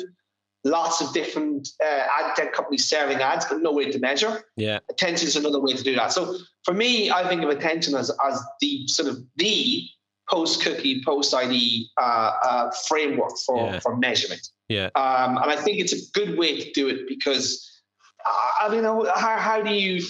Lots 0.64 1.00
of 1.00 1.12
different 1.12 1.68
uh, 1.84 2.06
ad 2.18 2.36
tech 2.36 2.52
companies 2.52 2.84
serving 2.84 3.18
ads, 3.18 3.44
but 3.46 3.60
no 3.62 3.72
way 3.72 3.90
to 3.90 3.98
measure. 3.98 4.44
yeah, 4.56 4.78
Attention 4.90 5.26
is 5.28 5.36
another 5.36 5.60
way 5.60 5.72
to 5.72 5.82
do 5.82 5.94
that. 5.96 6.12
So 6.12 6.36
for 6.64 6.72
me, 6.74 7.10
I 7.10 7.28
think 7.28 7.42
of 7.42 7.50
attention 7.50 7.94
as 7.94 8.10
as 8.28 8.40
the 8.60 8.86
sort 8.88 9.08
of 9.08 9.16
the 9.36 9.82
post 10.30 10.62
cookie, 10.62 11.02
post 11.04 11.34
ID 11.34 11.88
uh, 11.96 12.32
uh, 12.48 12.70
framework 12.88 13.32
for 13.46 13.56
Yeah. 13.72 13.80
for 13.80 13.96
measurement. 13.96 14.44
yeah. 14.68 14.88
Um, 14.94 15.36
and 15.42 15.50
I 15.50 15.56
think 15.56 15.78
it's 15.78 15.92
a 15.92 16.02
good 16.12 16.38
way 16.38 16.60
to 16.60 16.72
do 16.72 16.88
it 16.88 17.08
because 17.08 17.68
uh, 18.24 18.50
I 18.62 18.68
mean, 18.72 18.84
how, 18.84 19.36
how 19.48 19.62
do 19.62 19.72
you 19.72 20.00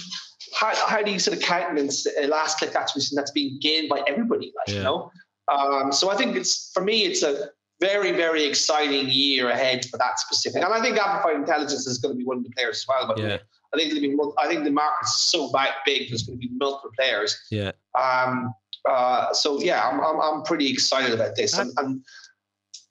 how, 0.55 0.75
how 0.87 1.03
do 1.03 1.11
you 1.11 1.19
sort 1.19 1.37
of 1.37 1.43
countenance 1.43 2.07
a 2.19 2.27
last 2.27 2.59
click 2.59 2.75
attribution 2.75 3.17
that's 3.17 3.31
being 3.31 3.59
gained 3.61 3.89
by 3.89 4.03
everybody? 4.07 4.53
Like 4.57 4.69
Yeah. 4.69 4.75
you 4.77 4.83
know, 4.85 5.11
um, 5.49 5.93
so 5.93 6.11
I 6.11 6.17
think 6.17 6.37
it's 6.37 6.71
for 6.73 6.83
me, 6.83 7.05
it's 7.05 7.23
a 7.23 7.51
very 7.81 8.13
very 8.13 8.45
exciting 8.45 9.09
year 9.09 9.51
ahead 9.51 9.85
for 9.87 9.97
that 9.99 10.21
specific. 10.21 10.63
And 10.63 10.73
I 10.73 10.81
think 10.81 10.97
amplified 10.99 11.37
intelligence 11.37 11.87
is 11.87 11.99
going 11.99 12.15
to 12.15 12.19
be 12.19 12.25
one 12.25 12.39
of 12.39 12.45
the 12.45 12.51
players 12.51 12.77
as 12.79 12.87
well. 12.89 13.07
But 13.09 13.19
Yeah. 13.19 13.39
I 13.75 13.79
think 13.79 13.93
there'll 13.93 14.33
be 14.33 14.33
I 14.39 14.49
think 14.49 14.65
the 14.65 14.71
market's 14.71 15.15
so 15.19 15.51
bi- 15.51 15.71
big. 15.87 16.11
There's 16.11 16.23
going 16.25 16.39
to 16.39 16.47
be 16.47 16.53
multiple 16.55 16.91
players. 16.99 17.37
Yeah. 17.51 17.73
Um, 17.99 18.55
uh, 18.89 19.33
so 19.33 19.61
yeah, 19.61 19.89
I'm, 19.89 20.01
I'm 20.01 20.21
I'm 20.21 20.43
pretty 20.43 20.71
excited 20.71 21.13
about 21.15 21.37
this. 21.37 21.57
And, 21.59 21.73
and 21.79 22.03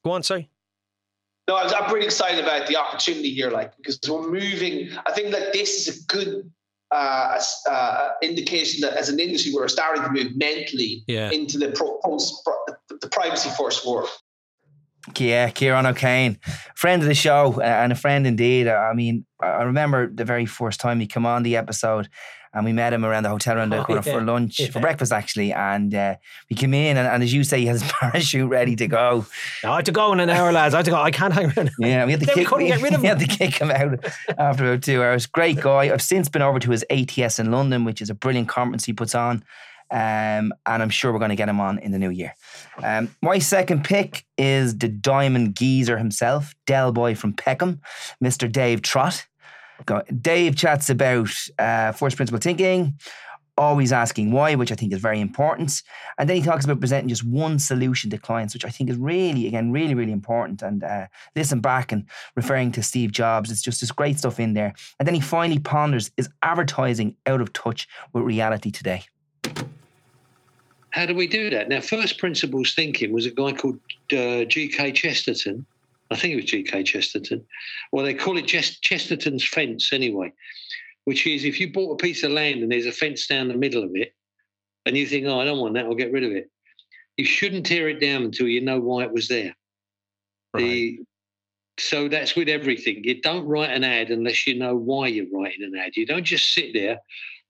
Go 0.03 0.11
on, 0.11 0.23
sorry. 0.23 0.49
no, 1.47 1.57
I'm, 1.57 1.71
I'm 1.75 1.89
pretty 1.89 2.05
excited 2.07 2.43
about 2.43 2.67
the 2.67 2.75
opportunity 2.77 3.31
here, 3.33 3.51
like 3.51 3.77
because 3.77 3.99
we're 4.09 4.27
moving. 4.27 4.89
I 5.05 5.11
think 5.11 5.31
that 5.31 5.53
this 5.53 5.87
is 5.87 6.01
a 6.01 6.05
good 6.07 6.51
uh, 6.91 7.41
uh, 7.69 8.09
indication 8.21 8.81
that 8.81 8.93
as 8.97 9.09
an 9.09 9.19
industry 9.19 9.51
we're 9.53 9.67
starting 9.67 10.03
to 10.03 10.09
move 10.11 10.35
mentally 10.35 11.03
Yeah. 11.07 11.31
into 11.31 11.57
the 11.57 11.69
pro, 11.69 11.97
post 12.03 12.33
the, 12.89 12.97
the 13.01 13.07
privacy 13.09 13.49
first 13.57 13.85
world. 13.85 14.09
Yeah, 15.17 15.49
Ciaran 15.49 15.87
O'Kane, 15.87 16.37
friend 16.75 17.01
of 17.01 17.07
the 17.07 17.15
show 17.15 17.59
and 17.59 17.91
a 17.91 17.95
friend 17.95 18.27
indeed. 18.27 18.67
I 18.67 18.93
mean, 18.93 19.25
I 19.41 19.47
I 19.47 19.63
remember 19.63 20.07
the 20.13 20.25
very 20.25 20.45
first 20.45 20.79
time 20.79 20.99
he 20.99 21.07
came 21.07 21.25
on 21.25 21.41
the 21.43 21.57
episode, 21.57 22.07
and 22.53 22.65
we 22.65 22.73
met 22.73 22.93
him 22.93 23.05
around 23.05 23.23
the 23.23 23.29
hotel 23.29 23.57
around 23.57 23.69
the 23.69 23.79
Oh, 23.79 23.83
corner 23.83 24.01
yeah, 24.05 24.13
for 24.13 24.21
lunch, 24.21 24.69
for 24.71 24.79
breakfast 24.79 25.11
actually. 25.11 25.53
And 25.53 25.93
uh, 25.95 26.15
we 26.49 26.55
came 26.55 26.73
in, 26.73 26.97
and, 26.97 27.07
and 27.07 27.23
as 27.23 27.33
you 27.33 27.43
say, 27.43 27.59
he 27.59 27.65
has 27.67 27.81
his 27.81 27.91
parachute 27.99 28.49
ready 28.49 28.75
to 28.75 28.87
go. 28.87 29.25
I 29.63 29.77
had 29.77 29.85
to 29.85 29.91
go 29.91 30.11
in 30.13 30.19
an 30.19 30.29
hour, 30.29 30.51
lads. 30.51 30.73
I 30.73 30.77
had 30.79 30.85
to 30.85 30.91
go. 30.91 30.97
I 31.01 31.11
can't 31.11 31.33
hang 31.33 31.51
around. 31.55 31.71
Yeah, 31.79 32.05
we 32.05 32.11
had 32.11 32.21
to 32.21 32.27
we 32.35 32.43
kick. 32.45 32.51
rid 32.51 32.93
of 32.93 33.01
we 33.01 33.07
had 33.07 33.19
to 33.19 33.27
kick 33.27 33.55
him 33.55 33.71
out 33.71 34.05
after 34.37 34.65
about 34.71 34.83
two 34.83 35.01
hours. 35.01 35.25
Great 35.25 35.59
guy. 35.61 35.91
I've 35.93 36.01
since 36.01 36.29
been 36.29 36.41
over 36.41 36.59
to 36.59 36.71
his 36.71 36.85
ATS 36.89 37.39
in 37.39 37.51
London, 37.51 37.85
which 37.85 38.01
is 38.01 38.09
a 38.09 38.15
brilliant 38.15 38.47
conference 38.49 38.85
he 38.85 38.93
puts 38.93 39.15
on. 39.15 39.43
Um, 39.89 40.53
and 40.65 40.81
I'm 40.81 40.89
sure 40.89 41.11
we're 41.11 41.19
going 41.19 41.29
to 41.31 41.35
get 41.35 41.49
him 41.49 41.59
on 41.59 41.77
in 41.79 41.91
the 41.91 41.99
new 41.99 42.11
year. 42.11 42.33
Um, 42.81 43.13
my 43.21 43.39
second 43.39 43.83
pick 43.83 44.25
is 44.37 44.77
the 44.77 44.87
diamond 44.87 45.53
geezer 45.57 45.97
himself, 45.97 46.55
Del 46.65 46.93
Boy 46.93 47.13
from 47.13 47.33
Peckham, 47.33 47.81
Mr. 48.23 48.49
Dave 48.49 48.81
Trott. 48.81 49.25
Dave 50.21 50.55
chats 50.55 50.89
about 50.89 51.29
uh, 51.59 51.91
first 51.91 52.15
principle 52.15 52.39
thinking, 52.39 52.97
always 53.57 53.91
asking 53.91 54.31
why, 54.31 54.55
which 54.55 54.71
I 54.71 54.75
think 54.75 54.93
is 54.93 54.99
very 54.99 55.19
important. 55.19 55.83
And 56.17 56.29
then 56.29 56.37
he 56.37 56.41
talks 56.41 56.65
about 56.65 56.79
presenting 56.79 57.09
just 57.09 57.23
one 57.23 57.59
solution 57.59 58.09
to 58.09 58.17
clients, 58.17 58.53
which 58.53 58.65
I 58.65 58.69
think 58.69 58.89
is 58.89 58.97
really, 58.97 59.47
again, 59.47 59.71
really, 59.71 59.93
really 59.93 60.11
important. 60.11 60.61
And 60.61 60.83
uh, 60.83 61.07
listen 61.35 61.59
back 61.59 61.91
and 61.91 62.05
referring 62.35 62.71
to 62.73 62.83
Steve 62.83 63.11
Jobs, 63.11 63.51
it's 63.51 63.61
just 63.61 63.81
this 63.81 63.91
great 63.91 64.17
stuff 64.17 64.39
in 64.39 64.53
there. 64.53 64.73
And 64.99 65.07
then 65.07 65.15
he 65.15 65.21
finally 65.21 65.59
ponders 65.59 66.11
is 66.17 66.29
advertising 66.41 67.15
out 67.25 67.41
of 67.41 67.53
touch 67.53 67.87
with 68.13 68.23
reality 68.23 68.71
today? 68.71 69.03
How 70.91 71.05
do 71.05 71.15
we 71.15 71.27
do 71.27 71.49
that? 71.49 71.69
Now, 71.69 71.79
first 71.79 72.17
principles 72.17 72.73
thinking 72.73 73.13
was 73.13 73.25
a 73.25 73.31
guy 73.31 73.53
called 73.53 73.79
uh, 74.11 74.43
G.K. 74.43 74.91
Chesterton. 74.91 75.65
I 76.11 76.15
think 76.15 76.33
it 76.33 76.35
was 76.35 76.45
G.K. 76.45 76.83
Chesterton. 76.83 77.45
Well, 77.91 78.03
they 78.03 78.13
call 78.13 78.37
it 78.37 78.45
Ches- 78.45 78.79
Chesterton's 78.81 79.47
fence 79.47 79.93
anyway, 79.93 80.33
which 81.05 81.25
is 81.25 81.45
if 81.45 81.59
you 81.59 81.71
bought 81.71 81.93
a 81.93 82.03
piece 82.03 82.23
of 82.23 82.31
land 82.31 82.61
and 82.61 82.71
there's 82.71 82.85
a 82.85 82.91
fence 82.91 83.25
down 83.27 83.47
the 83.47 83.55
middle 83.55 83.83
of 83.83 83.91
it, 83.93 84.13
and 84.85 84.97
you 84.97 85.07
think, 85.07 85.25
oh, 85.25 85.39
I 85.39 85.45
don't 85.45 85.59
want 85.59 85.75
that, 85.75 85.85
I'll 85.85 85.95
get 85.95 86.11
rid 86.11 86.25
of 86.25 86.31
it. 86.31 86.49
You 87.15 87.25
shouldn't 87.25 87.65
tear 87.65 87.87
it 87.87 88.01
down 88.01 88.23
until 88.23 88.47
you 88.47 88.61
know 88.61 88.79
why 88.79 89.03
it 89.03 89.13
was 89.13 89.27
there. 89.27 89.55
The, 90.53 90.99
so 91.79 92.09
that's 92.09 92.35
with 92.35 92.49
everything. 92.49 93.03
You 93.03 93.21
don't 93.21 93.45
write 93.45 93.69
an 93.69 93.85
ad 93.85 94.09
unless 94.09 94.45
you 94.45 94.59
know 94.59 94.75
why 94.75 95.07
you're 95.07 95.31
writing 95.31 95.63
an 95.63 95.77
ad. 95.77 95.95
You 95.95 96.05
don't 96.05 96.25
just 96.25 96.53
sit 96.53 96.73
there 96.73 96.99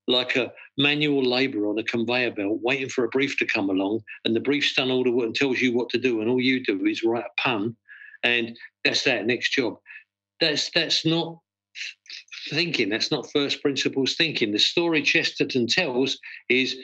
like 0.07 0.35
a 0.35 0.51
manual 0.77 1.23
labourer 1.23 1.67
on 1.67 1.79
a 1.79 1.83
conveyor 1.83 2.31
belt 2.31 2.59
waiting 2.61 2.89
for 2.89 3.05
a 3.05 3.09
brief 3.09 3.37
to 3.37 3.45
come 3.45 3.69
along 3.69 4.01
and 4.25 4.35
the 4.35 4.39
brief's 4.39 4.73
done 4.73 4.91
all 4.91 5.03
the 5.03 5.11
work 5.11 5.25
and 5.25 5.35
tells 5.35 5.61
you 5.61 5.73
what 5.73 5.89
to 5.89 5.97
do 5.97 6.21
and 6.21 6.29
all 6.29 6.39
you 6.39 6.63
do 6.63 6.85
is 6.85 7.03
write 7.03 7.23
a 7.23 7.41
pun 7.41 7.75
and 8.23 8.57
that's 8.83 9.03
that 9.03 9.25
next 9.25 9.51
job 9.51 9.77
that's 10.39 10.69
that's 10.71 11.05
not 11.05 11.39
thinking 12.49 12.89
that's 12.89 13.11
not 13.11 13.31
first 13.31 13.61
principles 13.61 14.15
thinking 14.15 14.51
the 14.51 14.59
story 14.59 15.01
chesterton 15.01 15.67
tells 15.67 16.17
is 16.49 16.75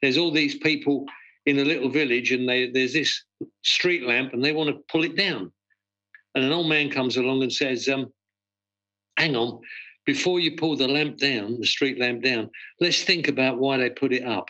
there's 0.00 0.18
all 0.18 0.30
these 0.30 0.56
people 0.56 1.04
in 1.44 1.58
a 1.58 1.64
little 1.64 1.90
village 1.90 2.30
and 2.30 2.48
they, 2.48 2.70
there's 2.70 2.92
this 2.92 3.24
street 3.62 4.06
lamp 4.06 4.32
and 4.32 4.44
they 4.44 4.52
want 4.52 4.70
to 4.70 4.82
pull 4.90 5.04
it 5.04 5.16
down 5.16 5.52
and 6.34 6.44
an 6.44 6.52
old 6.52 6.68
man 6.68 6.88
comes 6.88 7.16
along 7.16 7.42
and 7.42 7.52
says 7.52 7.88
um, 7.88 8.12
hang 9.18 9.36
on 9.36 9.60
before 10.04 10.40
you 10.40 10.56
pull 10.56 10.76
the 10.76 10.88
lamp 10.88 11.18
down, 11.18 11.58
the 11.60 11.66
street 11.66 11.98
lamp 11.98 12.22
down, 12.22 12.50
let's 12.80 13.02
think 13.02 13.28
about 13.28 13.58
why 13.58 13.76
they 13.76 13.90
put 13.90 14.12
it 14.12 14.24
up. 14.24 14.48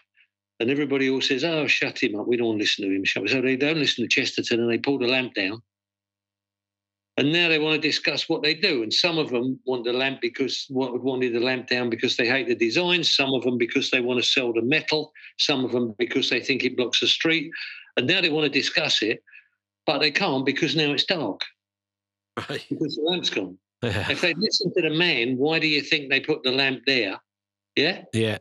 And 0.61 0.71
everybody 0.71 1.11
all 1.11 1.21
says, 1.21 1.45
oh, 1.45 1.67
shut 1.67 2.03
him 2.03 2.19
up. 2.19 2.27
We 2.27 2.37
don't 2.37 2.59
listen 2.59 2.85
to 2.85 2.95
him. 2.95 3.05
So 3.05 3.41
they 3.41 3.57
don't 3.57 3.79
listen 3.79 4.05
to 4.05 4.09
Chesterton 4.09 4.61
and 4.61 4.71
they 4.71 4.79
pull 4.79 4.99
the 4.99 5.09
lamp 5.09 5.35
down. 5.35 5.61
And 7.23 7.33
now 7.33 7.49
they 7.49 7.61
want 7.61 7.81
to 7.81 7.89
discuss 7.89 8.29
what 8.29 8.43
they 8.43 8.53
do. 8.53 8.83
And 8.83 8.93
some 8.93 9.17
of 9.17 9.31
them 9.31 9.61
want 9.65 9.85
the 9.85 9.93
lamp 9.93 10.21
because 10.21 10.67
what 10.69 11.01
wanted 11.05 11.33
the 11.33 11.39
lamp 11.39 11.69
down 11.69 11.89
because 11.89 12.17
they 12.17 12.27
hate 12.27 12.49
the 12.49 12.57
design. 12.57 13.05
Some 13.05 13.33
of 13.33 13.45
them 13.45 13.59
because 13.59 13.93
they 13.93 14.01
want 14.01 14.21
to 14.21 14.29
sell 14.29 14.53
the 14.53 14.61
metal. 14.61 15.13
Some 15.39 15.65
of 15.65 15.71
them 15.71 15.95
because 16.01 16.31
they 16.31 16.41
think 16.41 16.65
it 16.65 16.77
blocks 16.77 16.99
the 16.99 17.07
street. 17.07 17.53
And 17.97 18.09
now 18.09 18.21
they 18.21 18.29
want 18.29 18.53
to 18.53 18.59
discuss 18.59 19.03
it, 19.03 19.23
but 19.87 20.01
they 20.01 20.11
can't 20.11 20.45
because 20.45 20.75
now 20.75 20.91
it's 20.91 21.05
dark 21.05 21.43
Right. 22.49 22.67
because 22.69 22.97
the 22.97 23.03
lamp's 23.03 23.31
gone. 23.31 23.57
Yeah. 23.85 24.11
If 24.11 24.21
they 24.21 24.35
listen 24.35 24.75
to 24.75 24.83
the 24.83 24.91
man, 24.91 25.37
why 25.37 25.61
do 25.61 25.69
you 25.69 25.81
think 25.81 26.11
they 26.11 26.19
put 26.19 26.43
the 26.43 26.51
lamp 26.51 26.81
there? 26.89 27.21
Yeah. 27.77 28.03
Yeah. 28.13 28.39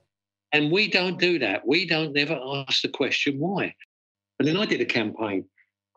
And 0.54 0.72
we 0.72 0.88
don't 0.90 1.20
do 1.20 1.38
that. 1.38 1.68
We 1.68 1.86
don't 1.86 2.14
never 2.14 2.40
ask 2.68 2.82
the 2.82 2.90
question 2.90 3.38
why. 3.38 3.76
And 4.40 4.48
then 4.48 4.58
I 4.58 4.66
did 4.66 4.82
a 4.82 4.86
campaign, 4.86 5.46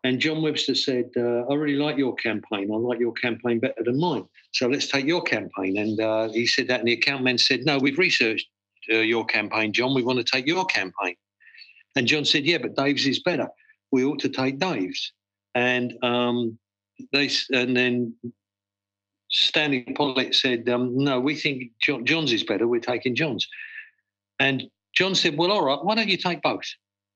and 0.04 0.20
John 0.20 0.42
Webster 0.42 0.74
said, 0.74 1.10
uh, 1.16 1.46
"I 1.50 1.54
really 1.54 1.78
like 1.82 1.96
your 1.96 2.14
campaign. 2.14 2.70
I 2.70 2.76
like 2.76 3.00
your 3.00 3.14
campaign 3.14 3.58
better 3.58 3.82
than 3.82 3.98
mine. 3.98 4.28
So 4.52 4.68
let's 4.68 4.86
take 4.86 5.06
your 5.06 5.22
campaign." 5.22 5.78
And 5.78 5.98
uh, 5.98 6.28
he 6.28 6.46
said 6.46 6.68
that, 6.68 6.80
and 6.80 6.88
the 6.88 6.92
account 6.92 7.24
man 7.24 7.38
said, 7.38 7.64
"No, 7.64 7.78
we've 7.78 7.98
researched 7.98 8.46
uh, 8.92 8.98
your 8.98 9.24
campaign, 9.24 9.72
John. 9.72 9.94
We 9.94 10.02
want 10.02 10.18
to 10.18 10.24
take 10.24 10.46
your 10.46 10.66
campaign." 10.66 11.16
And 11.96 12.06
John 12.06 12.26
said, 12.26 12.44
"Yeah, 12.44 12.58
but 12.58 12.76
Dave's 12.76 13.06
is 13.06 13.20
better. 13.20 13.48
We 13.90 14.04
ought 14.04 14.18
to 14.20 14.28
take 14.28 14.58
Dave's." 14.58 15.12
And 15.54 15.94
um, 16.04 16.58
they 17.12 17.30
and 17.52 17.74
then 17.74 18.14
Stanley 19.30 19.84
Pollitt 19.96 20.34
said, 20.34 20.68
um, 20.68 20.98
"No, 20.98 21.18
we 21.18 21.34
think 21.34 21.72
John, 21.80 22.04
John's 22.04 22.32
is 22.32 22.44
better. 22.44 22.68
We're 22.68 22.80
taking 22.80 23.14
John's." 23.14 23.48
And 24.38 24.64
John 24.94 25.14
said, 25.14 25.38
"Well, 25.38 25.50
all 25.50 25.64
right. 25.64 25.82
Why 25.82 25.94
don't 25.94 26.08
you 26.08 26.18
take 26.18 26.42
both?" 26.42 26.74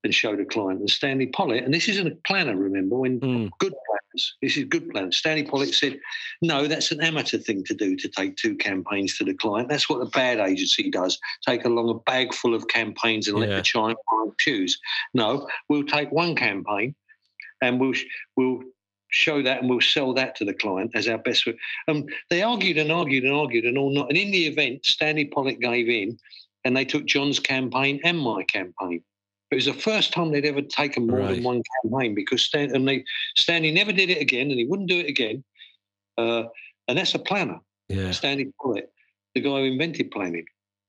And 0.09 0.15
show 0.15 0.35
the 0.35 0.47
client. 0.47 0.81
And 0.81 0.89
Stanley 0.89 1.27
Pollitt, 1.27 1.65
and 1.65 1.75
this 1.75 1.87
isn't 1.87 2.07
a 2.07 2.17
planner, 2.27 2.57
remember, 2.57 2.97
when 2.97 3.21
Mm. 3.21 3.51
good 3.59 3.75
planners. 3.87 4.37
This 4.41 4.57
is 4.57 4.65
good 4.65 4.89
planners. 4.89 5.19
Stanley 5.19 5.45
Pollitt 5.45 5.75
said, 5.75 6.01
"No, 6.41 6.67
that's 6.67 6.91
an 6.91 7.03
amateur 7.03 7.37
thing 7.37 7.63
to 7.65 7.75
do 7.75 7.95
to 7.97 8.09
take 8.09 8.37
two 8.37 8.57
campaigns 8.57 9.19
to 9.19 9.25
the 9.25 9.35
client. 9.35 9.69
That's 9.69 9.91
what 9.91 9.99
a 10.01 10.07
bad 10.07 10.39
agency 10.41 10.91
does. 10.91 11.19
Take 11.47 11.67
along 11.67 11.91
a 11.91 11.95
bag 12.11 12.33
full 12.33 12.55
of 12.55 12.69
campaigns 12.69 13.29
and 13.29 13.39
let 13.39 13.51
the 13.51 13.71
client 13.71 13.99
choose. 14.41 14.79
No, 15.13 15.47
we'll 15.69 15.85
take 15.85 16.11
one 16.11 16.35
campaign, 16.35 16.95
and 17.61 17.79
we'll 17.79 17.95
we'll." 18.35 18.63
Show 19.11 19.41
that 19.41 19.61
and 19.63 19.71
we'll 19.71 19.81
sell 19.81 20.13
that 20.13 20.37
to 20.37 20.45
the 20.45 20.53
client 20.53 20.91
as 20.95 21.09
our 21.09 21.17
best. 21.17 21.49
Um, 21.89 22.05
they 22.29 22.43
argued 22.43 22.77
and 22.77 22.93
argued 22.93 23.25
and 23.25 23.33
argued 23.33 23.65
and 23.65 23.79
all 23.79 23.89
not. 23.89 24.11
And 24.11 24.19
in 24.19 24.31
the 24.31 24.47
event, 24.47 24.85
Stanley 24.85 25.25
Pollitt 25.25 25.61
gave 25.61 25.89
in, 25.89 26.19
and 26.65 26.77
they 26.77 26.85
took 26.85 27.07
John's 27.07 27.41
campaign 27.41 28.01
and 28.05 28.19
my 28.19 28.43
campaign. 28.43 29.03
It 29.51 29.55
was 29.55 29.65
the 29.65 29.73
first 29.73 30.13
time 30.13 30.31
they'd 30.31 30.45
ever 30.45 30.63
taken 30.63 31.07
more 31.07 31.21
Right. 31.21 31.35
than 31.37 31.45
one 31.45 31.63
campaign 31.83 32.15
because 32.15 32.43
Stan 32.43 32.75
and 32.75 32.87
they 32.87 33.05
Stanley 33.37 33.71
never 33.71 33.93
did 33.93 34.11
it 34.11 34.21
again, 34.21 34.51
and 34.51 34.59
he 34.59 34.67
wouldn't 34.67 34.89
do 34.89 34.99
it 35.01 35.07
again. 35.07 35.43
Uh, 36.17 36.45
and 36.87 36.99
that's 36.99 37.15
a 37.15 37.19
planner, 37.19 37.61
Yeah. 37.89 38.11
Stanley 38.11 38.53
Pollitt, 38.61 38.91
the 39.35 39.41
guy 39.41 39.61
who 39.61 39.65
invented 39.65 40.11
planning, 40.11 40.45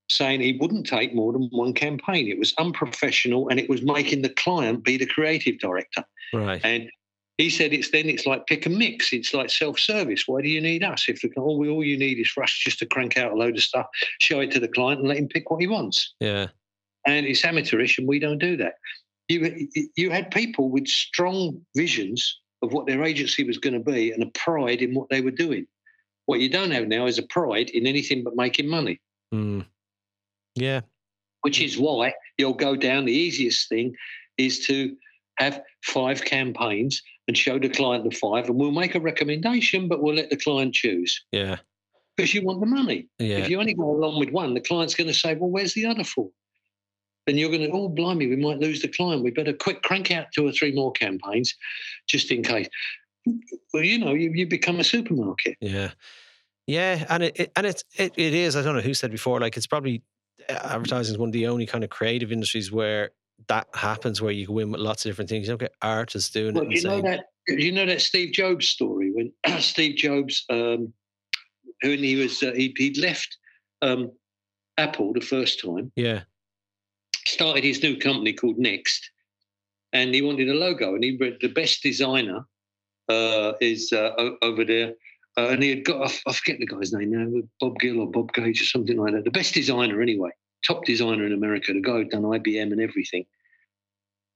saying 0.09 0.41
he 0.41 0.57
wouldn't 0.59 0.87
take 0.87 1.13
more 1.13 1.31
than 1.31 1.47
one 1.51 1.73
campaign. 1.73 2.27
It 2.27 2.39
was 2.39 2.53
unprofessional, 2.57 3.47
and 3.49 3.59
it 3.59 3.69
was 3.69 3.81
making 3.81 4.23
the 4.23 4.29
client 4.29 4.83
be 4.83 4.97
the 4.97 5.05
creative 5.05 5.59
director. 5.59 6.03
Right. 6.33 6.59
And 6.63 6.89
he 7.37 7.49
said 7.49 7.71
it's 7.71 7.91
then 7.91 8.09
it's 8.09 8.25
like 8.25 8.47
pick 8.47 8.65
and 8.65 8.77
mix. 8.77 9.13
It's 9.13 9.33
like 9.33 9.49
self-service. 9.49 10.27
Why 10.27 10.41
do 10.41 10.49
you 10.49 10.59
need 10.59 10.83
us? 10.83 11.07
If 11.07 11.21
the, 11.21 11.29
all, 11.37 11.57
we, 11.57 11.69
all 11.69 11.83
you 11.83 11.97
need 11.97 12.19
is 12.19 12.27
for 12.27 12.43
us 12.43 12.51
just 12.51 12.79
to 12.79 12.85
crank 12.85 13.17
out 13.17 13.31
a 13.31 13.35
load 13.35 13.55
of 13.55 13.63
stuff, 13.63 13.85
show 14.19 14.41
it 14.41 14.51
to 14.51 14.59
the 14.59 14.67
client, 14.67 14.99
and 14.99 15.07
let 15.07 15.17
him 15.17 15.29
pick 15.29 15.49
what 15.49 15.61
he 15.61 15.67
wants. 15.67 16.13
Yeah. 16.19 16.47
And 17.05 17.25
it's 17.25 17.43
amateurish, 17.45 17.97
and 17.97 18.07
we 18.07 18.19
don't 18.19 18.37
do 18.39 18.57
that. 18.57 18.73
You 19.29 19.67
you 19.95 20.09
had 20.09 20.31
people 20.31 20.69
with 20.69 20.87
strong 20.87 21.61
visions 21.75 22.39
of 22.61 22.73
what 22.73 22.87
their 22.87 23.03
agency 23.03 23.43
was 23.43 23.57
going 23.57 23.73
to 23.73 23.79
be 23.91 24.11
and 24.11 24.21
a 24.23 24.27
pride 24.31 24.81
in 24.81 24.93
what 24.93 25.09
they 25.09 25.21
were 25.21 25.31
doing. 25.31 25.65
What 26.25 26.41
you 26.41 26.49
don't 26.49 26.71
have 26.71 26.87
now 26.87 27.05
is 27.05 27.17
a 27.17 27.23
pride 27.23 27.69
in 27.69 27.87
anything 27.87 28.23
but 28.23 28.35
making 28.35 28.67
money, 28.67 28.99
Mm. 29.33 29.65
Yeah. 30.55 30.81
which 31.41 31.61
is 31.61 31.77
why 31.77 32.13
you'll 32.37 32.53
go 32.53 32.75
down. 32.75 33.05
The 33.05 33.13
easiest 33.13 33.69
thing 33.69 33.95
is 34.37 34.65
to 34.67 34.95
have 35.37 35.61
five 35.85 36.25
campaigns 36.25 37.01
and 37.27 37.37
show 37.37 37.57
the 37.59 37.69
client 37.69 38.03
the 38.09 38.15
five, 38.15 38.49
and 38.49 38.55
we'll 38.59 38.71
make 38.71 38.93
a 38.95 38.99
recommendation, 38.99 39.87
but 39.87 40.01
we'll 40.01 40.15
let 40.15 40.29
the 40.29 40.37
client 40.37 40.73
choose 40.75 41.23
Yeah. 41.31 41.57
because 42.17 42.33
you 42.33 42.41
want 42.41 42.59
the 42.59 42.65
money. 42.65 43.07
Yeah. 43.19 43.37
If 43.37 43.49
you 43.49 43.59
only 43.59 43.73
go 43.73 43.89
along 43.89 44.19
with 44.19 44.31
one, 44.31 44.53
the 44.53 44.59
client's 44.61 44.95
going 44.95 45.07
to 45.07 45.13
say, 45.13 45.35
"Well, 45.35 45.49
where's 45.49 45.73
the 45.75 45.85
other 45.85 46.03
four? 46.03 46.29
Then 47.25 47.37
you're 47.37 47.49
going 47.49 47.61
to, 47.61 47.71
oh, 47.71 47.89
blimey, 47.89 48.27
we 48.27 48.35
might 48.35 48.59
lose 48.59 48.81
the 48.81 48.87
client. 48.87 49.23
We 49.23 49.31
better 49.31 49.53
quick 49.53 49.83
crank 49.83 50.09
out 50.11 50.27
two 50.33 50.47
or 50.47 50.51
three 50.51 50.71
more 50.71 50.91
campaigns 50.91 51.53
just 52.07 52.31
in 52.31 52.41
case. 52.43 52.67
Well, 53.73 53.83
you 53.83 53.99
know, 53.99 54.13
you, 54.13 54.31
you 54.33 54.47
become 54.47 54.79
a 54.79 54.83
supermarket. 54.83 55.57
Yeah, 55.61 55.91
yeah, 56.65 57.05
and 57.09 57.23
it, 57.23 57.39
it 57.39 57.51
and 57.55 57.67
it's 57.67 57.83
it, 57.97 58.13
it 58.15 58.33
is. 58.33 58.55
I 58.55 58.61
don't 58.61 58.75
know 58.75 58.81
who 58.81 58.93
said 58.93 59.11
before. 59.11 59.39
Like 59.39 59.57
it's 59.57 59.67
probably 59.67 60.01
uh, 60.49 60.53
advertising 60.53 61.13
is 61.13 61.17
one 61.19 61.29
of 61.29 61.33
the 61.33 61.47
only 61.47 61.65
kind 61.65 61.83
of 61.83 61.89
creative 61.89 62.31
industries 62.31 62.71
where 62.71 63.11
that 63.47 63.67
happens, 63.73 64.21
where 64.21 64.31
you 64.31 64.47
go 64.47 64.59
in 64.59 64.71
with 64.71 64.81
lots 64.81 65.05
of 65.05 65.09
different 65.09 65.29
things. 65.29 65.47
You 65.47 65.51
don't 65.51 65.59
get 65.59 65.73
artists 65.81 66.29
doing 66.31 66.55
Well, 66.55 66.65
it. 66.65 66.71
you 66.71 66.83
know 66.83 67.01
saying, 67.01 67.03
that? 67.05 67.25
You 67.47 67.71
know 67.71 67.85
that 67.85 68.01
Steve 68.01 68.33
Jobs 68.33 68.67
story 68.67 69.11
when 69.11 69.31
Steve 69.61 69.95
Jobs, 69.95 70.45
um, 70.49 70.93
when 71.81 71.99
he 71.99 72.15
was, 72.15 72.41
uh, 72.43 72.51
he, 72.53 72.73
he'd 72.77 72.97
left 72.97 73.37
um, 73.81 74.11
Apple 74.77 75.13
the 75.13 75.21
first 75.21 75.61
time, 75.61 75.91
yeah, 75.95 76.21
started 77.29 77.63
his 77.63 77.81
new 77.83 77.97
company 77.97 78.33
called 78.33 78.57
Next, 78.57 79.09
and 79.93 80.13
he 80.13 80.21
wanted 80.21 80.49
a 80.49 80.53
logo, 80.53 80.95
and 80.95 81.03
he 81.03 81.17
read 81.17 81.37
the 81.41 81.47
best 81.47 81.81
designer 81.83 82.45
uh, 83.09 83.53
is 83.59 83.91
uh, 83.91 84.11
over 84.41 84.63
there. 84.63 84.93
Uh, 85.37 85.49
and 85.49 85.63
he 85.63 85.69
had 85.69 85.85
got, 85.85 86.11
I 86.27 86.33
forget 86.33 86.59
the 86.59 86.65
guy's 86.65 86.91
name 86.91 87.11
now, 87.11 87.41
Bob 87.59 87.79
Gill 87.79 88.01
or 88.01 88.11
Bob 88.11 88.33
Gage 88.33 88.61
or 88.61 88.65
something 88.65 88.97
like 88.97 89.13
that. 89.13 89.23
The 89.23 89.31
best 89.31 89.53
designer, 89.53 90.01
anyway, 90.01 90.31
top 90.65 90.85
designer 90.85 91.25
in 91.25 91.33
America, 91.33 91.73
the 91.73 91.81
guy 91.81 91.93
who'd 91.93 92.09
done 92.09 92.23
IBM 92.23 92.71
and 92.71 92.81
everything. 92.81 93.25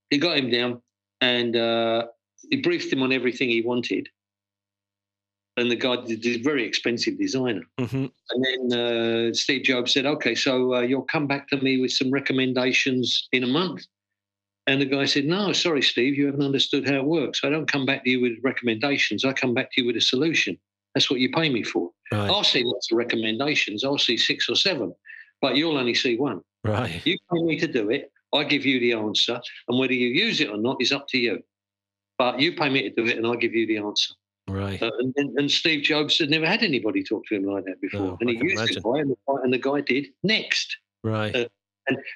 He 0.10 0.18
got 0.18 0.38
him 0.38 0.50
down 0.50 0.82
and 1.20 1.56
uh, 1.56 2.08
he 2.50 2.58
briefed 2.58 2.94
him 2.94 3.02
on 3.02 3.12
everything 3.12 3.50
he 3.50 3.62
wanted. 3.62 4.10
And 5.56 5.70
the 5.70 5.76
guy 5.76 5.98
did 6.04 6.26
a 6.26 6.42
very 6.42 6.66
expensive 6.66 7.18
designer. 7.20 7.62
hmm 7.80 8.06
And 8.32 8.46
then 8.72 8.80
uh, 8.80 9.34
Steve 9.34 9.64
Jobs 9.64 9.94
said, 9.94 10.06
"Okay, 10.06 10.36
so 10.36 10.74
uh, 10.76 10.82
you'll 10.82 11.04
come 11.16 11.28
back 11.28 11.48
to 11.50 11.58
me 11.58 11.80
with 11.80 11.92
some 11.92 12.10
recommendations 12.10 13.28
in 13.32 13.44
a 13.44 13.48
month." 13.48 13.86
And 14.66 14.82
the 14.82 14.86
guy 14.86 15.06
said, 15.06 15.26
"No, 15.26 15.52
sorry, 15.54 15.82
Steve, 15.84 16.16
you 16.18 16.26
haven't 16.26 16.42
understood 16.44 16.88
how 16.88 16.96
it 16.96 17.06
works. 17.06 17.42
I 17.44 17.50
don't 17.50 17.68
come 17.72 17.86
back 17.86 18.04
to 18.04 18.10
you 18.10 18.22
with 18.22 18.34
recommendations. 18.44 19.26
I 19.26 19.34
come 19.34 19.54
back 19.54 19.72
to 19.74 19.82
you 19.82 19.88
with 19.88 19.98
a 19.98 20.02
solution. 20.02 20.58
That's 20.96 21.10
what 21.10 21.20
you 21.20 21.30
pay 21.32 21.50
me 21.50 21.64
for. 21.64 21.92
right, 22.12 22.30
I'll 22.30 22.44
see 22.44 22.64
lots 22.64 22.92
of 22.92 22.98
recommendations. 22.98 23.84
I'll 23.84 23.98
see 23.98 24.18
six 24.18 24.48
or 24.50 24.56
seven, 24.56 24.94
but 25.42 25.56
you'll 25.56 25.78
only 25.78 25.94
see 25.96 26.16
one. 26.18 26.42
right, 26.64 27.02
You 27.06 27.18
pay 27.32 27.42
me 27.44 27.60
to 27.60 27.68
do 27.68 27.90
it. 27.90 28.12
I 28.34 28.44
give 28.44 28.66
you 28.66 28.80
the 28.80 28.94
answer, 28.94 29.40
and 29.68 29.78
whether 29.78 29.94
you 29.94 30.08
use 30.08 30.40
it 30.42 30.50
or 30.50 30.58
not 30.58 30.78
is 30.82 30.92
up 30.92 31.08
to 31.10 31.18
you. 31.20 31.44
But 32.18 32.40
you 32.40 32.56
pay 32.56 32.70
me 32.70 32.82
to 32.84 32.90
do 32.90 33.06
it, 33.06 33.18
and 33.18 33.28
I 33.28 33.36
give 33.36 33.54
you 33.54 33.68
the 33.68 33.78
answer." 33.78 34.14
Right. 34.48 34.82
Uh, 34.82 34.92
and, 35.00 35.14
and, 35.18 35.38
and 35.40 35.52
Steve 35.52 35.84
Jobs 35.84 36.18
had 36.20 36.30
never 36.30 36.46
had 36.46 36.64
anybody 36.64 37.04
talk 37.04 37.26
to 37.28 37.36
him 37.36 37.44
like 37.46 37.66
that 37.66 37.80
before. 37.82 38.02
No, 38.02 38.18
and 38.22 38.30
I 38.30 38.34
he 38.34 38.40
used 38.40 38.58
imagine. 38.58 38.76
the 38.76 38.82
guy 38.92 39.00
and, 39.00 39.10
the 39.12 39.18
guy, 39.28 39.44
and 39.44 39.54
the 39.54 39.58
guy 39.58 39.82
did 39.82 40.08
next. 40.24 40.78
Right. 41.04 41.36
uh, 41.36 41.46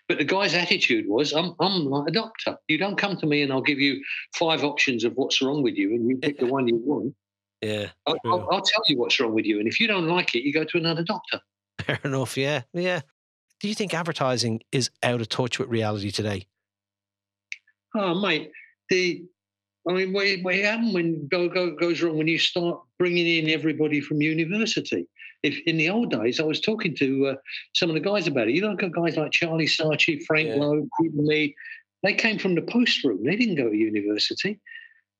But 0.07 0.17
the 0.17 0.23
guy's 0.23 0.53
attitude 0.53 1.07
was, 1.07 1.33
I'm, 1.33 1.53
I'm 1.59 1.85
like 1.85 2.07
a 2.07 2.11
doctor. 2.11 2.57
You 2.67 2.77
don't 2.77 2.97
come 2.97 3.17
to 3.17 3.25
me 3.25 3.41
and 3.43 3.51
I'll 3.51 3.61
give 3.61 3.79
you 3.79 4.01
five 4.35 4.63
options 4.63 5.03
of 5.03 5.13
what's 5.15 5.41
wrong 5.41 5.61
with 5.63 5.75
you 5.75 5.89
and 5.93 6.07
you 6.07 6.17
pick 6.17 6.39
the 6.39 6.45
one 6.55 6.67
you 6.67 6.77
want. 6.77 7.13
yeah. 7.61 7.87
I'll, 8.05 8.17
I'll, 8.25 8.47
I'll 8.51 8.61
tell 8.61 8.81
you 8.87 8.97
what's 8.97 9.19
wrong 9.19 9.33
with 9.33 9.45
you. 9.45 9.59
And 9.59 9.67
if 9.67 9.79
you 9.79 9.87
don't 9.87 10.07
like 10.07 10.35
it, 10.35 10.43
you 10.43 10.53
go 10.53 10.63
to 10.63 10.77
another 10.77 11.03
doctor. 11.03 11.41
Fair 11.81 11.99
enough. 12.05 12.37
Yeah. 12.37 12.61
Yeah. 12.73 13.01
Do 13.59 13.67
you 13.67 13.73
think 13.75 13.93
advertising 13.93 14.61
is 14.71 14.89
out 15.03 15.19
of 15.19 15.29
touch 15.29 15.59
with 15.59 15.67
reality 15.69 16.11
today? 16.11 16.45
Oh, 17.95 18.13
mate, 18.21 18.51
the 18.89 19.25
I 19.87 19.93
mean, 19.93 20.13
what, 20.13 20.27
what 20.41 20.55
happened 20.55 20.93
when 20.93 21.27
go, 21.27 21.47
go 21.47 21.71
goes 21.71 22.01
wrong 22.01 22.17
when 22.17 22.27
you 22.27 22.39
start 22.39 22.79
bringing 22.99 23.25
in 23.25 23.49
everybody 23.49 24.01
from 24.01 24.21
university? 24.21 25.07
If 25.43 25.59
in 25.65 25.77
the 25.77 25.89
old 25.89 26.11
days, 26.11 26.39
I 26.39 26.43
was 26.43 26.59
talking 26.59 26.95
to 26.95 27.27
uh, 27.27 27.35
some 27.75 27.89
of 27.89 27.93
the 27.93 28.01
guys 28.01 28.27
about 28.27 28.47
it. 28.47 28.55
You 28.55 28.61
know, 28.61 28.75
guys 28.75 29.15
like 29.15 29.31
Charlie 29.31 29.67
Saatchi, 29.67 30.23
Frank 30.25 30.49
Yeah. 30.49 30.55
Lowe, 30.55 30.87
Peter 30.99 31.15
Mead. 31.15 31.53
They 32.03 32.13
came 32.13 32.37
from 32.37 32.55
the 32.55 32.61
post 32.61 33.03
room. 33.03 33.23
They 33.23 33.35
didn't 33.35 33.55
go 33.55 33.69
to 33.69 33.75
university, 33.75 34.59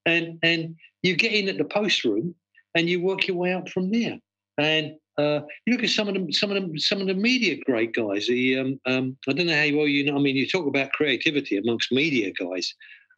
and 0.06 0.40
and 0.44 0.76
you 1.02 1.16
get 1.16 1.34
in 1.34 1.50
at 1.50 1.58
the 1.58 1.66
post 1.66 2.04
room 2.04 2.36
and 2.76 2.90
you 2.90 3.02
work 3.02 3.28
your 3.28 3.38
way 3.38 3.54
up 3.54 3.70
from 3.70 3.92
there. 3.92 4.20
And 4.58 4.96
uh, 5.18 5.42
you 5.66 5.74
look 5.74 5.84
at 5.84 5.90
some 5.90 6.08
of 6.08 6.14
them, 6.14 6.32
some 6.32 6.52
of 6.52 6.56
them, 6.56 6.78
some 6.78 7.02
of 7.02 7.08
the 7.08 7.14
media 7.14 7.58
great 7.66 7.94
guys. 7.94 8.28
The 8.28 8.60
um, 8.60 8.80
um, 8.86 9.18
I 9.28 9.34
don't 9.34 9.48
know 9.48 9.54
how 9.56 9.78
well 9.78 9.88
you 9.88 10.06
know. 10.06 10.18
I 10.18 10.20
mean, 10.20 10.36
you 10.36 10.48
talk 10.48 10.68
about 10.68 10.92
creativity 10.94 11.58
amongst 11.58 11.92
media 11.92 12.32
guys. 12.32 12.74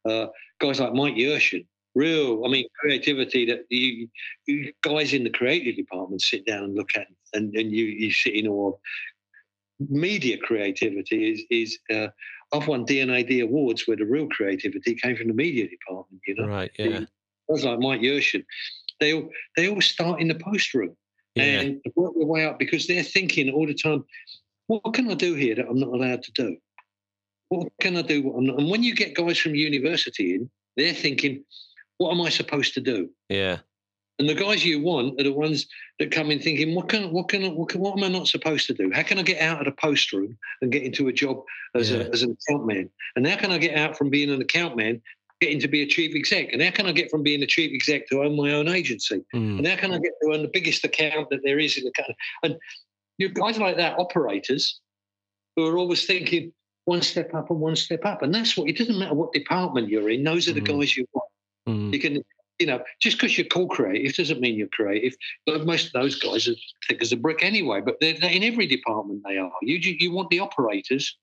Uh, 0.08 0.28
guys 0.60 0.80
like 0.80 0.94
Mike 0.94 1.16
Yershon, 1.16 1.66
real. 1.96 2.44
I 2.46 2.50
mean, 2.50 2.66
creativity 2.80 3.46
that 3.48 3.66
you, 3.70 4.08
you 4.48 4.74
guys 4.82 5.14
in 5.14 5.24
the 5.24 5.30
creative 5.30 5.76
department 5.76 6.22
sit 6.22 6.46
down 6.46 6.64
and 6.66 6.76
look 6.76 6.96
at, 6.96 7.08
and, 7.34 7.54
and 7.56 7.72
you 7.72 7.86
you 7.86 8.12
sit 8.12 8.34
in 8.36 8.48
awe. 8.48 8.70
of. 8.70 8.76
Media 9.90 10.38
creativity 10.38 11.32
is 11.32 11.44
is. 11.50 11.80
Uh, 11.94 12.08
I've 12.52 12.68
won 12.68 12.84
D&AD 12.84 13.32
awards 13.42 13.88
where 13.88 13.96
the 13.96 14.06
real 14.06 14.28
creativity 14.28 14.96
came 14.96 15.16
from 15.16 15.28
the 15.28 15.34
media 15.36 15.68
department. 15.70 16.22
You 16.28 16.36
know, 16.36 16.48
Right. 16.48 16.72
Yeah. 16.80 17.02
guys 17.50 17.64
like 17.64 17.80
Mike 17.80 18.02
Yershon. 18.02 18.44
they 19.00 19.14
all 19.14 19.30
they 19.56 19.70
all 19.70 19.80
start 19.82 20.20
in 20.20 20.28
the 20.28 20.36
post 20.36 20.74
room 20.74 20.98
Yeah. 21.36 21.62
and 21.62 21.82
work 21.96 22.14
their 22.18 22.26
way 22.28 22.44
up 22.46 22.60
because 22.60 22.88
they're 22.88 23.04
thinking 23.04 23.50
all 23.52 23.68
the 23.68 23.74
time, 23.76 24.04
what 24.68 24.94
can 24.94 25.10
I 25.10 25.14
do 25.14 25.34
here 25.36 25.56
that 25.56 25.70
I'm 25.70 25.80
not 25.80 25.90
allowed 25.90 26.24
to 26.24 26.32
do? 26.34 26.58
What 27.50 27.68
can 27.82 27.98
I 27.98 28.02
do? 28.04 28.24
What 28.24 28.38
I'm 28.38 28.46
not? 28.46 28.60
And 28.60 28.70
when 28.70 28.84
you 28.84 28.96
get 28.96 29.16
guys 29.16 29.38
from 29.38 29.56
university 29.56 30.36
in, 30.36 30.50
they're 30.78 30.94
thinking, 30.94 31.44
what 31.98 32.12
am 32.12 32.22
I 32.22 32.30
supposed 32.30 32.74
to 32.76 32.82
do? 32.82 33.10
Yeah. 33.28 33.58
And 34.20 34.28
the 34.28 34.36
guys 34.36 34.66
you 34.66 34.82
want 34.82 35.20
are 35.20 35.24
the 35.24 35.34
ones 35.34 35.66
that 35.98 36.12
come 36.12 36.30
in 36.30 36.40
thinking, 36.40 36.76
what 36.76 36.90
can, 36.90 37.12
what 37.12 37.30
can, 37.30 37.56
what, 37.56 37.70
can, 37.70 37.80
what 37.80 37.98
am 37.98 38.04
I 38.04 38.10
not 38.10 38.28
supposed 38.28 38.68
to 38.68 38.74
do? 38.74 38.92
How 38.94 39.02
can 39.02 39.18
I 39.18 39.24
get 39.24 39.42
out 39.42 39.60
of 39.60 39.66
the 39.66 39.72
post 39.82 40.12
room 40.12 40.38
and 40.62 40.72
get 40.72 40.84
into 40.84 41.08
a 41.08 41.14
job 41.14 41.42
as, 41.74 41.90
Yeah. 41.90 42.00
a, 42.00 42.10
as 42.10 42.22
an 42.24 42.38
account 42.50 42.68
man? 42.68 42.90
And 43.16 43.26
how 43.26 43.38
can 43.38 43.52
I 43.52 43.58
get 43.58 43.78
out 43.78 43.98
from 43.98 44.10
being 44.10 44.30
an 44.30 44.42
account 44.42 44.76
man, 44.76 45.02
getting 45.40 45.60
to 45.62 45.70
be 45.70 45.82
a 45.84 45.88
chief 45.88 46.16
exec? 46.16 46.52
And 46.52 46.62
how 46.62 46.72
can 46.72 46.86
I 46.86 46.92
get 46.92 47.10
from 47.10 47.24
being 47.24 47.42
a 47.44 47.48
chief 47.48 47.72
exec 47.74 48.08
to 48.10 48.22
own 48.24 48.36
my 48.36 48.52
own 48.52 48.68
agency? 48.68 49.24
Mm. 49.34 49.60
And 49.60 49.68
how 49.68 49.78
can 49.78 49.94
I 49.94 50.00
get 50.00 50.12
to 50.22 50.34
own 50.34 50.42
the 50.42 50.52
biggest 50.52 50.84
account 50.84 51.30
that 51.30 51.40
there 51.44 51.58
is 51.58 51.78
in 51.78 51.86
the 51.86 51.92
country? 51.92 52.16
And 52.44 52.58
you 53.18 53.30
guys 53.30 53.58
like 53.58 53.78
that, 53.78 53.98
operators, 53.98 54.82
who 55.56 55.66
are 55.66 55.78
always 55.78 56.06
thinking 56.06 56.52
one 56.86 57.02
step 57.02 57.34
up 57.34 57.50
and 57.50 57.60
one 57.60 57.76
step 57.76 58.06
up. 58.06 58.22
And 58.22 58.34
that's 58.34 58.58
what 58.58 58.70
it 58.70 58.78
doesn't 58.78 58.98
matter 58.98 59.14
what 59.14 59.34
department 59.34 59.90
you're 59.90 60.10
in, 60.10 60.24
those 60.24 60.48
are 60.48 60.54
the 60.54 60.62
Mhm. 60.62 60.80
guys 60.80 60.98
you 60.98 61.06
want. 61.14 61.30
Mm. 61.68 61.94
You 61.94 62.00
can, 62.00 62.24
you 62.58 62.66
know, 62.66 62.84
just 63.00 63.18
because 63.18 63.38
you're 63.38 63.48
called 63.48 63.70
creative 63.70 64.16
doesn't 64.16 64.42
mean 64.42 64.56
you're 64.56 64.68
creative. 64.70 65.16
But 65.46 65.66
most 65.66 65.88
of 65.88 65.94
those 65.94 66.16
guys 66.20 66.48
are 66.48 66.56
thick 66.88 67.02
as 67.02 67.12
a 67.12 67.18
brick 67.18 67.44
anyway. 67.44 67.82
But 67.82 68.00
they're, 68.00 68.14
they're 68.20 68.32
in 68.32 68.44
every 68.44 68.66
department 68.68 69.22
they 69.28 69.38
are. 69.38 69.52
You 69.62 69.78
you 69.78 69.96
you 70.00 70.12
want 70.12 70.30
the 70.30 70.40
operators, 70.40 71.16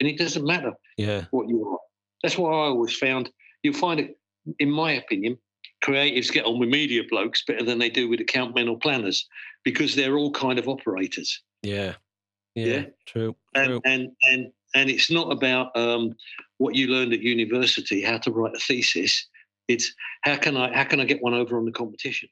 and 0.00 0.08
it 0.08 0.18
doesn't 0.18 0.44
matter 0.44 0.72
Yeah. 0.96 1.24
what 1.30 1.48
you 1.48 1.66
are. 1.68 1.78
That's 2.22 2.36
why 2.38 2.50
I 2.50 2.66
always 2.68 2.96
found 2.96 3.30
you'll 3.62 3.74
find 3.74 4.00
it, 4.00 4.18
in 4.58 4.70
my 4.70 4.92
opinion, 4.92 5.38
creatives 5.82 6.30
get 6.32 6.44
on 6.44 6.58
with 6.58 6.68
media 6.68 7.02
blokes 7.08 7.42
better 7.44 7.64
than 7.64 7.78
they 7.78 7.90
do 7.90 8.08
with 8.08 8.20
account 8.20 8.54
men 8.54 8.68
or 8.68 8.78
planners 8.78 9.26
because 9.64 9.94
they're 9.94 10.16
all 10.16 10.30
kind 10.30 10.58
of 10.58 10.68
operators. 10.68 11.42
Yeah. 11.62 11.94
Yeah. 12.54 12.66
Yeah. 12.66 12.84
True. 13.06 13.36
And 13.54 13.66
True. 13.66 13.80
and 13.84 14.08
and 14.30 14.52
and 14.74 14.90
it's 14.90 15.10
not 15.10 15.32
about 15.32 15.76
um, 15.76 16.14
what 16.58 16.74
you 16.74 16.88
learned 16.88 17.12
at 17.12 17.20
university, 17.20 18.02
how 18.02 18.18
to 18.18 18.30
write 18.30 18.54
a 18.54 18.58
thesis. 18.58 19.26
It's 19.68 19.94
how 20.22 20.36
can 20.36 20.56
I 20.56 20.74
how 20.74 20.84
can 20.84 21.00
I 21.00 21.04
get 21.04 21.22
one 21.22 21.34
over 21.34 21.56
on 21.56 21.64
the 21.64 21.72
competition? 21.72 22.28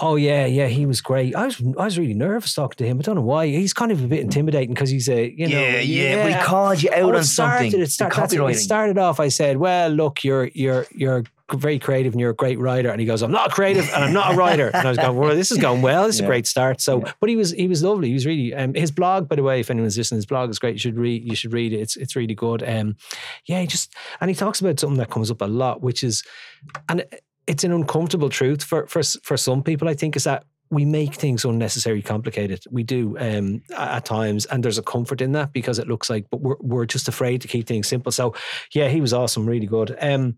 Oh 0.00 0.14
yeah, 0.14 0.46
yeah, 0.46 0.68
he 0.68 0.86
was 0.86 1.00
great. 1.00 1.34
I 1.34 1.46
was 1.46 1.60
I 1.60 1.84
was 1.84 1.98
really 1.98 2.14
nervous 2.14 2.54
talking 2.54 2.76
to 2.76 2.86
him. 2.86 2.98
I 2.98 3.02
don't 3.02 3.16
know 3.16 3.22
why. 3.22 3.48
He's 3.48 3.72
kind 3.72 3.90
of 3.90 4.04
a 4.04 4.06
bit 4.06 4.20
intimidating 4.20 4.72
because 4.72 4.90
he's 4.90 5.08
a 5.08 5.30
you 5.36 5.48
know 5.48 5.58
yeah, 5.58 5.80
yeah, 5.80 6.22
But 6.22 6.32
he 6.38 6.46
called 6.46 6.82
you 6.82 6.90
out 6.90 6.98
Well, 6.98 7.08
on 7.16 7.16
it 7.16 7.24
started, 7.24 7.64
something. 7.64 7.80
It, 7.80 7.90
start, 7.90 8.32
it. 8.32 8.40
It 8.40 8.54
started 8.58 8.96
off. 8.96 9.18
I 9.18 9.28
said, 9.28 9.56
"Well, 9.56 9.90
look, 9.90 10.22
you're 10.22 10.50
you're 10.54 10.86
you're 10.92 11.24
very 11.54 11.78
creative 11.78 12.12
and 12.12 12.20
you're 12.20 12.30
a 12.30 12.34
great 12.34 12.58
writer." 12.58 12.90
And 12.90 13.00
he 13.00 13.06
goes, 13.06 13.22
"I'm 13.22 13.32
not 13.32 13.52
creative 13.52 13.88
and 13.94 14.04
I'm 14.04 14.12
not 14.12 14.34
a 14.34 14.36
writer." 14.36 14.68
And 14.74 14.86
I 14.86 14.90
was 14.90 14.98
going, 14.98 15.16
"Well, 15.16 15.34
this 15.34 15.50
is 15.50 15.58
going 15.58 15.82
well. 15.82 16.06
This 16.06 16.16
is 16.16 16.20
Yeah. 16.20 16.26
a 16.26 16.28
great 16.30 16.46
start." 16.46 16.80
So, 16.80 17.00
Yeah. 17.04 17.12
but 17.20 17.28
he 17.30 17.36
was 17.36 17.50
he 17.52 17.68
was 17.68 17.82
lovely. 17.82 18.08
He 18.08 18.14
was 18.14 18.26
really 18.26 18.54
um, 18.54 18.74
his 18.74 18.90
blog, 18.90 19.28
by 19.28 19.36
the 19.36 19.42
way. 19.42 19.60
If 19.60 19.70
anyone's 19.70 19.96
listening, 19.96 20.18
his 20.18 20.26
blog 20.26 20.50
is 20.50 20.58
great. 20.58 20.74
You 20.74 20.78
should 20.80 20.98
read. 20.98 21.24
You 21.24 21.34
should 21.34 21.52
read 21.52 21.72
it. 21.72 21.80
It's 21.80 21.96
it's 21.96 22.14
really 22.16 22.34
good. 22.34 22.62
Um, 22.62 22.96
yeah, 23.46 23.60
he 23.60 23.66
just 23.66 23.94
and 24.20 24.28
he 24.30 24.34
talks 24.34 24.60
about 24.60 24.78
something 24.80 24.98
that 24.98 25.10
comes 25.10 25.30
up 25.30 25.40
a 25.40 25.46
lot, 25.46 25.80
which 25.82 26.02
is, 26.04 26.22
and 26.88 27.04
it's 27.46 27.64
an 27.64 27.72
uncomfortable 27.72 28.28
truth 28.28 28.62
for 28.64 28.86
for 28.86 29.02
for 29.22 29.36
some 29.36 29.62
people. 29.62 29.88
I 29.88 29.94
think 29.94 30.16
is 30.16 30.24
that 30.24 30.44
we 30.70 30.84
make 30.84 31.14
things 31.14 31.46
unnecessarily 31.46 32.02
complicated. 32.02 32.62
We 32.70 32.82
do 32.82 33.16
um, 33.18 33.62
at 33.74 34.04
times, 34.04 34.44
and 34.46 34.62
there's 34.62 34.76
a 34.76 34.82
comfort 34.82 35.22
in 35.22 35.32
that 35.32 35.54
because 35.54 35.78
it 35.78 35.88
looks 35.88 36.10
like, 36.10 36.26
but 36.30 36.42
we're 36.42 36.56
we're 36.60 36.84
just 36.84 37.08
afraid 37.08 37.40
to 37.40 37.48
keep 37.48 37.66
things 37.66 37.88
simple. 37.88 38.12
So, 38.12 38.34
yeah, 38.74 38.88
he 38.88 39.00
was 39.00 39.14
awesome, 39.14 39.46
really 39.46 39.64
good. 39.66 39.96
Um, 39.98 40.36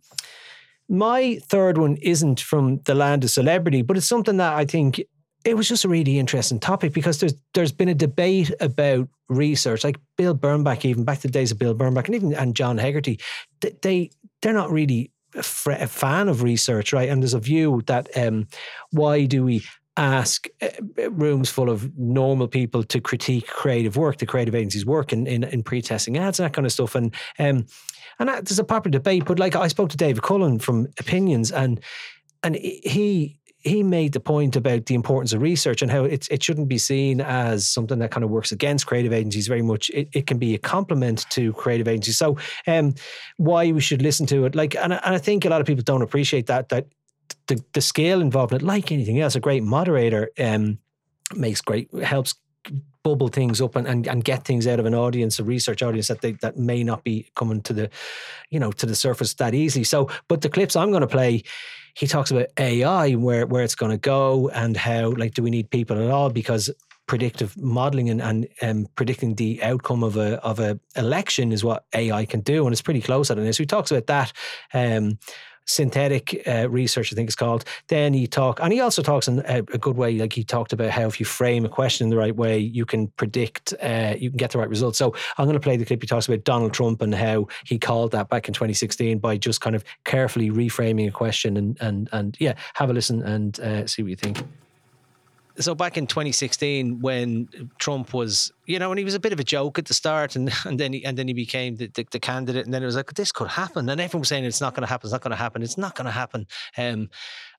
my 0.90 1.38
third 1.44 1.78
one 1.78 1.96
isn't 2.02 2.40
from 2.40 2.80
the 2.84 2.96
land 2.96 3.22
of 3.22 3.30
celebrity, 3.30 3.80
but 3.80 3.96
it's 3.96 4.06
something 4.06 4.38
that 4.38 4.54
I 4.54 4.64
think 4.64 5.00
it 5.44 5.56
was 5.56 5.68
just 5.68 5.84
a 5.84 5.88
really 5.88 6.18
interesting 6.18 6.58
topic 6.58 6.92
because 6.92 7.20
there's 7.20 7.34
there's 7.54 7.72
been 7.72 7.88
a 7.88 7.94
debate 7.94 8.52
about 8.60 9.08
research, 9.28 9.84
like 9.84 9.98
Bill 10.18 10.34
Bernbach, 10.34 10.84
even 10.84 11.04
back 11.04 11.20
to 11.20 11.28
the 11.28 11.32
days 11.32 11.52
of 11.52 11.58
Bill 11.58 11.74
Bernbach, 11.74 12.06
and 12.06 12.16
even 12.16 12.34
and 12.34 12.56
John 12.56 12.76
Hegarty, 12.76 13.20
they, 13.60 13.76
they 13.82 14.10
they're 14.42 14.52
not 14.52 14.70
really 14.70 15.12
a, 15.36 15.42
fan 15.42 16.28
of 16.28 16.42
research, 16.42 16.92
right? 16.92 17.08
And 17.08 17.22
there's 17.22 17.34
a 17.34 17.40
view 17.40 17.82
that 17.86 18.08
um, 18.16 18.48
why 18.90 19.26
do 19.26 19.44
we 19.44 19.62
ask 19.96 20.48
uh, 20.60 21.10
rooms 21.10 21.50
full 21.50 21.70
of 21.70 21.96
normal 21.96 22.48
people 22.48 22.82
to 22.82 23.00
critique 23.00 23.46
creative 23.46 23.96
work, 23.96 24.18
the 24.18 24.26
creative 24.26 24.54
agencies' 24.54 24.86
work 24.86 25.12
in, 25.12 25.26
in, 25.26 25.44
in 25.44 25.62
pre-testing 25.62 26.16
ads 26.16 26.40
and 26.40 26.46
that 26.46 26.54
kind 26.54 26.66
of 26.66 26.72
stuff. 26.72 26.94
And 26.94 27.14
um, 27.38 27.66
and 28.20 28.28
that, 28.28 28.44
there's 28.44 28.58
a 28.58 28.64
popular 28.64 28.92
debate, 28.92 29.24
but 29.24 29.38
like 29.38 29.56
I 29.56 29.66
spoke 29.66 29.88
to 29.90 29.96
David 29.96 30.22
Cullen 30.22 30.58
from 30.58 30.86
Opinions, 31.00 31.50
and 31.50 31.80
and 32.44 32.54
he 32.54 33.38
he 33.62 33.82
made 33.82 34.12
the 34.12 34.20
point 34.20 34.56
about 34.56 34.86
the 34.86 34.94
importance 34.94 35.32
of 35.32 35.42
research 35.42 35.82
and 35.82 35.90
how 35.90 36.04
it 36.04 36.28
it 36.30 36.42
shouldn't 36.42 36.68
be 36.68 36.78
seen 36.78 37.20
as 37.20 37.66
something 37.66 37.98
that 37.98 38.10
kind 38.10 38.22
of 38.22 38.30
works 38.30 38.52
against 38.52 38.86
creative 38.86 39.12
agencies 39.12 39.48
very 39.48 39.62
much. 39.62 39.90
It, 39.90 40.08
it 40.12 40.26
can 40.26 40.38
be 40.38 40.54
a 40.54 40.58
complement 40.58 41.26
to 41.30 41.52
creative 41.54 41.88
agencies. 41.88 42.18
So 42.18 42.36
um, 42.66 42.94
why 43.38 43.72
we 43.72 43.80
should 43.80 44.02
listen 44.02 44.26
to 44.26 44.44
it, 44.44 44.54
like, 44.54 44.76
and 44.76 44.92
and 44.92 45.02
I 45.02 45.18
think 45.18 45.44
a 45.44 45.48
lot 45.48 45.62
of 45.62 45.66
people 45.66 45.82
don't 45.82 46.02
appreciate 46.02 46.46
that 46.46 46.68
that 46.68 46.86
the, 47.46 47.62
the 47.72 47.80
scale 47.80 48.20
involved 48.20 48.52
in 48.52 48.60
it, 48.60 48.62
like 48.62 48.92
anything 48.92 49.18
else, 49.18 49.34
a 49.34 49.40
great 49.40 49.62
moderator 49.62 50.30
um, 50.38 50.78
makes 51.34 51.62
great 51.62 51.92
helps 52.02 52.34
bubble 53.02 53.28
things 53.28 53.60
up 53.60 53.76
and, 53.76 53.86
and, 53.86 54.06
and 54.06 54.24
get 54.24 54.44
things 54.44 54.66
out 54.66 54.78
of 54.78 54.86
an 54.86 54.94
audience, 54.94 55.38
a 55.38 55.44
research 55.44 55.82
audience 55.82 56.08
that 56.08 56.20
they, 56.20 56.32
that 56.32 56.58
may 56.58 56.84
not 56.84 57.02
be 57.04 57.30
coming 57.34 57.62
to 57.62 57.72
the, 57.72 57.90
you 58.50 58.60
know, 58.60 58.72
to 58.72 58.86
the 58.86 58.94
surface 58.94 59.34
that 59.34 59.54
easily. 59.54 59.84
So, 59.84 60.10
but 60.28 60.42
the 60.42 60.48
clips 60.48 60.76
I'm 60.76 60.90
going 60.90 61.00
to 61.00 61.06
play, 61.06 61.42
he 61.94 62.06
talks 62.06 62.30
about 62.30 62.48
AI, 62.58 63.12
where 63.12 63.46
where 63.46 63.64
it's 63.64 63.74
going 63.74 63.90
to 63.90 63.98
go, 63.98 64.48
and 64.50 64.76
how 64.76 65.10
like 65.10 65.34
do 65.34 65.42
we 65.42 65.50
need 65.50 65.70
people 65.70 66.00
at 66.02 66.10
all 66.10 66.30
because 66.30 66.70
predictive 67.10 67.56
modeling 67.56 68.08
and, 68.08 68.22
and 68.22 68.46
um, 68.62 68.86
predicting 68.94 69.34
the 69.34 69.60
outcome 69.64 70.04
of 70.04 70.16
a 70.16 70.40
of 70.44 70.60
a 70.60 70.78
election 70.94 71.50
is 71.50 71.64
what 71.64 71.84
AI 71.94 72.24
can 72.24 72.40
do, 72.40 72.64
and 72.64 72.72
it's 72.72 72.82
pretty 72.82 73.00
close 73.00 73.30
at 73.30 73.38
it. 73.38 73.52
So 73.52 73.62
he 73.62 73.66
talks 73.66 73.90
about 73.90 74.06
that. 74.06 74.32
Um, 74.72 75.18
synthetic 75.66 76.42
uh, 76.46 76.68
research, 76.68 77.12
I 77.12 77.16
think 77.16 77.28
it's 77.28 77.36
called. 77.36 77.64
Then 77.88 78.12
he 78.12 78.26
talk, 78.26 78.60
and 78.60 78.72
he 78.72 78.80
also 78.80 79.02
talks 79.02 79.28
in 79.28 79.40
a, 79.40 79.58
a 79.58 79.78
good 79.78 79.96
way. 79.96 80.18
Like 80.18 80.32
he 80.32 80.44
talked 80.44 80.72
about 80.72 80.90
how 80.90 81.06
if 81.06 81.20
you 81.20 81.26
frame 81.26 81.64
a 81.64 81.68
question 81.68 82.06
in 82.06 82.10
the 82.10 82.16
right 82.16 82.34
way, 82.34 82.58
you 82.58 82.84
can 82.84 83.08
predict, 83.08 83.74
uh, 83.82 84.14
you 84.18 84.30
can 84.30 84.36
get 84.36 84.50
the 84.50 84.58
right 84.58 84.68
results. 84.68 84.98
So 84.98 85.14
I'm 85.38 85.46
going 85.46 85.54
to 85.54 85.60
play 85.60 85.76
the 85.76 85.84
clip. 85.84 86.02
He 86.02 86.06
talks 86.06 86.28
about 86.28 86.44
Donald 86.44 86.72
Trump 86.72 87.02
and 87.02 87.14
how 87.14 87.48
he 87.64 87.78
called 87.78 88.12
that 88.12 88.28
back 88.28 88.48
in 88.48 88.54
2016 88.54 89.18
by 89.18 89.36
just 89.36 89.60
kind 89.60 89.76
of 89.76 89.84
carefully 90.04 90.50
reframing 90.50 91.08
a 91.08 91.12
question 91.12 91.56
and 91.56 91.76
and 91.80 92.08
and 92.12 92.36
yeah, 92.40 92.54
have 92.74 92.90
a 92.90 92.92
listen 92.92 93.22
and 93.22 93.60
uh, 93.60 93.86
see 93.86 94.02
what 94.02 94.10
you 94.10 94.16
think. 94.16 94.42
So 95.58 95.74
back 95.74 95.98
in 95.98 96.06
2016, 96.06 97.00
when 97.00 97.48
Trump 97.78 98.14
was, 98.14 98.52
you 98.66 98.78
know, 98.78 98.90
and 98.90 98.98
he 98.98 99.04
was 99.04 99.14
a 99.14 99.20
bit 99.20 99.32
of 99.32 99.40
a 99.40 99.44
joke 99.44 99.78
at 99.78 99.86
the 99.86 99.94
start, 99.94 100.36
and 100.36 100.52
and 100.64 100.78
then 100.78 100.92
he 100.92 101.04
and 101.04 101.16
then 101.16 101.28
he 101.28 101.34
became 101.34 101.76
the, 101.76 101.88
the, 101.88 102.06
the 102.10 102.20
candidate, 102.20 102.64
and 102.64 102.72
then 102.72 102.82
it 102.82 102.86
was 102.86 102.96
like 102.96 103.12
this 103.14 103.32
could 103.32 103.48
happen, 103.48 103.88
and 103.88 104.00
everyone 104.00 104.20
was 104.20 104.28
saying 104.28 104.44
it's 104.44 104.60
not 104.60 104.74
going 104.74 104.82
to 104.82 104.88
happen, 104.88 105.06
it's 105.06 105.12
not 105.12 105.22
going 105.22 105.30
to 105.30 105.36
happen, 105.36 105.62
it's 105.62 105.78
not 105.78 105.94
going 105.94 106.06
to 106.06 106.10
happen. 106.10 106.46
Um, 106.76 107.10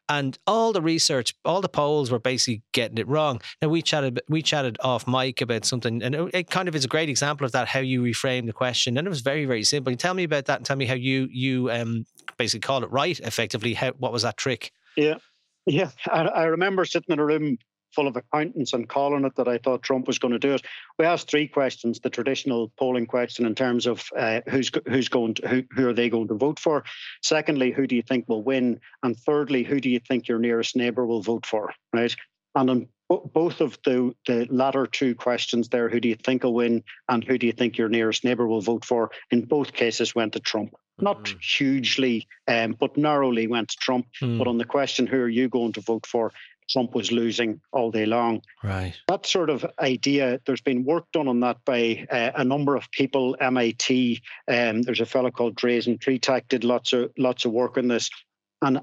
and 0.10 0.38
all 0.46 0.74
the 0.74 0.82
research, 0.82 1.34
all 1.46 1.62
the 1.62 1.70
polls 1.70 2.12
were 2.12 2.20
basically 2.20 2.64
getting 2.74 2.98
it 2.98 3.08
wrong. 3.08 3.39
Now 3.62 3.70
we 3.70 3.82
chatted, 3.82 4.20
we 4.28 4.42
chatted 4.42 4.78
off 4.82 5.08
mic 5.08 5.42
about 5.42 5.64
something, 5.64 6.04
and 6.04 6.16
it, 6.16 6.30
it 6.34 6.50
kind 6.50 6.68
of 6.68 6.76
is 6.76 6.84
a 6.84 6.89
great 6.89 7.08
example 7.08 7.46
of 7.46 7.54
that. 7.54 7.68
How 7.68 7.80
you 7.80 8.02
reframe 8.02 8.46
the 8.46 8.54
question, 8.54 8.98
and 8.98 9.08
it 9.08 9.10
was 9.10 9.22
very, 9.22 9.46
very 9.46 9.64
simple. 9.64 9.96
Tell 9.96 10.14
me 10.14 10.24
about 10.24 10.46
that, 10.46 10.58
and 10.58 10.66
tell 10.66 10.76
me 10.76 10.86
how 10.86 10.96
you 10.96 11.28
you 11.32 11.72
um 11.72 12.06
basically 12.38 12.62
called 12.62 12.84
it 12.84 12.92
right, 12.92 13.20
effectively. 13.22 13.74
How 13.74 13.92
what 13.92 14.12
was 14.12 14.24
that 14.24 14.38
trick? 14.38 14.72
Yeah, 14.98 15.16
yeah. 15.66 15.92
I, 16.08 16.24
I 16.24 16.44
remember 16.46 16.84
sitting 16.86 17.14
in 17.14 17.20
a 17.20 17.26
room 17.26 17.58
full 17.94 18.08
of 18.08 18.16
accountants 18.16 18.74
and 18.74 18.88
calling 18.88 19.26
it 19.26 19.36
that 19.36 19.48
I 19.48 19.58
thought 19.58 19.84
Trump 19.84 20.08
was 20.08 20.20
going 20.20 20.34
to 20.34 20.39
do 20.39 20.54
it. 20.54 20.62
We 20.98 21.06
asked 21.06 21.30
three 21.30 21.48
questions: 21.48 22.00
the 22.00 22.10
traditional 22.10 22.72
polling 22.78 23.06
question 23.06 23.46
in 23.46 23.56
terms 23.56 23.86
of 23.88 24.04
uh, 24.18 24.42
who's 24.50 24.72
who's 24.88 25.10
going 25.10 25.36
to 25.36 25.48
who 25.48 25.64
who 25.72 25.88
are 25.89 25.94
they 25.94 26.10
going 26.10 26.28
to 26.30 26.36
vote 26.36 26.60
for. 26.60 26.84
Secondly, 27.22 27.72
who 27.72 27.88
do 27.88 27.96
you 27.96 28.02
think 28.02 28.28
will 28.28 28.44
win? 28.44 28.80
And 29.04 29.18
thirdly, 29.18 29.64
who 29.64 29.80
do 29.80 29.89
you 29.89 30.00
think 30.00 30.28
your 30.28 30.39
nearest 30.39 30.76
neighbour 30.76 31.06
will 31.06 31.22
vote 31.22 31.46
for? 31.46 31.74
Right. 31.94 32.16
And 32.56 32.70
on 32.70 32.88
both 33.34 33.60
of 33.62 33.78
the 33.84 34.14
the 34.26 34.48
latter 34.50 34.88
two 34.88 35.16
questions 35.16 35.70
there, 35.70 35.89
who 35.89 36.00
do 36.00 36.08
you 36.08 36.16
think 36.16 36.44
will 36.44 36.54
win, 36.54 36.84
and 37.10 37.24
who 37.24 37.38
do 37.38 37.46
you 37.46 37.54
think 37.54 37.78
your 37.78 37.89
nearest 37.89 38.24
neighbour 38.24 38.48
will 38.48 38.62
vote 38.62 38.86
for? 38.86 39.12
In 39.32 39.46
both 39.46 39.74
cases, 39.74 40.16
went 40.16 40.34
to 40.34 40.39
Trump. 40.39 40.74
Not 41.00 41.24
Mm. 41.24 41.42
hugely, 41.42 42.28
um, 42.48 42.76
but 42.80 42.96
narrowly 42.96 43.48
went 43.48 43.70
to 43.70 43.78
Trump. 43.78 44.06
Mm, 44.22 44.38
But 44.38 44.48
on 44.48 44.58
the 44.60 44.66
question, 44.66 45.08
who 45.08 45.18
are 45.18 45.30
you 45.30 45.50
going 45.50 45.74
to 45.74 45.82
vote 45.82 46.06
for? 46.06 46.32
Trump 46.72 46.95
was 46.95 47.11
losing 47.11 47.61
all 47.72 47.91
day 47.91 48.05
long. 48.05 48.41
right. 48.63 48.93
That 49.07 49.26
sort 49.26 49.49
of 49.49 49.65
idea, 49.80 50.39
there's 50.45 50.61
been 50.61 50.84
work 50.84 51.05
done 51.11 51.28
on 51.28 51.39
that 51.41 51.57
by 51.65 52.05
uh, 52.09 52.32
a 52.36 52.43
number 52.43 52.76
of 52.76 52.89
people. 52.91 53.36
MIT, 53.39 54.22
um, 54.47 54.82
there's 54.82 55.01
a 55.01 55.05
fellow 55.05 55.32
called 55.32 55.55
Drazen 55.55 55.99
Tretak 55.99 56.47
did 56.47 56.63
lots 56.63 56.93
of 56.93 57.11
lots 57.17 57.45
of 57.45 57.51
work 57.51 57.78
on 57.78 57.88
this, 57.88 58.09
and 58.61 58.82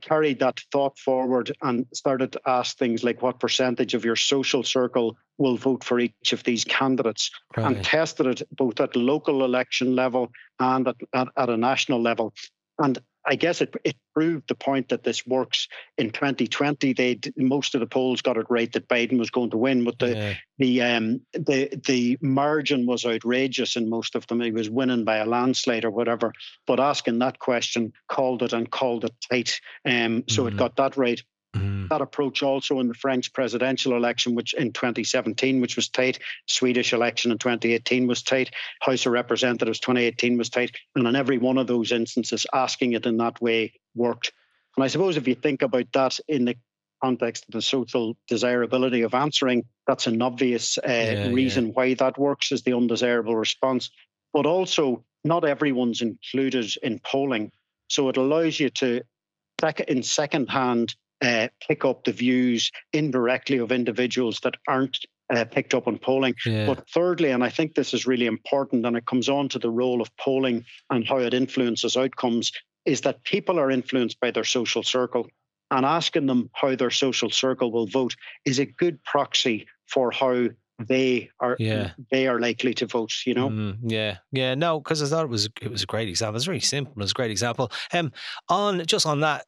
carried 0.00 0.40
that 0.40 0.60
thought 0.72 0.98
forward 0.98 1.54
and 1.62 1.86
started 1.92 2.32
to 2.32 2.40
ask 2.46 2.78
things 2.78 3.04
like 3.04 3.20
what 3.22 3.38
percentage 3.38 3.94
of 3.94 4.04
your 4.04 4.16
social 4.16 4.62
circle 4.62 5.16
will 5.38 5.56
vote 5.56 5.84
for 5.84 6.00
each 6.00 6.32
of 6.32 6.42
these 6.44 6.64
candidates 6.64 7.30
and 7.56 7.84
tested 7.84 8.26
it 8.26 8.42
both 8.50 8.80
at 8.80 8.96
local 8.96 9.44
election 9.44 9.94
level 9.94 10.30
and 10.58 10.88
at, 10.88 10.96
at, 11.12 11.28
at 11.36 11.50
a 11.50 11.56
national 11.56 12.00
level. 12.00 12.32
And 12.78 12.98
I 13.26 13.34
guess 13.34 13.60
it, 13.60 13.74
it 13.84 13.96
proved 14.14 14.48
the 14.48 14.54
point 14.54 14.90
that 14.90 15.02
this 15.02 15.26
works. 15.26 15.68
In 15.98 16.10
2020, 16.10 16.92
they 16.92 17.18
most 17.36 17.74
of 17.74 17.80
the 17.80 17.86
polls 17.86 18.22
got 18.22 18.36
it 18.36 18.46
right 18.48 18.72
that 18.72 18.88
Biden 18.88 19.18
was 19.18 19.30
going 19.30 19.50
to 19.50 19.56
win, 19.56 19.84
but 19.84 19.98
the 19.98 20.16
yeah. 20.16 20.34
the 20.58 20.82
um 20.82 21.20
the 21.32 21.80
the 21.86 22.18
margin 22.20 22.86
was 22.86 23.04
outrageous 23.04 23.76
in 23.76 23.90
most 23.90 24.14
of 24.14 24.26
them. 24.26 24.40
He 24.40 24.52
was 24.52 24.70
winning 24.70 25.04
by 25.04 25.16
a 25.16 25.26
landslide 25.26 25.84
or 25.84 25.90
whatever. 25.90 26.32
But 26.66 26.80
asking 26.80 27.18
that 27.18 27.38
question 27.38 27.92
called 28.08 28.42
it 28.42 28.52
and 28.52 28.70
called 28.70 29.04
it 29.04 29.14
tight. 29.30 29.60
Um, 29.84 30.24
so 30.28 30.44
mm-hmm. 30.44 30.54
it 30.54 30.58
got 30.58 30.76
that 30.76 30.96
right. 30.96 31.20
Mm-hmm. 31.56 31.86
That 31.88 32.00
approach 32.00 32.42
also 32.42 32.80
in 32.80 32.88
the 32.88 32.94
French 32.94 33.32
presidential 33.32 33.96
election, 33.96 34.34
which 34.34 34.54
in 34.54 34.72
2017, 34.72 35.60
which 35.60 35.76
was 35.76 35.88
tight, 35.88 36.18
Swedish 36.46 36.92
election 36.92 37.30
in 37.30 37.38
2018 37.38 38.06
was 38.06 38.22
tight, 38.22 38.50
House 38.80 39.06
of 39.06 39.12
Representatives 39.12 39.80
2018 39.80 40.38
was 40.38 40.50
tight, 40.50 40.76
and 40.94 41.06
in 41.06 41.16
every 41.16 41.38
one 41.38 41.58
of 41.58 41.66
those 41.66 41.92
instances, 41.92 42.46
asking 42.52 42.92
it 42.92 43.06
in 43.06 43.16
that 43.18 43.40
way 43.40 43.72
worked. 43.94 44.32
And 44.76 44.84
I 44.84 44.88
suppose 44.88 45.16
if 45.16 45.26
you 45.28 45.34
think 45.34 45.62
about 45.62 45.92
that 45.92 46.18
in 46.28 46.44
the 46.44 46.56
context 47.02 47.44
of 47.48 47.52
the 47.52 47.62
social 47.62 48.16
desirability 48.28 49.02
of 49.02 49.14
answering, 49.14 49.64
that's 49.86 50.06
an 50.06 50.20
obvious 50.22 50.78
uh, 50.78 50.82
yeah, 50.86 51.28
reason 51.28 51.66
yeah. 51.66 51.72
why 51.72 51.94
that 51.94 52.18
works 52.18 52.52
as 52.52 52.62
the 52.62 52.74
undesirable 52.74 53.36
response. 53.36 53.90
But 54.32 54.46
also, 54.46 55.04
not 55.24 55.44
everyone's 55.44 56.02
included 56.02 56.76
in 56.82 57.00
polling. 57.00 57.52
So 57.88 58.08
it 58.08 58.16
allows 58.16 58.58
you 58.58 58.70
to, 58.70 59.02
in 59.88 60.02
second 60.02 60.48
hand, 60.48 60.94
uh, 61.22 61.48
pick 61.66 61.84
up 61.84 62.04
the 62.04 62.12
views 62.12 62.70
indirectly 62.92 63.58
of 63.58 63.72
individuals 63.72 64.40
that 64.40 64.54
aren't 64.68 64.98
uh, 65.30 65.44
picked 65.44 65.74
up 65.74 65.88
on 65.88 65.98
polling. 65.98 66.34
Yeah. 66.44 66.66
But 66.66 66.88
thirdly, 66.90 67.30
and 67.30 67.42
I 67.42 67.48
think 67.48 67.74
this 67.74 67.94
is 67.94 68.06
really 68.06 68.26
important, 68.26 68.86
and 68.86 68.96
it 68.96 69.06
comes 69.06 69.28
on 69.28 69.48
to 69.50 69.58
the 69.58 69.70
role 69.70 70.00
of 70.00 70.14
polling 70.16 70.64
and 70.90 71.06
how 71.06 71.18
it 71.18 71.34
influences 71.34 71.96
outcomes, 71.96 72.52
is 72.84 73.00
that 73.02 73.24
people 73.24 73.58
are 73.58 73.70
influenced 73.70 74.20
by 74.20 74.30
their 74.30 74.44
social 74.44 74.82
circle. 74.82 75.26
And 75.70 75.84
asking 75.84 76.26
them 76.26 76.48
how 76.54 76.76
their 76.76 76.92
social 76.92 77.28
circle 77.28 77.72
will 77.72 77.88
vote 77.88 78.14
is 78.44 78.60
a 78.60 78.66
good 78.66 79.02
proxy 79.02 79.66
for 79.88 80.12
how 80.12 80.48
they 80.78 81.30
are 81.40 81.56
yeah. 81.58 81.92
they 82.10 82.26
are 82.28 82.38
likely 82.38 82.74
to 82.74 82.86
vote 82.86 83.10
you 83.24 83.32
know 83.32 83.48
mm, 83.48 83.78
yeah 83.82 84.18
yeah 84.30 84.54
no 84.54 84.78
because 84.78 85.02
i 85.02 85.06
thought 85.06 85.24
it 85.24 85.30
was 85.30 85.48
it 85.62 85.70
was 85.70 85.82
a 85.82 85.86
great 85.86 86.06
example 86.06 86.36
it's 86.36 86.44
very 86.44 86.60
simple 86.60 86.92
it's 87.02 87.12
a 87.12 87.14
great 87.14 87.30
example 87.30 87.72
um 87.94 88.12
on 88.50 88.84
just 88.84 89.06
on 89.06 89.20
that 89.20 89.46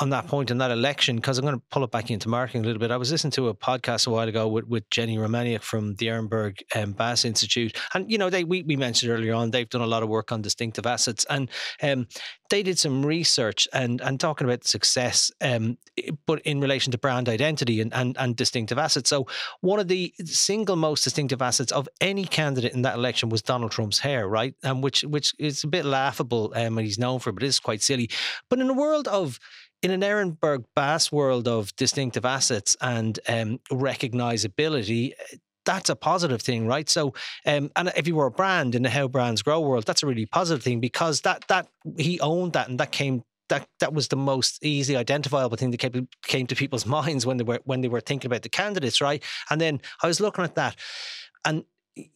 on 0.00 0.10
that 0.10 0.26
point 0.26 0.50
in 0.50 0.58
that 0.58 0.70
election, 0.70 1.16
because 1.16 1.38
I'm 1.38 1.44
going 1.44 1.56
to 1.56 1.62
pull 1.70 1.84
it 1.84 1.90
back 1.90 2.10
into 2.10 2.28
marketing 2.28 2.62
a 2.62 2.66
little 2.66 2.80
bit. 2.80 2.90
I 2.90 2.96
was 2.96 3.10
listening 3.10 3.32
to 3.32 3.48
a 3.48 3.54
podcast 3.54 4.06
a 4.06 4.10
while 4.10 4.28
ago 4.28 4.48
with, 4.48 4.66
with 4.66 4.88
Jenny 4.90 5.16
Romaniuk 5.16 5.62
from 5.62 5.94
the 5.96 6.06
Ehrenberg 6.06 6.60
um, 6.74 6.92
Bass 6.92 7.24
Institute, 7.24 7.76
and 7.94 8.10
you 8.10 8.18
know 8.18 8.30
they 8.30 8.44
we, 8.44 8.62
we 8.62 8.76
mentioned 8.76 9.12
earlier 9.12 9.34
on 9.34 9.50
they've 9.50 9.68
done 9.68 9.80
a 9.80 9.86
lot 9.86 10.02
of 10.02 10.08
work 10.08 10.32
on 10.32 10.42
distinctive 10.42 10.86
assets, 10.86 11.26
and 11.30 11.48
um, 11.82 12.06
they 12.50 12.62
did 12.62 12.78
some 12.78 13.04
research 13.04 13.68
and 13.72 14.00
and 14.00 14.20
talking 14.20 14.46
about 14.46 14.64
success, 14.64 15.30
um, 15.40 15.78
but 16.26 16.40
in 16.42 16.60
relation 16.60 16.90
to 16.92 16.98
brand 16.98 17.28
identity 17.28 17.80
and, 17.80 17.92
and 17.94 18.16
and 18.18 18.36
distinctive 18.36 18.78
assets. 18.78 19.10
So 19.10 19.26
one 19.60 19.80
of 19.80 19.88
the 19.88 20.12
single 20.24 20.76
most 20.76 21.04
distinctive 21.04 21.40
assets 21.42 21.72
of 21.72 21.88
any 22.00 22.24
candidate 22.24 22.72
in 22.72 22.82
that 22.82 22.96
election 22.96 23.28
was 23.28 23.42
Donald 23.42 23.72
Trump's 23.72 24.00
hair, 24.00 24.28
right? 24.28 24.54
And 24.62 24.82
which 24.82 25.02
which 25.02 25.34
is 25.38 25.64
a 25.64 25.68
bit 25.68 25.84
laughable, 25.84 26.52
um, 26.56 26.78
and 26.78 26.86
he's 26.86 26.98
known 26.98 27.20
for, 27.20 27.32
but 27.32 27.42
it 27.42 27.46
is 27.46 27.60
quite 27.60 27.82
silly. 27.82 28.10
But 28.48 28.58
in 28.58 28.68
a 28.68 28.74
world 28.74 29.08
of 29.08 29.38
in 29.82 29.90
an 29.90 30.02
Ehrenberg 30.02 30.64
Bass 30.74 31.10
world 31.10 31.48
of 31.48 31.74
distinctive 31.76 32.24
assets 32.24 32.76
and 32.80 33.18
um, 33.28 33.58
recognizability, 33.70 35.12
that's 35.64 35.88
a 35.88 35.96
positive 35.96 36.42
thing, 36.42 36.66
right? 36.66 36.88
So, 36.88 37.14
um, 37.46 37.70
and 37.76 37.92
if 37.96 38.06
you 38.06 38.14
were 38.14 38.26
a 38.26 38.30
brand 38.30 38.74
in 38.74 38.82
the 38.82 38.90
how 38.90 39.08
brands 39.08 39.42
grow 39.42 39.60
world, 39.60 39.84
that's 39.84 40.02
a 40.02 40.06
really 40.06 40.26
positive 40.26 40.62
thing 40.62 40.80
because 40.80 41.22
that 41.22 41.44
that 41.48 41.68
he 41.96 42.20
owned 42.20 42.54
that 42.54 42.68
and 42.68 42.80
that 42.80 42.92
came 42.92 43.22
that 43.48 43.66
that 43.80 43.92
was 43.92 44.08
the 44.08 44.16
most 44.16 44.64
easily 44.64 44.96
identifiable 44.96 45.56
thing 45.56 45.70
that 45.72 45.78
came, 45.78 46.08
came 46.22 46.46
to 46.46 46.54
people's 46.54 46.86
minds 46.98 47.26
when 47.26 47.36
they 47.36 47.44
were 47.44 47.60
when 47.64 47.80
they 47.80 47.88
were 47.88 48.00
thinking 48.00 48.28
about 48.28 48.42
the 48.42 48.48
candidates, 48.48 49.00
right? 49.00 49.22
And 49.50 49.60
then 49.60 49.80
I 50.02 50.06
was 50.06 50.20
looking 50.20 50.44
at 50.44 50.54
that, 50.54 50.76
and 51.44 51.64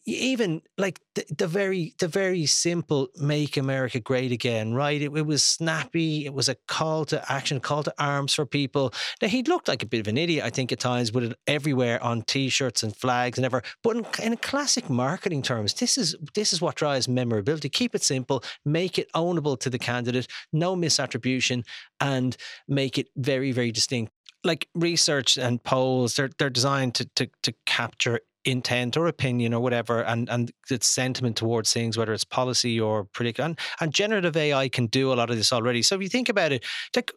even 0.05 0.61
like 0.77 0.99
the, 1.15 1.25
the, 1.37 1.47
very 1.47 1.93
the 1.99 2.07
very 2.07 2.45
simple 2.45 3.09
make 3.17 3.57
america 3.57 3.99
great 3.99 4.31
again 4.31 4.73
right? 4.73 5.01
It, 5.01 5.15
it, 5.15 5.25
was 5.25 5.43
snappy 5.43 6.25
it 6.25 6.33
was 6.33 6.49
a 6.49 6.55
call 6.67 7.05
to 7.05 7.31
action 7.31 7.59
call 7.59 7.83
to 7.83 7.93
arms 7.99 8.33
for 8.33 8.45
people. 8.45 8.93
Now 9.21 9.27
he 9.27 9.43
looked 9.43 9.67
like 9.67 9.83
a 9.83 9.85
bit 9.85 9.99
of 9.99 10.07
an 10.07 10.17
idiot 10.17 10.43
i 10.43 10.49
think 10.49 10.71
at 10.71 10.79
times 10.79 11.11
with 11.11 11.25
it 11.25 11.37
everywhere 11.47 12.01
on 12.03 12.21
t-shirts 12.23 12.83
and 12.83 12.95
flags 12.95 13.37
and 13.37 13.45
ever 13.45 13.61
but 13.83 13.97
in, 13.97 14.05
in 14.21 14.37
classic 14.37 14.89
marketing 14.89 15.41
terms 15.41 15.73
this 15.73 15.97
is 15.97 16.15
this 16.33 16.53
is 16.53 16.61
what 16.61 16.75
drives 16.75 17.07
memorability. 17.07 17.69
Keep 17.69 17.95
it 17.95 18.03
simple 18.03 18.43
make 18.63 18.97
it 18.97 19.11
ownable 19.13 19.59
to 19.59 19.69
the 19.69 19.79
candidate 19.79 20.27
no 20.53 20.75
misattribution 20.75 21.63
and 21.99 22.37
make 22.67 22.97
it 22.97 23.09
very 23.15 23.51
very 23.51 23.71
distinct. 23.71 24.11
Like 24.43 24.67
research 24.75 25.37
and 25.37 25.63
polls 25.63 26.15
they're, 26.15 26.29
they're 26.37 26.49
designed 26.49 26.95
to, 26.95 27.05
to, 27.15 27.29
to 27.43 27.53
capture 27.65 28.19
intent 28.45 28.95
or 28.95 29.07
opinion 29.07 29.53
or 29.53 29.59
whatever 29.59 30.03
and 30.03 30.29
and 30.29 30.51
its 30.69 30.87
sentiment 30.87 31.35
towards 31.35 31.73
things 31.73 31.97
whether 31.97 32.13
it's 32.13 32.23
policy 32.23 32.79
or 32.79 33.05
predict 33.05 33.39
and, 33.39 33.59
and 33.81 33.93
generative 33.93 34.37
ai 34.37 34.69
can 34.69 34.85
do 34.87 35.11
a 35.11 35.15
lot 35.15 35.29
of 35.29 35.35
this 35.35 35.51
already. 35.51 35.81
So 35.81 35.95
if 35.95 36.01
you 36.01 36.09
think 36.09 36.29
about 36.29 36.51
it 36.51 36.63
like 36.95 37.11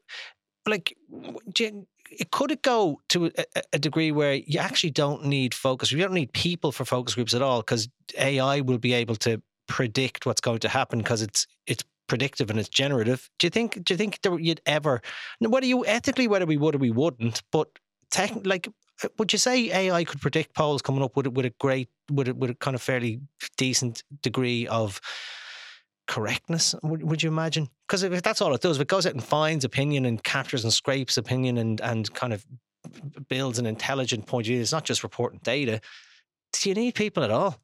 like 0.66 0.96
it 2.10 2.30
could 2.30 2.50
it 2.50 2.62
go 2.62 3.00
to 3.10 3.30
a, 3.72 3.78
degree 3.78 4.10
where 4.10 4.34
you 4.34 4.58
actually 4.58 4.90
don't 4.90 5.24
need 5.24 5.54
focus 5.54 5.92
you 5.92 5.98
don't 5.98 6.12
need 6.12 6.32
people 6.32 6.72
for 6.72 6.84
focus 6.84 7.14
groups 7.14 7.34
at 7.34 7.42
all 7.42 7.60
because 7.60 7.88
ai 8.16 8.60
will 8.60 8.78
be 8.78 8.94
able 8.94 9.16
to 9.16 9.42
predict 9.66 10.24
what's 10.26 10.40
going 10.40 10.58
to 10.58 10.68
happen 10.68 10.98
because 10.98 11.22
it's 11.22 11.46
it's 11.66 11.84
predictive 12.08 12.50
and 12.50 12.58
it's 12.58 12.68
generative. 12.68 13.30
Do 13.38 13.46
you 13.46 13.50
think 13.50 13.84
do 13.84 13.94
you 13.94 13.98
think 13.98 14.20
there, 14.22 14.38
you'd 14.38 14.62
ever 14.66 15.00
whether 15.38 15.66
you 15.66 15.86
ethically 15.86 16.26
whether 16.26 16.46
we 16.46 16.56
would 16.56 16.74
or 16.74 16.78
we 16.78 16.90
wouldn't 16.90 17.42
but 17.52 17.68
tech, 18.10 18.32
like 18.44 18.68
would 19.18 19.32
you 19.32 19.38
say 19.38 19.70
AI 19.72 20.04
could 20.04 20.20
predict 20.20 20.54
polls 20.54 20.82
coming 20.82 21.02
up 21.02 21.16
with 21.16 21.26
with 21.28 21.46
a 21.46 21.50
great 21.60 21.88
with 22.10 22.28
a, 22.28 22.34
with 22.34 22.50
a 22.50 22.54
kind 22.54 22.74
of 22.74 22.82
fairly 22.82 23.20
decent 23.56 24.02
degree 24.22 24.66
of 24.66 25.00
correctness? 26.06 26.74
Would, 26.82 27.02
would 27.02 27.22
you 27.22 27.28
imagine? 27.28 27.68
Because 27.86 28.02
if 28.02 28.22
that's 28.22 28.40
all 28.40 28.54
it 28.54 28.60
does, 28.60 28.76
if 28.76 28.82
it 28.82 28.88
goes 28.88 29.06
out 29.06 29.12
and 29.12 29.22
finds 29.22 29.64
opinion 29.64 30.04
and 30.04 30.22
captures 30.22 30.64
and 30.64 30.72
scrapes 30.72 31.16
opinion 31.16 31.58
and 31.58 31.80
and 31.80 32.12
kind 32.14 32.32
of 32.32 32.44
builds 33.28 33.58
an 33.58 33.66
intelligent 33.66 34.26
point 34.26 34.46
of 34.46 34.48
view, 34.48 34.60
it's 34.60 34.72
not 34.72 34.84
just 34.84 35.02
reporting 35.02 35.40
data. 35.42 35.80
Do 36.52 36.68
you 36.68 36.74
need 36.74 36.94
people 36.94 37.22
at 37.22 37.30
all? 37.30 37.58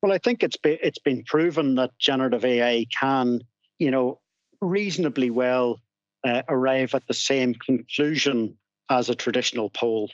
Well, 0.00 0.12
I 0.12 0.18
think 0.18 0.42
it's 0.42 0.56
been 0.56 0.78
it's 0.82 0.98
been 0.98 1.22
proven 1.24 1.74
that 1.76 1.96
generative 1.98 2.44
AI 2.44 2.86
can, 2.98 3.40
you 3.78 3.90
know, 3.90 4.20
reasonably 4.60 5.30
well 5.30 5.80
uh, 6.24 6.42
arrive 6.48 6.94
at 6.94 7.06
the 7.06 7.14
same 7.14 7.54
conclusion 7.54 8.56
as 8.88 9.08
a 9.08 9.14
traditional 9.14 9.70
poll. 9.70 10.10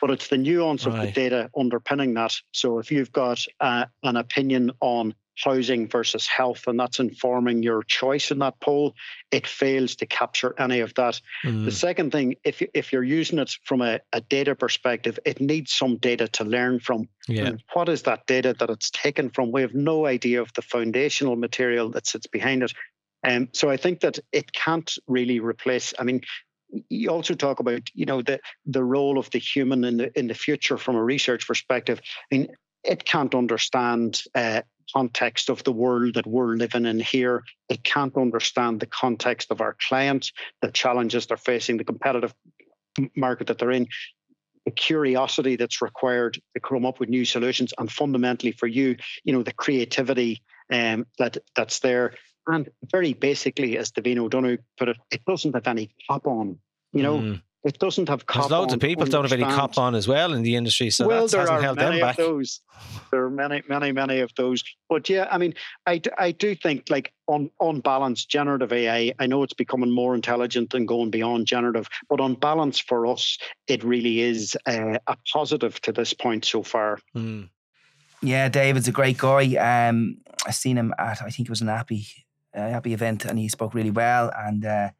But 0.00 0.10
it's 0.10 0.28
the 0.28 0.38
nuance 0.38 0.84
right. 0.84 0.98
of 0.98 1.06
the 1.06 1.12
data 1.12 1.50
underpinning 1.56 2.14
that. 2.14 2.34
So 2.52 2.78
if 2.80 2.90
you've 2.90 3.12
got 3.12 3.44
uh, 3.60 3.86
an 4.02 4.16
opinion 4.16 4.72
on 4.80 5.14
housing 5.36 5.88
versus 5.88 6.26
health, 6.26 6.64
and 6.66 6.78
that's 6.78 6.98
informing 6.98 7.62
your 7.62 7.82
choice 7.82 8.30
in 8.30 8.38
that 8.40 8.60
poll, 8.60 8.94
it 9.30 9.46
fails 9.46 9.96
to 9.96 10.06
capture 10.06 10.54
any 10.58 10.80
of 10.80 10.94
that. 10.94 11.20
Mm. 11.44 11.64
The 11.64 11.72
second 11.72 12.12
thing, 12.12 12.36
if 12.44 12.60
you, 12.60 12.68
if 12.74 12.92
you're 12.92 13.02
using 13.02 13.38
it 13.38 13.56
from 13.64 13.80
a, 13.80 14.00
a, 14.12 14.20
data 14.20 14.54
perspective, 14.54 15.18
it 15.24 15.40
needs 15.40 15.72
some 15.72 15.96
data 15.96 16.28
to 16.28 16.44
learn 16.44 16.80
from. 16.80 17.08
Yeah. 17.28 17.46
And 17.46 17.64
what 17.72 17.88
is 17.88 18.02
that 18.02 18.26
data 18.26 18.54
that 18.58 18.70
it's 18.70 18.90
taken 18.90 19.30
from? 19.30 19.52
We 19.52 19.62
have 19.62 19.74
no 19.74 20.06
idea 20.06 20.42
of 20.42 20.52
the 20.54 20.62
foundational 20.62 21.36
material 21.36 21.90
that 21.90 22.06
sits 22.06 22.26
behind 22.26 22.62
it. 22.62 22.72
Um, 23.24 23.48
so 23.52 23.70
I 23.70 23.76
think 23.76 24.00
that 24.00 24.18
it 24.32 24.52
can't 24.52 24.92
really 25.06 25.40
replace. 25.40 25.94
I 25.98 26.04
mean, 26.04 26.22
you 26.88 27.10
also 27.10 27.34
talk 27.34 27.60
about 27.60 27.82
you 27.94 28.06
know 28.06 28.22
the 28.22 28.40
the 28.66 28.84
role 28.84 29.18
of 29.18 29.30
the 29.30 29.38
human 29.38 29.84
in 29.84 29.96
the 29.98 30.18
in 30.18 30.28
the 30.28 30.34
future 30.34 30.78
from 30.78 30.96
a 30.96 31.04
research 31.04 31.46
perspective. 31.46 32.00
I 32.32 32.36
mean, 32.36 32.48
it 32.84 33.04
can't 33.04 33.34
understand 33.34 34.22
uh, 34.34 34.62
context 34.92 35.48
of 35.48 35.64
the 35.64 35.72
world 35.72 36.14
that 36.14 36.26
we're 36.26 36.56
living 36.56 36.86
in 36.86 37.00
here. 37.00 37.44
It 37.68 37.84
can't 37.84 38.16
understand 38.16 38.80
the 38.80 38.86
context 38.86 39.50
of 39.50 39.60
our 39.60 39.76
clients, 39.88 40.32
the 40.60 40.70
challenges 40.70 41.26
they're 41.26 41.36
facing, 41.36 41.76
the 41.76 41.84
competitive 41.84 42.34
market 43.16 43.46
that 43.46 43.58
they're 43.58 43.70
in, 43.70 43.88
the 44.64 44.70
curiosity 44.70 45.56
that's 45.56 45.82
required 45.82 46.38
to 46.54 46.60
come 46.60 46.84
up 46.84 47.00
with 47.00 47.08
new 47.08 47.24
solutions, 47.24 47.72
and 47.78 47.90
fundamentally 47.90 48.52
for 48.52 48.66
you, 48.66 48.96
you 49.24 49.32
know, 49.32 49.42
the 49.42 49.52
creativity 49.52 50.42
um, 50.70 51.06
that 51.18 51.38
that's 51.54 51.80
there. 51.80 52.14
And 52.46 52.68
very 52.90 53.12
basically, 53.12 53.78
as 53.78 53.92
Davina 53.92 54.18
O'Donoghue 54.18 54.58
put 54.78 54.88
it, 54.88 54.96
it 55.10 55.24
doesn't 55.24 55.54
have 55.54 55.66
any 55.66 55.90
cop 56.08 56.26
on. 56.26 56.58
You 56.92 57.02
know, 57.02 57.18
mm. 57.18 57.42
it 57.64 57.78
doesn't 57.78 58.08
have 58.08 58.26
cop 58.26 58.42
There's 58.42 58.50
loads 58.50 58.72
of 58.74 58.80
people 58.80 59.06
don't 59.06 59.22
have 59.22 59.32
any 59.32 59.44
cop 59.44 59.78
on 59.78 59.94
as 59.94 60.08
well 60.08 60.34
in 60.34 60.42
the 60.42 60.56
industry, 60.56 60.90
so 60.90 61.06
well, 61.06 61.26
that 61.28 61.38
hasn't 61.38 61.62
held 61.62 61.78
them 61.78 62.00
back. 62.00 62.16
Those. 62.16 62.60
There 63.10 63.24
are 63.24 63.30
many, 63.30 63.62
many, 63.68 63.92
many 63.92 64.20
of 64.20 64.32
those. 64.36 64.62
But 64.88 65.08
yeah, 65.08 65.28
I 65.30 65.38
mean, 65.38 65.54
I, 65.86 66.02
I 66.18 66.32
do 66.32 66.54
think 66.54 66.90
like 66.90 67.12
on 67.28 67.50
on 67.60 67.80
balance, 67.80 68.24
generative 68.24 68.72
AI. 68.72 69.14
I 69.18 69.26
know 69.26 69.42
it's 69.44 69.54
becoming 69.54 69.90
more 69.90 70.14
intelligent 70.14 70.74
and 70.74 70.86
going 70.86 71.10
beyond 71.10 71.46
generative, 71.46 71.88
but 72.08 72.20
on 72.20 72.34
balance 72.34 72.78
for 72.78 73.06
us, 73.06 73.38
it 73.68 73.84
really 73.84 74.20
is 74.20 74.56
a 74.66 74.98
positive 75.32 75.80
to 75.82 75.92
this 75.92 76.12
point 76.12 76.44
so 76.44 76.62
far. 76.62 76.98
Mm. 77.16 77.48
Yeah, 78.22 78.48
David's 78.48 78.88
a 78.88 78.92
great 78.92 79.18
guy. 79.18 79.56
Um, 79.88 80.18
I 80.46 80.52
seen 80.52 80.76
him 80.76 80.94
at 80.98 81.22
I 81.22 81.30
think 81.30 81.48
it 81.48 81.50
was 81.50 81.60
an 81.60 81.68
Appy 81.68 82.06
uh, 82.54 82.68
happy 82.68 82.92
event, 82.94 83.24
and 83.24 83.38
he 83.38 83.48
spoke 83.48 83.74
really 83.74 83.90
well. 83.90 84.30
And 84.36 84.64
uh, 84.64 84.90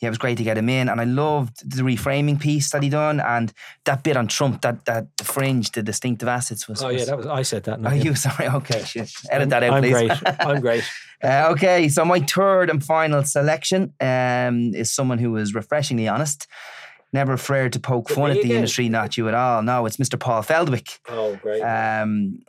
yeah, 0.00 0.08
it 0.08 0.10
was 0.10 0.18
great 0.18 0.36
to 0.38 0.44
get 0.44 0.58
him 0.58 0.68
in. 0.68 0.88
And 0.88 1.00
I 1.00 1.04
loved 1.04 1.68
the 1.68 1.82
reframing 1.82 2.40
piece 2.40 2.70
that 2.72 2.82
he 2.82 2.88
done, 2.88 3.20
and 3.20 3.52
that 3.84 4.02
bit 4.02 4.16
on 4.16 4.26
Trump, 4.26 4.62
that 4.62 4.84
that 4.84 5.16
the 5.16 5.24
fringe, 5.24 5.72
the 5.72 5.82
distinctive 5.82 6.28
assets 6.28 6.68
was. 6.68 6.82
Oh 6.82 6.88
yeah, 6.90 7.04
that 7.04 7.16
was 7.16 7.26
I 7.26 7.42
said 7.42 7.64
that. 7.64 7.80
not 7.80 7.92
Are 7.92 7.96
him. 7.96 8.06
you 8.06 8.14
sorry? 8.26 8.48
Okay, 8.48 8.82
shit. 8.84 9.10
Edit 9.30 9.50
that 9.50 9.62
out, 9.62 9.72
I'm 9.74 9.82
please. 9.82 9.92
great. 9.92 10.12
I'm 10.40 10.60
great. 10.60 10.84
Uh, 11.22 11.48
okay, 11.52 11.88
so 11.88 12.04
my 12.04 12.20
third 12.20 12.68
and 12.68 12.84
final 12.84 13.22
selection 13.24 13.94
um, 13.98 14.74
is 14.74 14.92
someone 14.92 15.16
who 15.16 15.34
is 15.38 15.54
refreshingly 15.54 16.06
honest, 16.06 16.46
never 17.14 17.32
afraid 17.32 17.72
to 17.72 17.80
poke 17.80 18.08
But 18.08 18.14
fun 18.14 18.30
at 18.30 18.42
the 18.42 18.52
industry, 18.52 18.90
not 18.90 19.16
you 19.16 19.26
at 19.28 19.32
all. 19.32 19.62
No, 19.62 19.86
it's 19.86 19.96
Mr. 19.96 20.20
Paul 20.20 20.42
Feldwick. 20.42 20.98
Oh 21.08 21.36
great. 21.36 21.62
Um, 21.62 22.40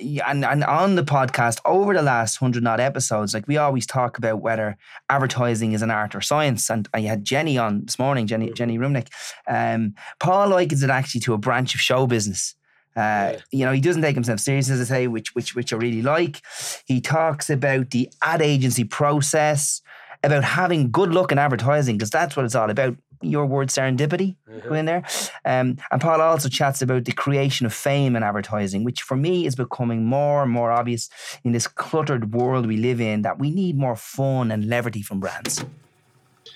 and, 0.00 0.44
and 0.44 0.64
on 0.64 0.94
the 0.94 1.04
podcast 1.04 1.58
over 1.64 1.94
the 1.94 2.02
last 2.02 2.36
hundred 2.36 2.66
odd 2.66 2.80
episodes, 2.80 3.34
like 3.34 3.46
we 3.46 3.56
always 3.56 3.86
talk 3.86 4.18
about 4.18 4.40
whether 4.40 4.76
advertising 5.08 5.72
is 5.72 5.82
an 5.82 5.90
art 5.90 6.14
or 6.14 6.20
science. 6.20 6.70
And 6.70 6.88
I 6.94 7.00
had 7.02 7.24
Jenny 7.24 7.58
on 7.58 7.84
this 7.84 7.98
morning, 7.98 8.26
Jenny 8.26 8.50
Jenny 8.52 8.78
Romaniuk. 8.78 9.08
Um, 9.48 9.94
Paul 10.18 10.48
likens 10.48 10.82
it 10.82 10.90
actually 10.90 11.20
to 11.22 11.34
a 11.34 11.38
branch 11.38 11.74
of 11.74 11.80
show 11.80 12.06
business. 12.06 12.54
Uh, 12.94 13.34
You 13.50 13.64
know, 13.64 13.72
he 13.72 13.80
doesn't 13.80 14.02
take 14.02 14.14
himself 14.14 14.40
serious, 14.40 14.68
as 14.70 14.80
I 14.80 14.84
say, 14.84 15.06
which 15.06 15.34
which 15.34 15.54
which 15.54 15.72
I 15.72 15.76
really 15.76 16.02
like. 16.02 16.42
He 16.86 17.00
talks 17.00 17.48
about 17.48 17.90
the 17.90 18.10
ad 18.20 18.42
agency 18.42 18.84
process, 18.84 19.80
about 20.22 20.44
having 20.44 20.90
good 20.90 21.12
luck 21.12 21.32
in 21.32 21.38
advertising, 21.38 21.96
because 21.96 22.10
that's 22.10 22.36
what 22.36 22.44
it's 22.44 22.54
all 22.54 22.70
about. 22.70 22.96
Your 23.22 23.46
word 23.46 23.68
serendipity, 23.68 24.36
go 24.68 24.74
in 24.74 24.84
there. 24.84 25.04
Um, 25.44 25.78
and 25.90 26.00
Paul 26.00 26.20
also 26.20 26.48
chats 26.48 26.82
about 26.82 27.04
the 27.04 27.12
creation 27.12 27.66
of 27.66 27.72
fame 27.72 28.16
in 28.16 28.22
advertising, 28.22 28.84
which 28.84 29.02
for 29.02 29.16
me 29.16 29.46
is 29.46 29.54
becoming 29.54 30.04
more 30.04 30.42
and 30.42 30.50
more 30.50 30.70
obvious 30.72 31.08
in 31.44 31.52
this 31.52 31.66
cluttered 31.66 32.34
world 32.34 32.66
we 32.66 32.76
live 32.76 33.00
in 33.00 33.22
that 33.22 33.38
we 33.38 33.50
need 33.50 33.76
more 33.76 33.96
fun 33.96 34.50
and 34.50 34.68
levity 34.68 35.02
from 35.02 35.20
brands. 35.20 35.64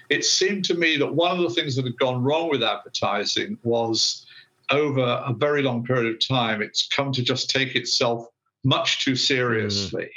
it 0.08 0.24
seemed 0.24 0.64
to 0.66 0.74
me 0.74 0.96
that 0.96 1.14
one 1.14 1.32
of 1.36 1.42
the 1.42 1.50
things 1.50 1.76
that 1.76 1.84
had 1.84 1.98
gone 1.98 2.22
wrong 2.22 2.48
with 2.48 2.62
advertising 2.62 3.58
was 3.62 4.26
over 4.70 5.00
a 5.00 5.32
very 5.32 5.62
long 5.62 5.84
period 5.84 6.12
of 6.12 6.18
time, 6.20 6.62
it's 6.62 6.88
come 6.88 7.12
to 7.12 7.22
just 7.22 7.50
take 7.50 7.74
itself 7.76 8.26
much 8.64 9.04
too 9.04 9.16
seriously. 9.16 10.10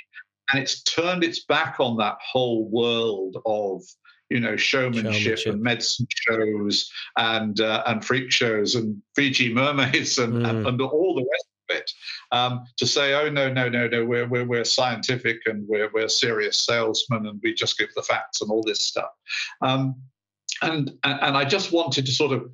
And 0.52 0.62
it's 0.62 0.82
turned 0.82 1.24
its 1.24 1.45
back 1.45 1.80
on 1.80 1.97
that 1.97 2.18
whole 2.22 2.68
world 2.70 3.38
of, 3.45 3.84
you 4.30 4.39
know, 4.39 4.55
showmanship, 4.55 5.38
Showmanship. 5.39 5.53
and 5.53 5.61
medicine 5.61 6.07
shows 6.09 6.91
and 7.17 7.59
uh, 7.59 7.84
and 7.88 8.03
freak 8.03 8.32
shows 8.32 8.75
and 8.75 9.01
Fiji 9.15 9.53
mermaids 9.53 10.17
and, 10.17 10.45
and, 10.45 10.67
and 10.67 10.82
all 10.82 11.15
the 11.15 11.27
rest 11.30 11.47
of 11.69 11.75
it. 11.77 11.91
Um, 12.32 12.65
to 12.77 12.86
say, 12.86 13.13
oh 13.13 13.30
no, 13.30 13.51
no, 13.51 13.69
no, 13.69 13.88
no, 13.88 14.05
we're 14.05 14.27
we're, 14.27 14.45
we're 14.45 14.63
scientific 14.63 15.41
and 15.45 15.67
we're 15.67 15.89
we're 15.93 16.09
serious 16.09 16.59
salesmen 16.65 17.25
and 17.25 17.39
we 17.43 17.53
just 17.53 17.77
give 17.77 17.89
the 17.95 18.03
facts 18.03 18.41
and 18.41 18.51
all 18.51 18.63
this 18.63 18.82
stuff. 18.82 19.11
Um, 19.61 19.95
and, 20.61 20.91
and 21.03 21.19
and 21.21 21.38
I 21.38 21.45
just 21.45 21.71
wanted 21.71 22.05
to 22.05 22.11
sort 22.11 22.34
of 22.34 22.49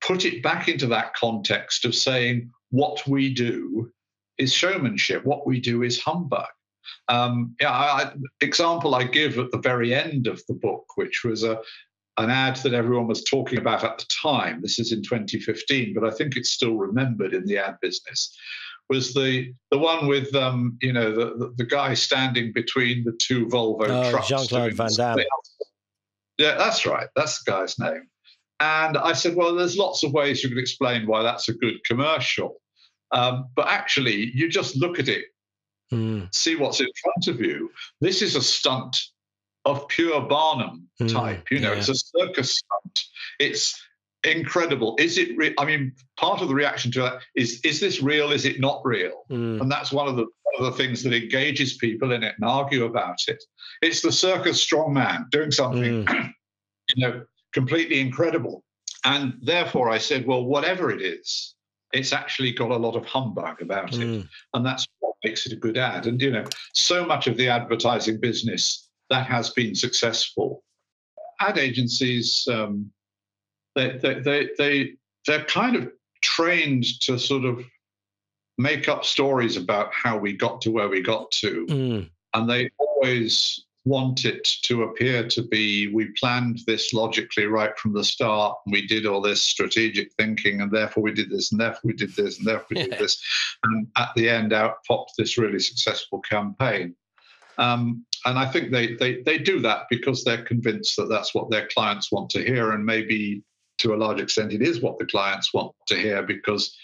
put 0.00 0.24
it 0.24 0.42
back 0.42 0.68
into 0.68 0.86
that 0.86 1.14
context 1.14 1.84
of 1.84 1.94
saying 1.94 2.50
what 2.70 3.06
we 3.06 3.32
do 3.32 3.90
is 4.38 4.52
showmanship, 4.52 5.24
what 5.24 5.46
we 5.46 5.60
do 5.60 5.82
is 5.82 6.00
humbug. 6.00 6.46
Um, 7.08 7.54
yeah, 7.60 7.70
I, 7.70 8.12
example 8.40 8.94
I 8.94 9.04
give 9.04 9.38
at 9.38 9.50
the 9.52 9.58
very 9.58 9.94
end 9.94 10.26
of 10.26 10.42
the 10.48 10.54
book, 10.54 10.84
which 10.96 11.24
was 11.24 11.44
a 11.44 11.60
an 12.18 12.30
ad 12.30 12.56
that 12.56 12.72
everyone 12.72 13.06
was 13.06 13.22
talking 13.24 13.58
about 13.58 13.84
at 13.84 13.98
the 13.98 14.06
time. 14.06 14.62
This 14.62 14.78
is 14.78 14.90
in 14.90 15.02
2015, 15.02 15.94
but 15.94 16.04
I 16.04 16.10
think 16.10 16.34
it's 16.34 16.48
still 16.50 16.76
remembered 16.76 17.34
in 17.34 17.44
the 17.44 17.58
ad 17.58 17.76
business. 17.82 18.34
Was 18.88 19.12
the 19.12 19.52
the 19.70 19.78
one 19.78 20.06
with 20.06 20.34
um, 20.34 20.78
you 20.80 20.92
know 20.92 21.12
the, 21.12 21.52
the 21.56 21.64
guy 21.64 21.94
standing 21.94 22.52
between 22.52 23.04
the 23.04 23.12
two 23.20 23.46
Volvo 23.46 23.88
Oh, 23.88 24.10
trucks? 24.10 24.28
Jean-Claude 24.28 24.48
doing 24.64 24.76
Van 24.76 24.92
Damme. 24.94 25.24
Yeah, 26.38 26.56
that's 26.56 26.86
right. 26.86 27.08
That's 27.16 27.42
the 27.42 27.50
guy's 27.50 27.78
name. 27.78 28.08
And 28.60 28.96
I 28.96 29.12
said, 29.12 29.36
well, 29.36 29.54
there's 29.54 29.76
lots 29.76 30.02
of 30.02 30.12
ways 30.12 30.42
you 30.42 30.48
could 30.48 30.58
explain 30.58 31.06
why 31.06 31.22
that's 31.22 31.48
a 31.48 31.54
good 31.54 31.82
commercial. 31.84 32.56
Um, 33.12 33.48
but 33.54 33.68
actually, 33.68 34.32
you 34.34 34.48
just 34.48 34.76
look 34.76 34.98
at 34.98 35.08
it, 35.08 35.26
Mm, 35.92 36.34
see 36.34 36.56
what's 36.56 36.80
in 36.80 36.88
front 37.02 37.28
of 37.28 37.40
you. 37.44 37.70
This 38.00 38.22
is 38.22 38.34
a 38.36 38.42
stunt 38.42 38.96
of 39.64 39.86
pure 39.88 40.20
Barnum 40.20 40.88
Mm, 41.00 41.12
type. 41.12 41.50
You 41.50 41.60
know, 41.60 41.72
yeah. 41.72 41.78
it's 41.78 41.88
a 41.88 41.94
circus 41.94 42.56
stunt. 42.56 43.04
It's 43.38 43.78
incredible. 44.24 44.96
Is 44.98 45.18
it? 45.18 45.36
Re- 45.36 45.54
I 45.58 45.64
mean, 45.64 45.92
part 46.16 46.40
of 46.40 46.48
the 46.48 46.54
reaction 46.54 46.90
to 46.92 47.00
that 47.02 47.22
is: 47.34 47.60
is 47.62 47.80
this 47.80 48.00
real? 48.02 48.32
Is 48.32 48.44
it 48.46 48.60
not 48.60 48.80
real? 48.84 49.24
mm, 49.30 49.60
And 49.60 49.70
that's 49.70 49.92
one 49.92 50.08
of 50.08 50.16
the 50.16 50.22
one 50.22 50.66
of 50.66 50.72
the 50.76 50.82
things 50.82 51.02
that 51.02 51.12
engages 51.12 51.76
people 51.76 52.12
in 52.12 52.22
it 52.22 52.34
and 52.38 52.48
argue 52.48 52.84
about 52.84 53.18
it. 53.28 53.42
It's 53.82 54.00
the 54.00 54.10
circus 54.12 54.64
strongman 54.64 55.30
doing 55.30 55.50
something, 55.50 56.04
mm. 56.06 56.32
you 56.96 57.06
know, 57.06 57.24
completely 57.52 58.00
incredible. 58.00 58.64
And 59.04 59.34
therefore, 59.42 59.90
I 59.90 59.98
said, 59.98 60.26
well, 60.26 60.44
whatever 60.44 60.90
it 60.90 61.02
is, 61.02 61.54
it's 61.92 62.12
actually 62.12 62.52
got 62.52 62.70
a 62.70 62.76
lot 62.76 62.96
of 62.96 63.04
humbug 63.06 63.62
about 63.62 63.94
it, 63.94 64.00
Mm. 64.00 64.28
and 64.54 64.66
that's 64.66 64.86
what 65.00 65.14
makes 65.24 65.46
it 65.46 65.52
a 65.52 65.56
good 65.56 65.78
ad. 65.78 66.06
And 66.06 66.20
you 66.20 66.30
know, 66.30 66.44
so 66.74 67.04
much 67.04 67.26
of 67.26 67.36
the 67.36 67.48
advertising 67.48 68.18
business 68.20 68.88
that 69.10 69.26
has 69.26 69.50
been 69.50 69.74
successful. 69.74 70.62
Ad 71.40 71.58
agencies, 71.58 72.46
um, 72.48 72.90
they, 73.74 73.98
they, 73.98 74.20
they, 74.20 74.48
they, 74.58 74.94
they're 75.26 75.44
kind 75.44 75.76
of 75.76 75.92
trained 76.22 76.84
to 77.00 77.18
sort 77.18 77.44
of 77.44 77.64
make 78.58 78.88
up 78.88 79.04
stories 79.04 79.56
about 79.56 79.92
how 79.92 80.16
we 80.16 80.32
got 80.32 80.60
to 80.62 80.70
where 80.70 80.88
we 80.88 81.02
got 81.02 81.30
to. 81.30 81.66
Mm. 81.66 82.10
And 82.34 82.50
they 82.50 82.70
always 82.78 83.64
want 83.86 84.24
it 84.24 84.44
to 84.62 84.82
appear 84.82 85.26
to 85.28 85.42
be 85.42 85.86
we 85.94 86.06
planned 86.18 86.60
this 86.66 86.92
logically 86.92 87.46
right 87.46 87.78
from 87.78 87.92
the 87.92 88.02
start 88.02 88.58
and 88.66 88.72
we 88.72 88.84
did 88.84 89.06
all 89.06 89.20
this 89.20 89.40
strategic 89.40 90.12
thinking 90.14 90.60
and 90.60 90.72
therefore 90.72 91.04
we 91.04 91.12
did 91.12 91.30
this 91.30 91.52
and 91.52 91.60
therefore 91.60 91.82
we 91.84 91.92
did 91.92 92.14
this 92.16 92.38
and 92.38 92.46
therefore 92.46 92.66
we 92.70 92.82
did 92.82 92.90
this. 92.98 93.22
And 93.62 93.86
at 93.96 94.08
the 94.16 94.28
end 94.28 94.52
out 94.52 94.84
popped 94.86 95.12
this 95.16 95.38
really 95.38 95.60
successful 95.60 96.20
campaign. 96.20 96.94
Um, 97.58 98.04
and 98.26 98.38
i 98.38 98.44
think 98.44 98.70
they, 98.70 98.96
they 98.96 99.22
they 99.22 99.38
do 99.38 99.60
that 99.60 99.84
because 99.88 100.24
they're 100.24 100.44
convinced 100.44 100.96
that 100.96 101.08
that's 101.08 101.34
what 101.34 101.48
their 101.48 101.68
clients 101.68 102.12
want 102.12 102.28
to 102.30 102.44
hear 102.44 102.72
and 102.72 102.84
maybe 102.84 103.42
to 103.78 103.94
a 103.94 103.96
large 103.96 104.20
extent 104.20 104.52
it 104.52 104.60
is 104.60 104.82
what 104.82 104.98
the 104.98 105.06
clients 105.06 105.54
want 105.54 105.72
to 105.86 105.96
hear 105.96 106.22
because 106.22 106.76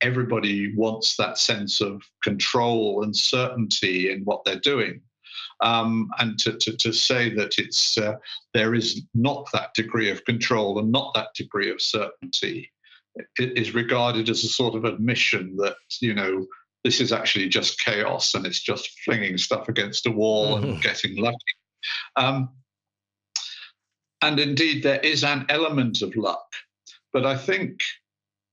everybody 0.00 0.74
wants 0.74 1.16
that 1.16 1.38
sense 1.38 1.80
of 1.80 2.02
control 2.24 3.02
and 3.02 3.14
certainty 3.14 4.10
in 4.10 4.22
what 4.24 4.44
they're 4.44 4.60
doing 4.60 5.00
um, 5.60 6.10
and 6.18 6.38
to, 6.38 6.52
to, 6.58 6.76
to 6.76 6.92
say 6.92 7.34
that 7.34 7.58
it's 7.58 7.98
uh, 7.98 8.16
there 8.54 8.74
is 8.74 9.02
not 9.14 9.48
that 9.52 9.74
degree 9.74 10.10
of 10.10 10.24
control 10.24 10.78
and 10.78 10.90
not 10.92 11.12
that 11.14 11.34
degree 11.34 11.70
of 11.70 11.80
certainty 11.82 12.70
is 13.38 13.74
regarded 13.74 14.28
as 14.28 14.44
a 14.44 14.48
sort 14.48 14.74
of 14.76 14.84
admission 14.84 15.56
that 15.56 15.74
you 16.00 16.14
know 16.14 16.46
this 16.84 17.00
is 17.00 17.12
actually 17.12 17.48
just 17.48 17.80
chaos 17.80 18.34
and 18.34 18.46
it's 18.46 18.60
just 18.60 19.00
flinging 19.04 19.36
stuff 19.36 19.68
against 19.68 20.06
a 20.06 20.10
wall 20.10 20.56
and 20.56 20.64
Mhm. 20.64 20.82
getting 20.82 21.16
lucky. 21.16 21.54
Um, 22.14 22.50
and 24.22 24.38
indeed, 24.38 24.82
there 24.82 25.00
is 25.00 25.24
an 25.24 25.46
element 25.48 26.02
of 26.02 26.14
luck, 26.16 26.46
but 27.12 27.26
I 27.26 27.36
think 27.36 27.82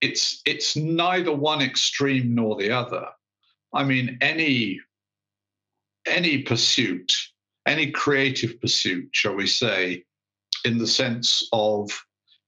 it's 0.02 0.42
it's 0.46 0.76
neither 0.76 1.32
one 1.34 1.62
extreme 1.62 2.36
nor 2.36 2.56
the 2.56 2.72
other. 2.72 3.08
I 3.74 3.84
mean, 3.84 4.18
any 4.22 4.80
any 6.06 6.44
pursuit, 6.44 7.16
any 7.66 7.92
creative 7.92 8.60
pursuit, 8.62 9.10
shall 9.12 9.36
we 9.36 9.48
say, 9.48 10.04
in 10.64 10.78
the 10.78 10.88
sense 10.88 11.48
of 11.54 11.90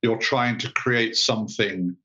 you're 0.02 0.18
trying 0.18 0.58
to 0.60 0.72
create 0.72 1.16
something, 1.16 1.96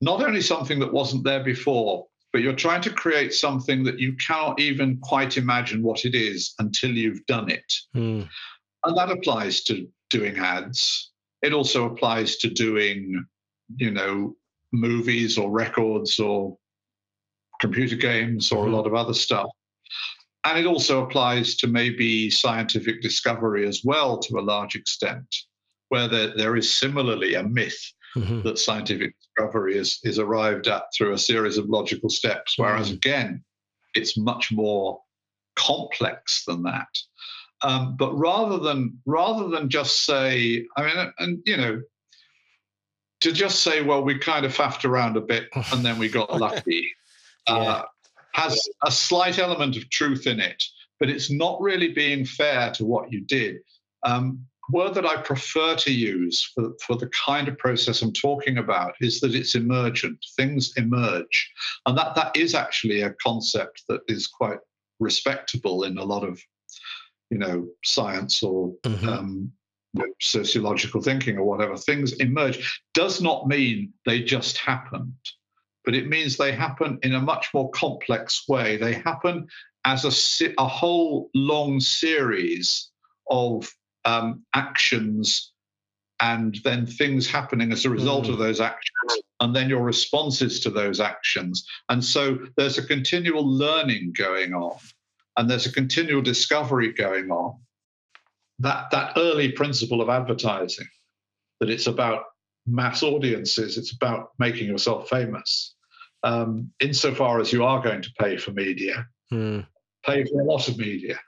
not 0.00 0.22
only 0.22 0.40
something 0.40 0.78
that 0.80 0.92
wasn't 0.92 1.24
there 1.24 1.42
before, 1.42 2.06
but 2.32 2.42
you're 2.42 2.54
trying 2.54 2.82
to 2.82 2.90
create 2.90 3.32
something 3.32 3.82
that 3.84 3.98
you 3.98 4.14
cannot 4.14 4.60
even 4.60 4.98
quite 4.98 5.36
imagine 5.36 5.82
what 5.82 6.04
it 6.04 6.14
is 6.14 6.54
until 6.58 6.90
you've 6.90 7.24
done 7.26 7.50
it. 7.50 7.74
Mm. 7.96 8.28
And 8.84 8.96
that 8.96 9.10
applies 9.10 9.62
to 9.64 9.88
doing 10.10 10.38
ads. 10.38 11.10
It 11.42 11.52
also 11.52 11.86
applies 11.86 12.36
to 12.38 12.50
doing, 12.50 13.24
you 13.76 13.90
know, 13.90 14.36
movies 14.72 15.38
or 15.38 15.50
records 15.50 16.20
or 16.20 16.56
computer 17.60 17.96
games 17.96 18.52
or 18.52 18.66
a 18.66 18.70
lot 18.70 18.86
of 18.86 18.94
other 18.94 19.14
stuff. 19.14 19.48
And 20.44 20.58
it 20.58 20.66
also 20.66 21.04
applies 21.04 21.56
to 21.56 21.66
maybe 21.66 22.30
scientific 22.30 23.02
discovery 23.02 23.66
as 23.66 23.82
well 23.84 24.18
to 24.18 24.38
a 24.38 24.40
large 24.40 24.76
extent, 24.76 25.34
where 25.88 26.08
there, 26.08 26.36
there 26.36 26.56
is 26.56 26.72
similarly 26.72 27.34
a 27.34 27.42
myth 27.42 27.92
Mhm. 28.16 28.42
that 28.42 28.58
scientific 28.58 29.14
discovery 29.20 29.76
is, 29.76 30.00
is 30.02 30.18
arrived 30.18 30.66
at 30.66 30.84
through 30.96 31.12
a 31.12 31.18
series 31.18 31.58
of 31.58 31.68
logical 31.68 32.08
steps, 32.08 32.56
whereas 32.58 32.90
again, 32.90 33.44
it's 33.94 34.16
much 34.16 34.50
more 34.50 35.00
complex 35.56 36.44
than 36.44 36.62
that. 36.62 36.88
Um, 37.62 37.96
but 37.96 38.14
rather 38.14 38.58
than 38.58 38.98
rather 39.04 39.48
than 39.48 39.68
just 39.68 40.04
say, 40.04 40.66
I 40.76 40.82
mean, 40.82 41.12
and 41.18 41.42
you 41.44 41.56
know, 41.56 41.82
to 43.20 43.32
just 43.32 43.62
say, 43.62 43.82
well, 43.82 44.02
we 44.02 44.18
kind 44.18 44.46
of 44.46 44.56
faffed 44.56 44.84
around 44.84 45.16
a 45.16 45.20
bit 45.20 45.48
and 45.72 45.84
then 45.84 45.98
we 45.98 46.08
got 46.08 46.32
lucky, 46.40 46.90
uh, 47.46 47.82
has 48.38 48.68
a 48.84 48.90
slight 48.90 49.38
element 49.38 49.76
of 49.76 49.88
truth 49.90 50.26
in 50.26 50.40
it. 50.40 50.64
but 51.00 51.08
it's 51.08 51.30
not 51.30 51.60
really 51.60 51.92
being 51.92 52.24
fair 52.24 52.72
to 52.72 52.84
what 52.84 53.12
you 53.12 53.20
did. 53.20 53.58
Um, 54.02 54.44
word 54.70 54.94
that 54.94 55.06
I 55.06 55.16
prefer 55.22 55.76
to 55.76 55.92
use 55.92 56.42
for, 56.42 56.72
for 56.84 56.96
the 56.96 57.08
kind 57.26 57.46
of 57.48 57.56
process 57.56 58.02
I'm 58.02 58.12
talking 58.12 58.58
about 58.58 58.94
is 59.00 59.20
that 59.20 59.34
it's 59.34 59.54
emergent. 59.54 60.18
Things 60.36 60.72
emerge. 60.76 61.50
And 61.86 61.96
that, 61.96 62.14
that 62.16 62.36
is 62.36 62.54
actually 62.54 63.02
a 63.02 63.14
concept 63.22 63.84
that 63.88 64.00
is 64.08 64.26
quite 64.26 64.58
respectable 64.98 65.84
in 65.84 65.98
a 65.98 66.04
lot 66.04 66.24
of, 66.24 66.42
you 67.30 67.38
know, 67.38 67.66
science 67.84 68.42
or 68.42 68.74
Mhm. 68.84 69.06
um, 69.08 69.52
sociological 70.20 71.00
thinking 71.00 71.38
or 71.38 71.44
whatever. 71.44 71.76
Things 71.76 72.12
emerge 72.14 72.82
does 72.92 73.20
not 73.22 73.46
mean 73.48 73.92
they 74.04 74.22
just 74.22 74.58
happened, 74.58 75.14
but 75.88 75.94
it 75.94 76.06
means 76.06 76.36
they 76.36 76.52
happen 76.52 76.98
in 77.02 77.14
a 77.14 77.20
much 77.20 77.48
more 77.54 77.70
complex 77.70 78.46
way. 78.46 78.76
They 78.76 78.92
happen 78.92 79.48
as 79.86 80.04
a, 80.04 80.52
a 80.58 80.68
whole 80.68 81.30
long 81.34 81.80
series 81.80 82.90
of 83.30 83.66
um, 84.04 84.44
actions 84.54 85.54
and 86.20 86.60
then 86.62 86.84
things 86.84 87.26
happening 87.26 87.72
as 87.72 87.86
a 87.86 87.90
result 87.90 88.28
of 88.28 88.36
those 88.36 88.60
actions 88.60 89.22
and 89.40 89.56
then 89.56 89.70
your 89.70 89.80
responses 89.80 90.60
to 90.60 90.68
those 90.68 91.00
actions. 91.00 91.66
And 91.88 92.04
so 92.04 92.38
there's 92.58 92.76
a 92.76 92.86
continual 92.86 93.50
learning 93.50 94.12
going 94.14 94.52
on 94.52 94.76
and 95.38 95.48
there's 95.48 95.64
a 95.64 95.72
continual 95.72 96.20
discovery 96.20 96.92
going 96.92 97.30
on. 97.30 97.58
That 98.58 98.90
that 98.90 99.14
early 99.16 99.52
principle 99.52 100.02
of 100.02 100.10
advertising 100.10 100.88
that 101.60 101.70
it's 101.70 101.86
about 101.86 102.24
mass 102.66 103.02
audiences 103.02 103.78
it's 103.78 103.92
about 103.92 104.32
making 104.38 104.66
yourself 104.66 105.08
famous 105.08 105.74
um, 106.22 106.72
insofar 106.80 107.40
as 107.40 107.52
you 107.52 107.64
are 107.64 107.82
going 107.82 108.02
to 108.02 108.12
pay 108.18 108.36
for 108.36 108.50
media 108.52 109.06
Hmm. 109.30 109.60
pay 110.04 110.24
for 110.24 110.40
a 110.40 110.44
lot 110.44 110.68
of 110.68 110.78
media 110.78 111.18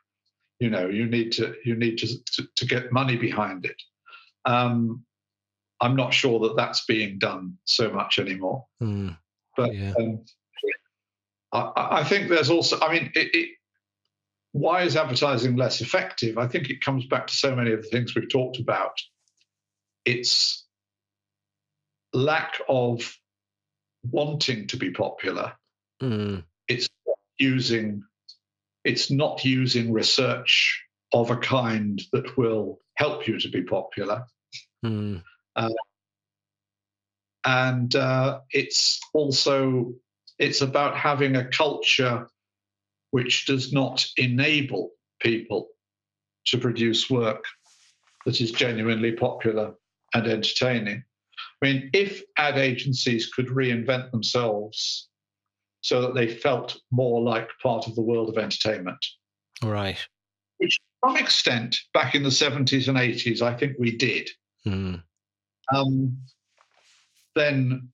you 0.59 0.70
know 0.70 0.88
you 0.88 1.07
need 1.07 1.32
to 1.32 1.55
you 1.64 1.76
need 1.76 1.99
to 1.99 2.24
to, 2.32 2.49
to 2.57 2.66
get 2.66 2.93
money 2.93 3.16
behind 3.16 3.64
it 3.66 3.80
um, 4.47 5.05
i'm 5.80 5.97
not 5.97 6.14
sure 6.14 6.41
that 6.41 6.57
that's 6.57 6.84
being 6.86 7.18
done 7.18 7.59
so 7.64 7.91
much 7.91 8.18
anymore 8.18 8.66
Hmm. 8.80 9.11
but 9.57 9.74
Yeah. 9.74 9.93
um, 9.99 10.24
I, 11.53 11.72
I 12.01 12.05
think 12.05 12.28
there's 12.28 12.51
also 12.51 12.78
i 12.80 12.93
mean 12.93 13.12
it, 13.14 13.34
it, 13.34 13.49
why 14.53 14.82
is 14.82 14.97
advertising 14.97 15.57
less 15.57 15.80
effective 15.80 16.38
i 16.38 16.47
think 16.47 16.70
it 16.70 16.80
comes 16.80 17.07
back 17.07 17.26
to 17.26 17.34
so 17.34 17.55
many 17.55 17.72
of 17.72 17.82
the 17.82 17.88
things 17.88 18.14
we've 18.14 18.30
talked 18.30 18.59
about 18.59 18.99
it's 20.05 20.66
lack 22.12 22.61
of 22.68 23.16
wanting 24.11 24.66
to 24.66 24.76
be 24.76 24.90
popular 24.90 25.53
Hmm. 26.01 26.38
it's 26.68 26.88
using 27.38 28.03
it's 28.84 29.11
not 29.11 29.44
using 29.44 29.92
research 29.92 30.82
of 31.12 31.30
a 31.30 31.36
kind 31.36 32.01
that 32.12 32.36
will 32.38 32.78
help 32.96 33.28
you 33.28 33.38
to 33.38 33.48
be 33.48 33.62
popular 33.62 34.24
Hmm. 34.82 35.18
and 37.44 37.94
uh, 37.94 38.40
it's 38.51 38.98
also 39.14 39.94
it's 40.38 40.61
about 40.62 40.96
having 40.96 41.36
a 41.36 41.48
culture 41.48 42.26
which 43.11 43.46
does 43.46 43.72
not 43.72 44.07
enable 44.16 44.92
people 45.20 45.68
to 46.46 46.59
produce 46.59 47.11
work 47.11 47.44
that 48.24 48.40
is 48.40 48.53
genuinely 48.53 49.12
popular 49.12 49.74
and 50.14 50.26
entertaining 50.26 51.05
i 51.63 51.67
mean 51.67 51.91
if 51.93 52.23
ad 52.37 52.59
agencies 52.59 53.27
could 53.33 53.47
reinvent 53.49 54.11
themselves 54.11 55.09
so 55.83 56.03
that 56.03 56.15
they 56.15 56.27
felt 56.29 56.79
more 56.91 57.21
like 57.23 57.49
part 57.63 57.87
of 57.87 57.95
the 57.95 58.03
world 58.03 58.29
of 58.29 58.39
entertainment 58.39 59.05
Right. 59.63 59.99
which 60.59 60.77
to 60.77 61.09
some 61.09 61.17
extent 61.17 61.79
back 61.95 62.15
in 62.15 62.23
the 62.23 62.29
70s 62.31 62.89
and 62.89 62.99
80s 62.99 63.43
i 63.43 63.55
think 63.57 63.77
we 63.79 63.97
did 63.97 64.31
Hmm. 64.65 64.97
um, 65.75 66.19
then 67.35 67.89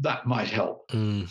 that 0.00 0.26
might 0.26 0.48
help. 0.48 0.86
Mm. 0.92 1.28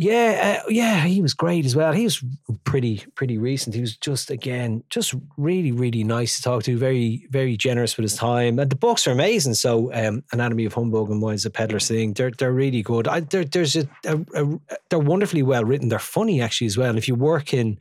Yeah, 0.00 0.62
uh, 0.64 0.70
yeah, 0.70 1.04
he 1.04 1.20
was 1.20 1.34
great 1.34 1.66
as 1.66 1.76
well. 1.76 1.92
He 1.92 2.04
was 2.04 2.24
pretty, 2.64 3.04
pretty 3.16 3.36
recent. 3.36 3.74
He 3.74 3.82
was 3.82 3.98
just 3.98 4.30
again, 4.30 4.82
just 4.88 5.14
really, 5.36 5.72
really 5.72 6.04
nice 6.04 6.36
to 6.36 6.42
talk 6.42 6.62
to. 6.62 6.78
Very, 6.78 7.26
very 7.28 7.54
generous 7.54 7.98
with 7.98 8.04
his 8.04 8.16
time, 8.16 8.58
and 8.58 8.70
the 8.70 8.76
books 8.76 9.06
are 9.06 9.10
amazing. 9.10 9.52
So, 9.52 9.92
um, 9.92 10.24
Anatomy 10.32 10.64
of 10.64 10.72
Humbug 10.72 11.10
and 11.10 11.20
Why 11.20 11.32
Is 11.34 11.44
a 11.44 11.50
Peddler 11.50 11.80
Sing? 11.80 12.14
They're 12.14 12.30
they're 12.30 12.50
really 12.50 12.80
good. 12.80 13.08
I, 13.08 13.20
there, 13.20 13.44
there's 13.44 13.76
a, 13.76 13.86
a, 14.06 14.18
a, 14.34 14.58
they're 14.88 14.98
wonderfully 14.98 15.42
well 15.42 15.66
written. 15.66 15.90
They're 15.90 15.98
funny 15.98 16.40
actually 16.40 16.68
as 16.68 16.78
well. 16.78 16.88
And 16.88 16.96
if 16.96 17.06
you 17.06 17.14
work 17.14 17.52
in 17.52 17.78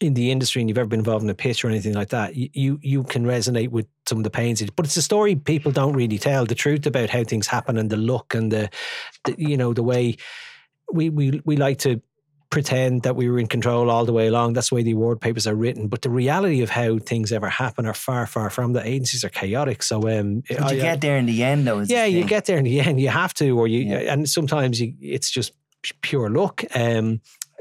in 0.00 0.14
the 0.14 0.30
industry 0.30 0.62
and 0.62 0.70
you've 0.70 0.78
ever 0.78 0.88
been 0.88 1.00
involved 1.00 1.24
in 1.24 1.30
a 1.30 1.34
pitch 1.34 1.64
or 1.64 1.68
anything 1.68 1.94
like 1.94 2.10
that, 2.10 2.36
you, 2.36 2.50
you 2.52 2.78
you 2.82 3.02
can 3.02 3.24
resonate 3.24 3.70
with 3.70 3.88
some 4.06 4.18
of 4.18 4.22
the 4.22 4.30
pains. 4.30 4.62
But 4.76 4.86
it's 4.86 4.96
a 4.96 5.02
story 5.02 5.34
people 5.34 5.72
don't 5.72 5.96
really 5.96 6.18
tell 6.18 6.46
the 6.46 6.54
truth 6.54 6.86
about 6.86 7.10
how 7.10 7.24
things 7.24 7.48
happen 7.48 7.76
and 7.78 7.90
the 7.90 7.96
look 7.96 8.32
and 8.32 8.52
the, 8.52 8.70
the 9.24 9.34
you 9.36 9.56
know 9.56 9.72
the 9.72 9.82
way 9.82 10.18
we 10.92 11.10
we 11.10 11.40
we 11.44 11.56
like 11.56 11.78
to 11.80 12.00
pretend 12.50 13.02
that 13.02 13.14
we 13.14 13.28
were 13.28 13.38
in 13.38 13.46
control 13.46 13.90
all 13.90 14.06
the 14.06 14.12
way 14.12 14.26
along. 14.26 14.54
That's 14.54 14.70
the 14.70 14.76
way 14.76 14.82
the 14.82 14.92
award 14.92 15.20
papers 15.20 15.46
are 15.46 15.54
written. 15.54 15.88
But 15.88 16.00
the 16.00 16.08
reality 16.08 16.62
of 16.62 16.70
how 16.70 16.98
things 16.98 17.30
ever 17.30 17.48
happen 17.50 17.84
are 17.84 17.92
far 17.94 18.26
far 18.26 18.48
from. 18.48 18.72
The 18.72 18.86
agencies 18.86 19.22
are 19.22 19.28
chaotic. 19.28 19.82
So 19.82 20.08
um, 20.08 20.42
But 20.48 20.62
I- 20.62 20.72
you 20.72 20.80
get 20.80 21.00
there 21.02 21.18
in 21.18 21.26
the 21.26 21.42
end, 21.44 21.66
though. 21.66 21.80
yeah, 21.80 22.06
you 22.06 22.24
get 22.24 22.46
there 22.46 22.56
in 22.56 22.64
the 22.64 22.80
end. 22.80 23.00
You 23.00 23.10
have 23.10 23.34
to, 23.34 23.50
or 23.50 23.68
you, 23.68 23.80
Yeah. 23.80 24.12
and 24.12 24.28
sometimes 24.28 24.80
you, 24.80 24.94
it's 25.02 25.30
just 25.30 25.52
pure 26.00 26.30
luck. 26.30 26.64
Um, 26.74 27.20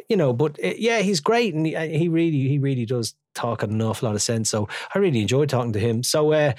you 0.10 0.16
know, 0.16 0.32
but 0.32 0.58
uh, 0.64 0.72
yeah, 0.78 1.00
he's 1.00 1.20
great, 1.20 1.54
and 1.54 1.66
he, 1.66 1.76
uh, 1.76 1.86
he 1.86 2.08
really, 2.08 2.48
he 2.48 2.58
really 2.58 2.86
does 2.86 3.14
talk 3.36 3.64
an 3.64 3.82
awful 3.82 4.08
lot 4.08 4.16
of 4.16 4.22
sense. 4.22 4.50
So 4.50 4.70
I 4.96 5.00
really 5.00 5.20
enjoyed 5.22 5.50
talking 5.50 5.74
to 5.74 5.80
him. 5.80 6.02
So, 6.02 6.32
uh, 6.32 6.54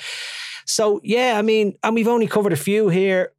so 0.68 1.00
yeah, 1.02 1.38
I 1.38 1.42
mean, 1.42 1.76
and 1.82 1.94
we've 1.94 2.08
only 2.08 2.26
covered 2.26 2.52
a 2.52 2.56
few 2.56 2.90
here. 2.90 3.32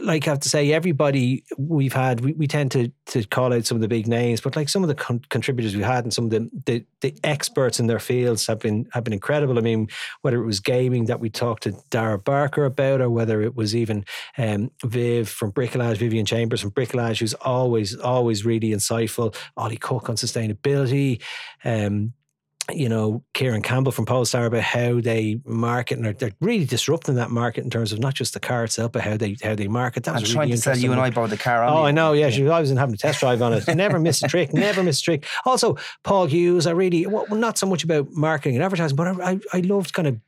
Like 0.00 0.26
I 0.26 0.30
have 0.30 0.40
to 0.40 0.48
say, 0.48 0.72
everybody 0.72 1.44
we've 1.58 1.92
had, 1.92 2.20
we, 2.20 2.32
we 2.32 2.46
tend 2.46 2.70
to 2.72 2.90
to 3.06 3.24
call 3.26 3.52
out 3.52 3.66
some 3.66 3.76
of 3.76 3.82
the 3.82 3.88
big 3.88 4.08
names, 4.08 4.40
but 4.40 4.56
like 4.56 4.70
some 4.70 4.82
of 4.82 4.88
the 4.88 4.94
con- 4.94 5.20
contributors 5.28 5.76
we 5.76 5.82
had 5.82 6.04
and 6.04 6.14
some 6.14 6.24
of 6.24 6.30
the, 6.30 6.50
the 6.64 6.84
the 7.02 7.14
experts 7.22 7.80
in 7.80 7.86
their 7.86 7.98
fields 7.98 8.46
have 8.46 8.60
been 8.60 8.88
have 8.92 9.04
been 9.04 9.12
incredible. 9.12 9.58
I 9.58 9.60
mean, 9.60 9.88
whether 10.22 10.42
it 10.42 10.46
was 10.46 10.60
gaming 10.60 11.04
that 11.04 11.20
we 11.20 11.28
talked 11.28 11.64
to 11.64 11.76
Dara 11.90 12.18
Barker 12.18 12.64
about, 12.64 13.02
or 13.02 13.10
whether 13.10 13.42
it 13.42 13.54
was 13.54 13.76
even 13.76 14.06
um, 14.38 14.70
Viv 14.82 15.28
from 15.28 15.52
Bricolage, 15.52 15.98
Vivian 15.98 16.24
Chambers 16.24 16.62
from 16.62 16.70
Bricolage, 16.70 17.20
who's 17.20 17.34
always 17.34 17.94
always 17.96 18.46
really 18.46 18.70
insightful. 18.70 19.36
Ollie 19.56 19.76
Cook 19.76 20.08
on 20.08 20.16
sustainability. 20.16 21.20
Um, 21.62 22.14
you 22.76 22.88
know, 22.88 23.22
Kieran 23.34 23.62
Campbell 23.62 23.92
from 23.92 24.06
Polestar 24.06 24.46
about 24.46 24.62
how 24.62 25.00
they 25.00 25.40
market 25.44 25.96
and 25.96 26.04
they're, 26.04 26.12
they're 26.12 26.32
really 26.40 26.64
disrupting 26.64 27.16
that 27.16 27.30
market 27.30 27.64
in 27.64 27.70
terms 27.70 27.92
of 27.92 27.98
not 27.98 28.14
just 28.14 28.34
the 28.34 28.40
car 28.40 28.64
itself, 28.64 28.92
but 28.92 29.02
how 29.02 29.16
they 29.16 29.36
how 29.42 29.54
they 29.54 29.68
market. 29.68 30.04
That 30.04 30.16
I'm 30.16 30.22
was 30.22 30.32
trying 30.32 30.48
really 30.48 30.58
to 30.58 30.62
tell 30.62 30.76
you 30.76 30.92
and 30.92 31.00
I 31.00 31.10
borrowed 31.10 31.30
the 31.30 31.36
car 31.36 31.64
Oh. 31.64 31.84
I 31.84 31.90
know. 31.90 32.12
Yeah, 32.12 32.30
she, 32.30 32.48
I 32.48 32.60
was 32.60 32.70
in 32.70 32.76
having 32.76 32.94
a 32.94 32.98
test 32.98 33.20
drive 33.20 33.42
on 33.42 33.52
it. 33.52 33.66
Never 33.74 33.98
missed 33.98 34.22
a 34.24 34.28
trick. 34.28 34.52
Never 34.52 34.82
missed 34.82 35.02
a 35.02 35.04
trick. 35.04 35.26
Also, 35.44 35.76
Paul 36.02 36.26
Hughes. 36.26 36.66
I 36.66 36.72
really, 36.72 37.06
well, 37.06 37.26
not 37.30 37.58
so 37.58 37.66
much 37.66 37.84
about 37.84 38.10
marketing 38.12 38.56
and 38.56 38.64
advertising, 38.64 38.96
but 38.96 39.08
I, 39.08 39.32
I, 39.32 39.40
I 39.52 39.60
loved 39.60 39.92
kind 39.92 40.08
of 40.08 40.20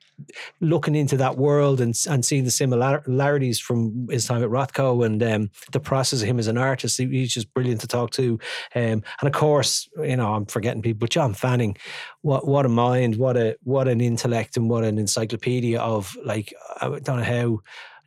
looking 0.61 0.95
into 0.95 1.17
that 1.19 1.37
world 1.37 1.81
and 1.81 1.95
and 2.09 2.25
seeing 2.25 2.45
the 2.45 2.51
similarities 2.51 3.59
from 3.61 4.07
his 4.11 4.27
time 4.27 4.43
at 4.43 4.51
Rothco 4.51 5.05
and 5.05 5.23
um, 5.23 5.51
the 5.73 5.81
process 5.81 6.23
of 6.23 6.29
him 6.29 6.39
as 6.39 6.47
an 6.49 6.59
artist. 6.59 6.99
He- 6.99 7.07
He's 7.07 7.35
just 7.35 7.53
brilliant 7.55 7.81
to 7.83 7.87
talk 7.87 8.11
to. 8.13 8.39
Um, 8.75 9.03
and 9.21 9.23
of 9.23 9.33
course, 9.33 9.89
you 10.03 10.17
know, 10.17 10.33
I'm 10.35 10.47
forgetting 10.47 10.83
people, 10.83 11.01
but 11.01 11.11
John 11.11 11.35
Fanning, 11.35 11.77
what 12.23 12.47
what 12.47 12.67
a 12.67 12.69
mind, 12.69 13.17
what 13.17 13.37
a 13.37 13.57
what 13.63 13.89
an 13.89 14.01
intellect, 14.01 14.57
and 14.57 14.69
what 14.71 14.85
an 14.85 14.99
encyclopedia 14.99 15.79
of 15.81 16.17
like 16.25 16.53
I 16.81 16.89
don't 16.89 17.19
know 17.19 17.23
how. 17.23 17.61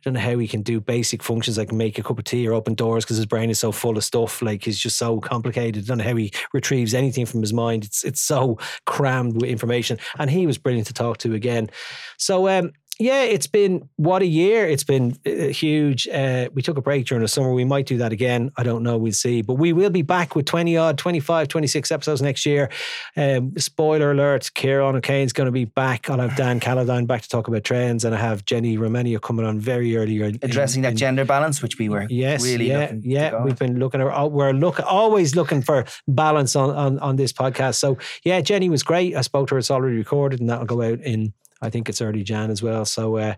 Don't 0.06 0.14
know 0.14 0.20
how 0.20 0.38
he 0.38 0.46
can 0.46 0.62
do 0.62 0.80
basic 0.80 1.20
functions 1.20 1.58
like 1.58 1.72
make 1.72 1.98
a 1.98 2.02
cup 2.04 2.16
of 2.16 2.24
tea 2.24 2.46
or 2.46 2.52
open 2.52 2.74
doors 2.74 3.04
because 3.04 3.16
his 3.16 3.26
brain 3.26 3.50
is 3.50 3.58
so 3.58 3.72
full 3.72 3.96
of 3.96 4.04
stuff. 4.04 4.40
Like 4.40 4.62
he's 4.62 4.78
just 4.78 4.98
so 4.98 5.18
complicated. 5.18 5.82
I 5.82 5.86
don't 5.88 5.98
know 5.98 6.04
how 6.04 6.14
he 6.14 6.32
retrieves 6.52 6.94
anything 6.94 7.26
from 7.26 7.40
his 7.40 7.52
mind. 7.52 7.84
It's 7.84 8.04
it's 8.04 8.22
so 8.22 8.56
crammed 8.84 9.34
with 9.34 9.50
information. 9.50 9.98
And 10.20 10.30
he 10.30 10.46
was 10.46 10.58
brilliant 10.58 10.86
to 10.86 10.94
talk 10.94 11.18
to 11.18 11.34
again. 11.34 11.70
So 12.18 12.48
um 12.48 12.70
yeah, 12.98 13.22
it's 13.24 13.46
been 13.46 13.88
what 13.96 14.22
a 14.22 14.26
year. 14.26 14.66
It's 14.66 14.84
been 14.84 15.16
uh, 15.26 15.30
huge. 15.48 16.08
Uh, 16.08 16.48
we 16.54 16.62
took 16.62 16.76
a 16.78 16.80
break 16.82 17.06
during 17.06 17.22
the 17.22 17.28
summer. 17.28 17.52
We 17.52 17.64
might 17.64 17.86
do 17.86 17.98
that 17.98 18.12
again. 18.12 18.50
I 18.56 18.62
don't 18.62 18.82
know. 18.82 18.96
We'll 18.96 19.12
see. 19.12 19.42
But 19.42 19.54
we 19.54 19.72
will 19.72 19.90
be 19.90 20.02
back 20.02 20.34
with 20.34 20.46
20 20.46 20.76
odd, 20.76 20.96
25, 20.98 21.48
26 21.48 21.92
episodes 21.92 22.22
next 22.22 22.46
year. 22.46 22.70
Um, 23.16 23.52
spoiler 23.58 24.12
alert 24.12 24.50
Ciaran 24.56 24.96
O'Kane's 24.96 25.32
going 25.32 25.44
to 25.46 25.52
be 25.52 25.66
back. 25.66 26.08
I'll 26.08 26.18
have 26.20 26.36
Dan 26.36 26.58
Calladine 26.60 27.06
back 27.06 27.22
to 27.22 27.28
talk 27.28 27.48
about 27.48 27.64
trends. 27.64 28.04
And 28.04 28.14
I 28.14 28.18
have 28.18 28.44
Jenny 28.44 28.78
Romaniuk 28.78 29.20
coming 29.20 29.44
on 29.44 29.60
very 29.60 29.96
early. 29.96 30.20
in- 30.22 30.38
Addressing 30.42 30.82
that 30.82 30.92
in- 30.92 30.96
gender 30.96 31.24
balance, 31.24 31.62
which 31.62 31.78
we 31.78 31.88
were 31.88 32.06
Yes, 32.08 32.42
really 32.44 32.68
yeah, 32.68 32.92
yeah. 33.02 33.42
We've 33.44 33.58
been 33.58 33.78
looking. 33.78 34.00
at- 34.00 34.30
We're 34.32 34.52
look 34.52 34.80
always 34.80 35.36
looking 35.36 35.60
for 35.62 35.84
balance 36.08 36.56
on, 36.56 36.70
on 36.70 36.98
on 37.00 37.16
this 37.16 37.32
podcast. 37.32 37.74
So 37.74 37.98
yeah, 38.24 38.40
Jenny 38.40 38.68
was 38.70 38.82
great. 38.82 39.14
I 39.14 39.20
spoke 39.20 39.48
to 39.48 39.54
her. 39.54 39.58
It's 39.58 39.70
already 39.70 39.96
recorded, 39.96 40.40
and 40.40 40.48
that'll 40.48 40.64
go 40.66 40.80
out 40.82 41.00
in 41.00 41.32
I 41.62 41.70
think 41.70 41.88
it's 41.88 42.00
early 42.00 42.22
Jan 42.22 42.50
as 42.50 42.62
well. 42.62 42.84
So 42.84 43.16
uh, 43.16 43.34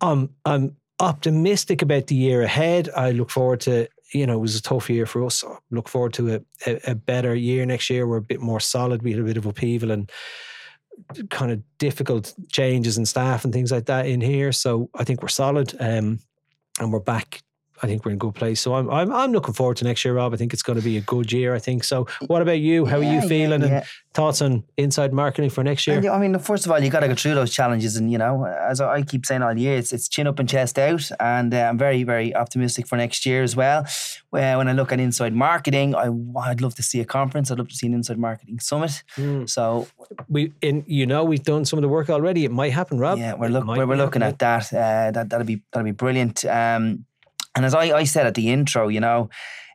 I'm 0.00 0.30
I'm 0.44 0.76
optimistic 0.98 1.82
about 1.82 2.06
the 2.06 2.14
year 2.14 2.42
ahead. 2.42 2.88
I 2.96 3.10
look 3.10 3.30
forward 3.30 3.60
to 3.62 3.88
you 4.12 4.26
know, 4.26 4.34
it 4.34 4.40
was 4.40 4.56
a 4.56 4.62
tough 4.62 4.88
year 4.88 5.06
for 5.06 5.24
us. 5.24 5.44
look 5.70 5.88
forward 5.88 6.12
to 6.14 6.36
a, 6.36 6.40
a, 6.66 6.92
a 6.92 6.94
better 6.94 7.34
year 7.34 7.66
next 7.66 7.90
year. 7.90 8.06
We're 8.06 8.18
a 8.18 8.22
bit 8.22 8.40
more 8.40 8.60
solid. 8.60 9.02
We 9.02 9.12
had 9.12 9.20
a 9.20 9.24
bit 9.24 9.36
of 9.36 9.46
upheaval 9.46 9.90
and 9.90 10.10
kind 11.30 11.52
of 11.52 11.62
difficult 11.78 12.32
changes 12.50 12.98
in 12.98 13.04
staff 13.04 13.44
and 13.44 13.52
things 13.52 13.72
like 13.72 13.86
that 13.86 14.06
in 14.06 14.20
here. 14.20 14.52
So 14.52 14.90
I 14.94 15.04
think 15.04 15.22
we're 15.22 15.28
solid. 15.28 15.74
Um, 15.80 16.20
and 16.78 16.92
we're 16.92 17.00
back 17.00 17.42
I 17.82 17.86
think 17.86 18.04
we're 18.04 18.12
in 18.12 18.16
a 18.16 18.18
good 18.18 18.34
place. 18.34 18.60
So 18.60 18.74
I'm, 18.74 18.90
I'm 18.90 19.12
I'm 19.12 19.32
looking 19.32 19.54
forward 19.54 19.76
to 19.78 19.84
next 19.84 20.04
year, 20.04 20.14
Rob. 20.14 20.32
I 20.32 20.36
think 20.36 20.52
it's 20.52 20.62
going 20.62 20.78
to 20.78 20.84
be 20.84 20.96
a 20.96 21.02
good 21.02 21.32
year. 21.32 21.54
I 21.54 21.58
think 21.58 21.84
so. 21.84 22.06
What 22.26 22.42
about 22.42 22.60
you? 22.60 22.86
How 22.86 22.98
yeah, 22.98 23.08
are 23.08 23.22
you 23.22 23.28
feeling? 23.28 23.62
Yeah, 23.62 23.68
yeah. 23.68 23.76
And 23.76 23.86
thoughts 24.16 24.40
on 24.40 24.64
inside 24.78 25.12
marketing 25.12 25.50
for 25.50 25.62
next 25.62 25.86
year? 25.86 25.98
And, 25.98 26.06
I 26.08 26.18
mean, 26.18 26.38
first 26.38 26.64
of 26.64 26.72
all, 26.72 26.80
you 26.80 26.90
got 26.90 27.00
to 27.00 27.08
go 27.08 27.14
through 27.14 27.34
those 27.34 27.52
challenges, 27.52 27.96
and 27.96 28.10
you 28.10 28.18
know, 28.18 28.44
as 28.44 28.80
I 28.80 29.02
keep 29.02 29.26
saying 29.26 29.42
all 29.42 29.56
year, 29.56 29.76
it's 29.76 29.92
it's 29.92 30.08
chin 30.08 30.26
up 30.26 30.38
and 30.38 30.48
chest 30.48 30.78
out, 30.78 31.08
and 31.20 31.52
uh, 31.52 31.58
I'm 31.58 31.78
very 31.78 32.02
very 32.02 32.34
optimistic 32.34 32.86
for 32.86 32.96
next 32.96 33.26
year 33.26 33.42
as 33.42 33.54
well. 33.54 33.86
when 34.30 34.68
I 34.68 34.72
look 34.72 34.92
at 34.92 35.00
inside 35.00 35.34
marketing, 35.34 35.94
I 35.94 36.06
I'd 36.40 36.60
love 36.60 36.74
to 36.76 36.82
see 36.82 37.00
a 37.00 37.04
conference. 37.04 37.50
I'd 37.50 37.58
love 37.58 37.68
to 37.68 37.76
see 37.76 37.86
an 37.86 37.94
inside 37.94 38.18
marketing 38.18 38.58
summit. 38.60 39.02
Mm. 39.16 39.48
So 39.48 39.86
we 40.28 40.52
in 40.62 40.84
you 40.86 41.06
know 41.06 41.24
we've 41.24 41.44
done 41.44 41.64
some 41.64 41.78
of 41.78 41.82
the 41.82 41.88
work 41.88 42.08
already. 42.10 42.44
It 42.44 42.50
might 42.50 42.72
happen, 42.72 42.98
Rob. 42.98 43.18
Yeah, 43.18 43.34
we're 43.34 43.48
look, 43.48 43.66
we're, 43.66 43.86
we're 43.86 43.96
looking 43.96 44.22
at 44.22 44.38
that. 44.38 44.72
Uh, 44.72 45.10
that 45.10 45.28
that'll 45.28 45.46
be 45.46 45.62
that'll 45.72 45.84
be 45.84 45.92
brilliant. 45.92 46.44
Um, 46.44 47.04
and 47.56 47.64
as 47.64 47.74
I, 47.74 47.84
I 47.96 48.04
said 48.04 48.26
at 48.26 48.34
the 48.34 48.50
intro, 48.50 48.88
you 48.88 49.00
know, 49.00 49.30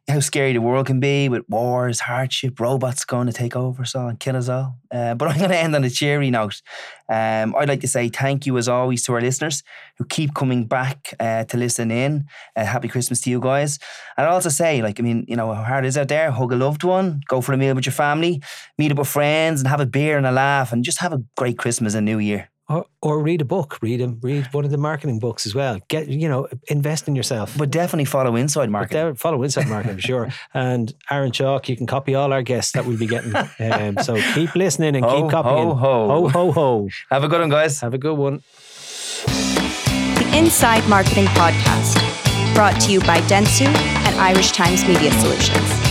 how 0.07 0.19
scary 0.19 0.53
the 0.53 0.61
world 0.61 0.87
can 0.87 0.99
be 0.99 1.29
with 1.29 1.43
wars, 1.47 1.99
hardship, 2.01 2.59
robots 2.59 3.05
going 3.05 3.27
to 3.27 3.33
take 3.33 3.55
over 3.55 3.85
so 3.85 4.07
and 4.07 4.19
kill 4.19 4.35
us 4.35 4.49
all. 4.49 4.77
Uh, 4.91 5.15
but 5.15 5.27
I'm 5.29 5.37
going 5.37 5.49
to 5.49 5.57
end 5.57 5.75
on 5.75 5.83
a 5.83 5.89
cheery 5.89 6.29
note. 6.29 6.61
Um, 7.09 7.55
I'd 7.55 7.69
like 7.69 7.81
to 7.81 7.87
say 7.87 8.09
thank 8.09 8.45
you 8.45 8.57
as 8.57 8.67
always 8.67 9.03
to 9.05 9.13
our 9.13 9.21
listeners 9.21 9.63
who 9.97 10.05
keep 10.05 10.33
coming 10.33 10.65
back 10.65 11.13
uh, 11.19 11.45
to 11.45 11.57
listen 11.57 11.91
in. 11.91 12.25
Uh, 12.55 12.65
happy 12.65 12.87
Christmas 12.87 13.21
to 13.21 13.29
you 13.29 13.39
guys. 13.39 13.79
And 14.17 14.27
I'd 14.27 14.31
also 14.31 14.49
say, 14.49 14.81
like, 14.81 14.99
I 14.99 15.03
mean, 15.03 15.25
you 15.27 15.35
know 15.35 15.53
how 15.53 15.63
hard 15.63 15.85
it 15.85 15.89
is 15.89 15.97
out 15.97 16.07
there. 16.07 16.31
Hug 16.31 16.51
a 16.51 16.55
loved 16.55 16.83
one, 16.83 17.21
go 17.27 17.41
for 17.41 17.53
a 17.53 17.57
meal 17.57 17.75
with 17.75 17.85
your 17.85 17.93
family, 17.93 18.41
meet 18.77 18.91
up 18.91 18.99
with 18.99 19.07
friends, 19.07 19.61
and 19.61 19.67
have 19.67 19.79
a 19.79 19.85
beer 19.85 20.17
and 20.17 20.27
a 20.27 20.31
laugh, 20.31 20.71
and 20.71 20.83
just 20.83 20.99
have 20.99 21.13
a 21.13 21.23
great 21.37 21.57
Christmas 21.57 21.95
and 21.95 22.05
New 22.05 22.19
Year 22.19 22.50
or, 22.71 22.85
or 23.01 23.21
read 23.21 23.41
a 23.41 23.45
book. 23.45 23.77
Read 23.81 23.99
them. 23.99 24.19
Read 24.21 24.47
one 24.51 24.65
of 24.65 24.71
the 24.71 24.77
marketing 24.77 25.19
books 25.19 25.45
as 25.45 25.53
well. 25.53 25.79
Get 25.87 26.07
you 26.07 26.29
know, 26.29 26.47
invest 26.67 27.07
in 27.07 27.15
yourself. 27.15 27.57
But 27.57 27.71
definitely 27.71 28.05
follow 28.05 28.35
Inside 28.35 28.69
Marketing. 28.69 29.15
follow 29.15 29.43
Inside 29.43 29.67
Marketing 29.67 29.97
for 29.97 30.01
sure. 30.01 30.29
And 30.53 30.93
Aaron 31.09 31.31
Chalk, 31.31 31.69
you 31.69 31.77
can 31.77 31.87
copy 31.87 32.15
all 32.15 32.33
our 32.33 32.41
guests 32.41 32.73
that 32.73 32.85
we'll 32.85 32.97
be 32.97 33.07
getting. 33.07 33.35
Um, 33.35 33.97
so 34.03 34.15
keep 34.33 34.55
listening 34.55 34.95
and 34.95 35.05
ho, 35.05 35.21
keep 35.21 35.31
copying. 35.31 35.69
Ho 35.69 35.75
ho 35.75 36.07
ho 36.07 36.29
ho 36.29 36.51
ho. 36.51 36.89
Have 37.09 37.23
a 37.23 37.27
good 37.27 37.39
one, 37.41 37.49
guys. 37.49 37.79
Have 37.81 37.93
a 37.93 37.97
good 37.97 38.17
one. 38.17 38.41
The 39.25 40.31
Inside 40.37 40.87
Marketing 40.87 41.25
Podcast, 41.27 41.95
brought 42.53 42.79
to 42.81 42.91
you 42.91 42.99
by 43.01 43.19
Dentsu 43.21 43.65
and 43.65 44.19
Irish 44.19 44.51
Times 44.51 44.85
Media 44.85 45.11
Solutions. 45.11 45.90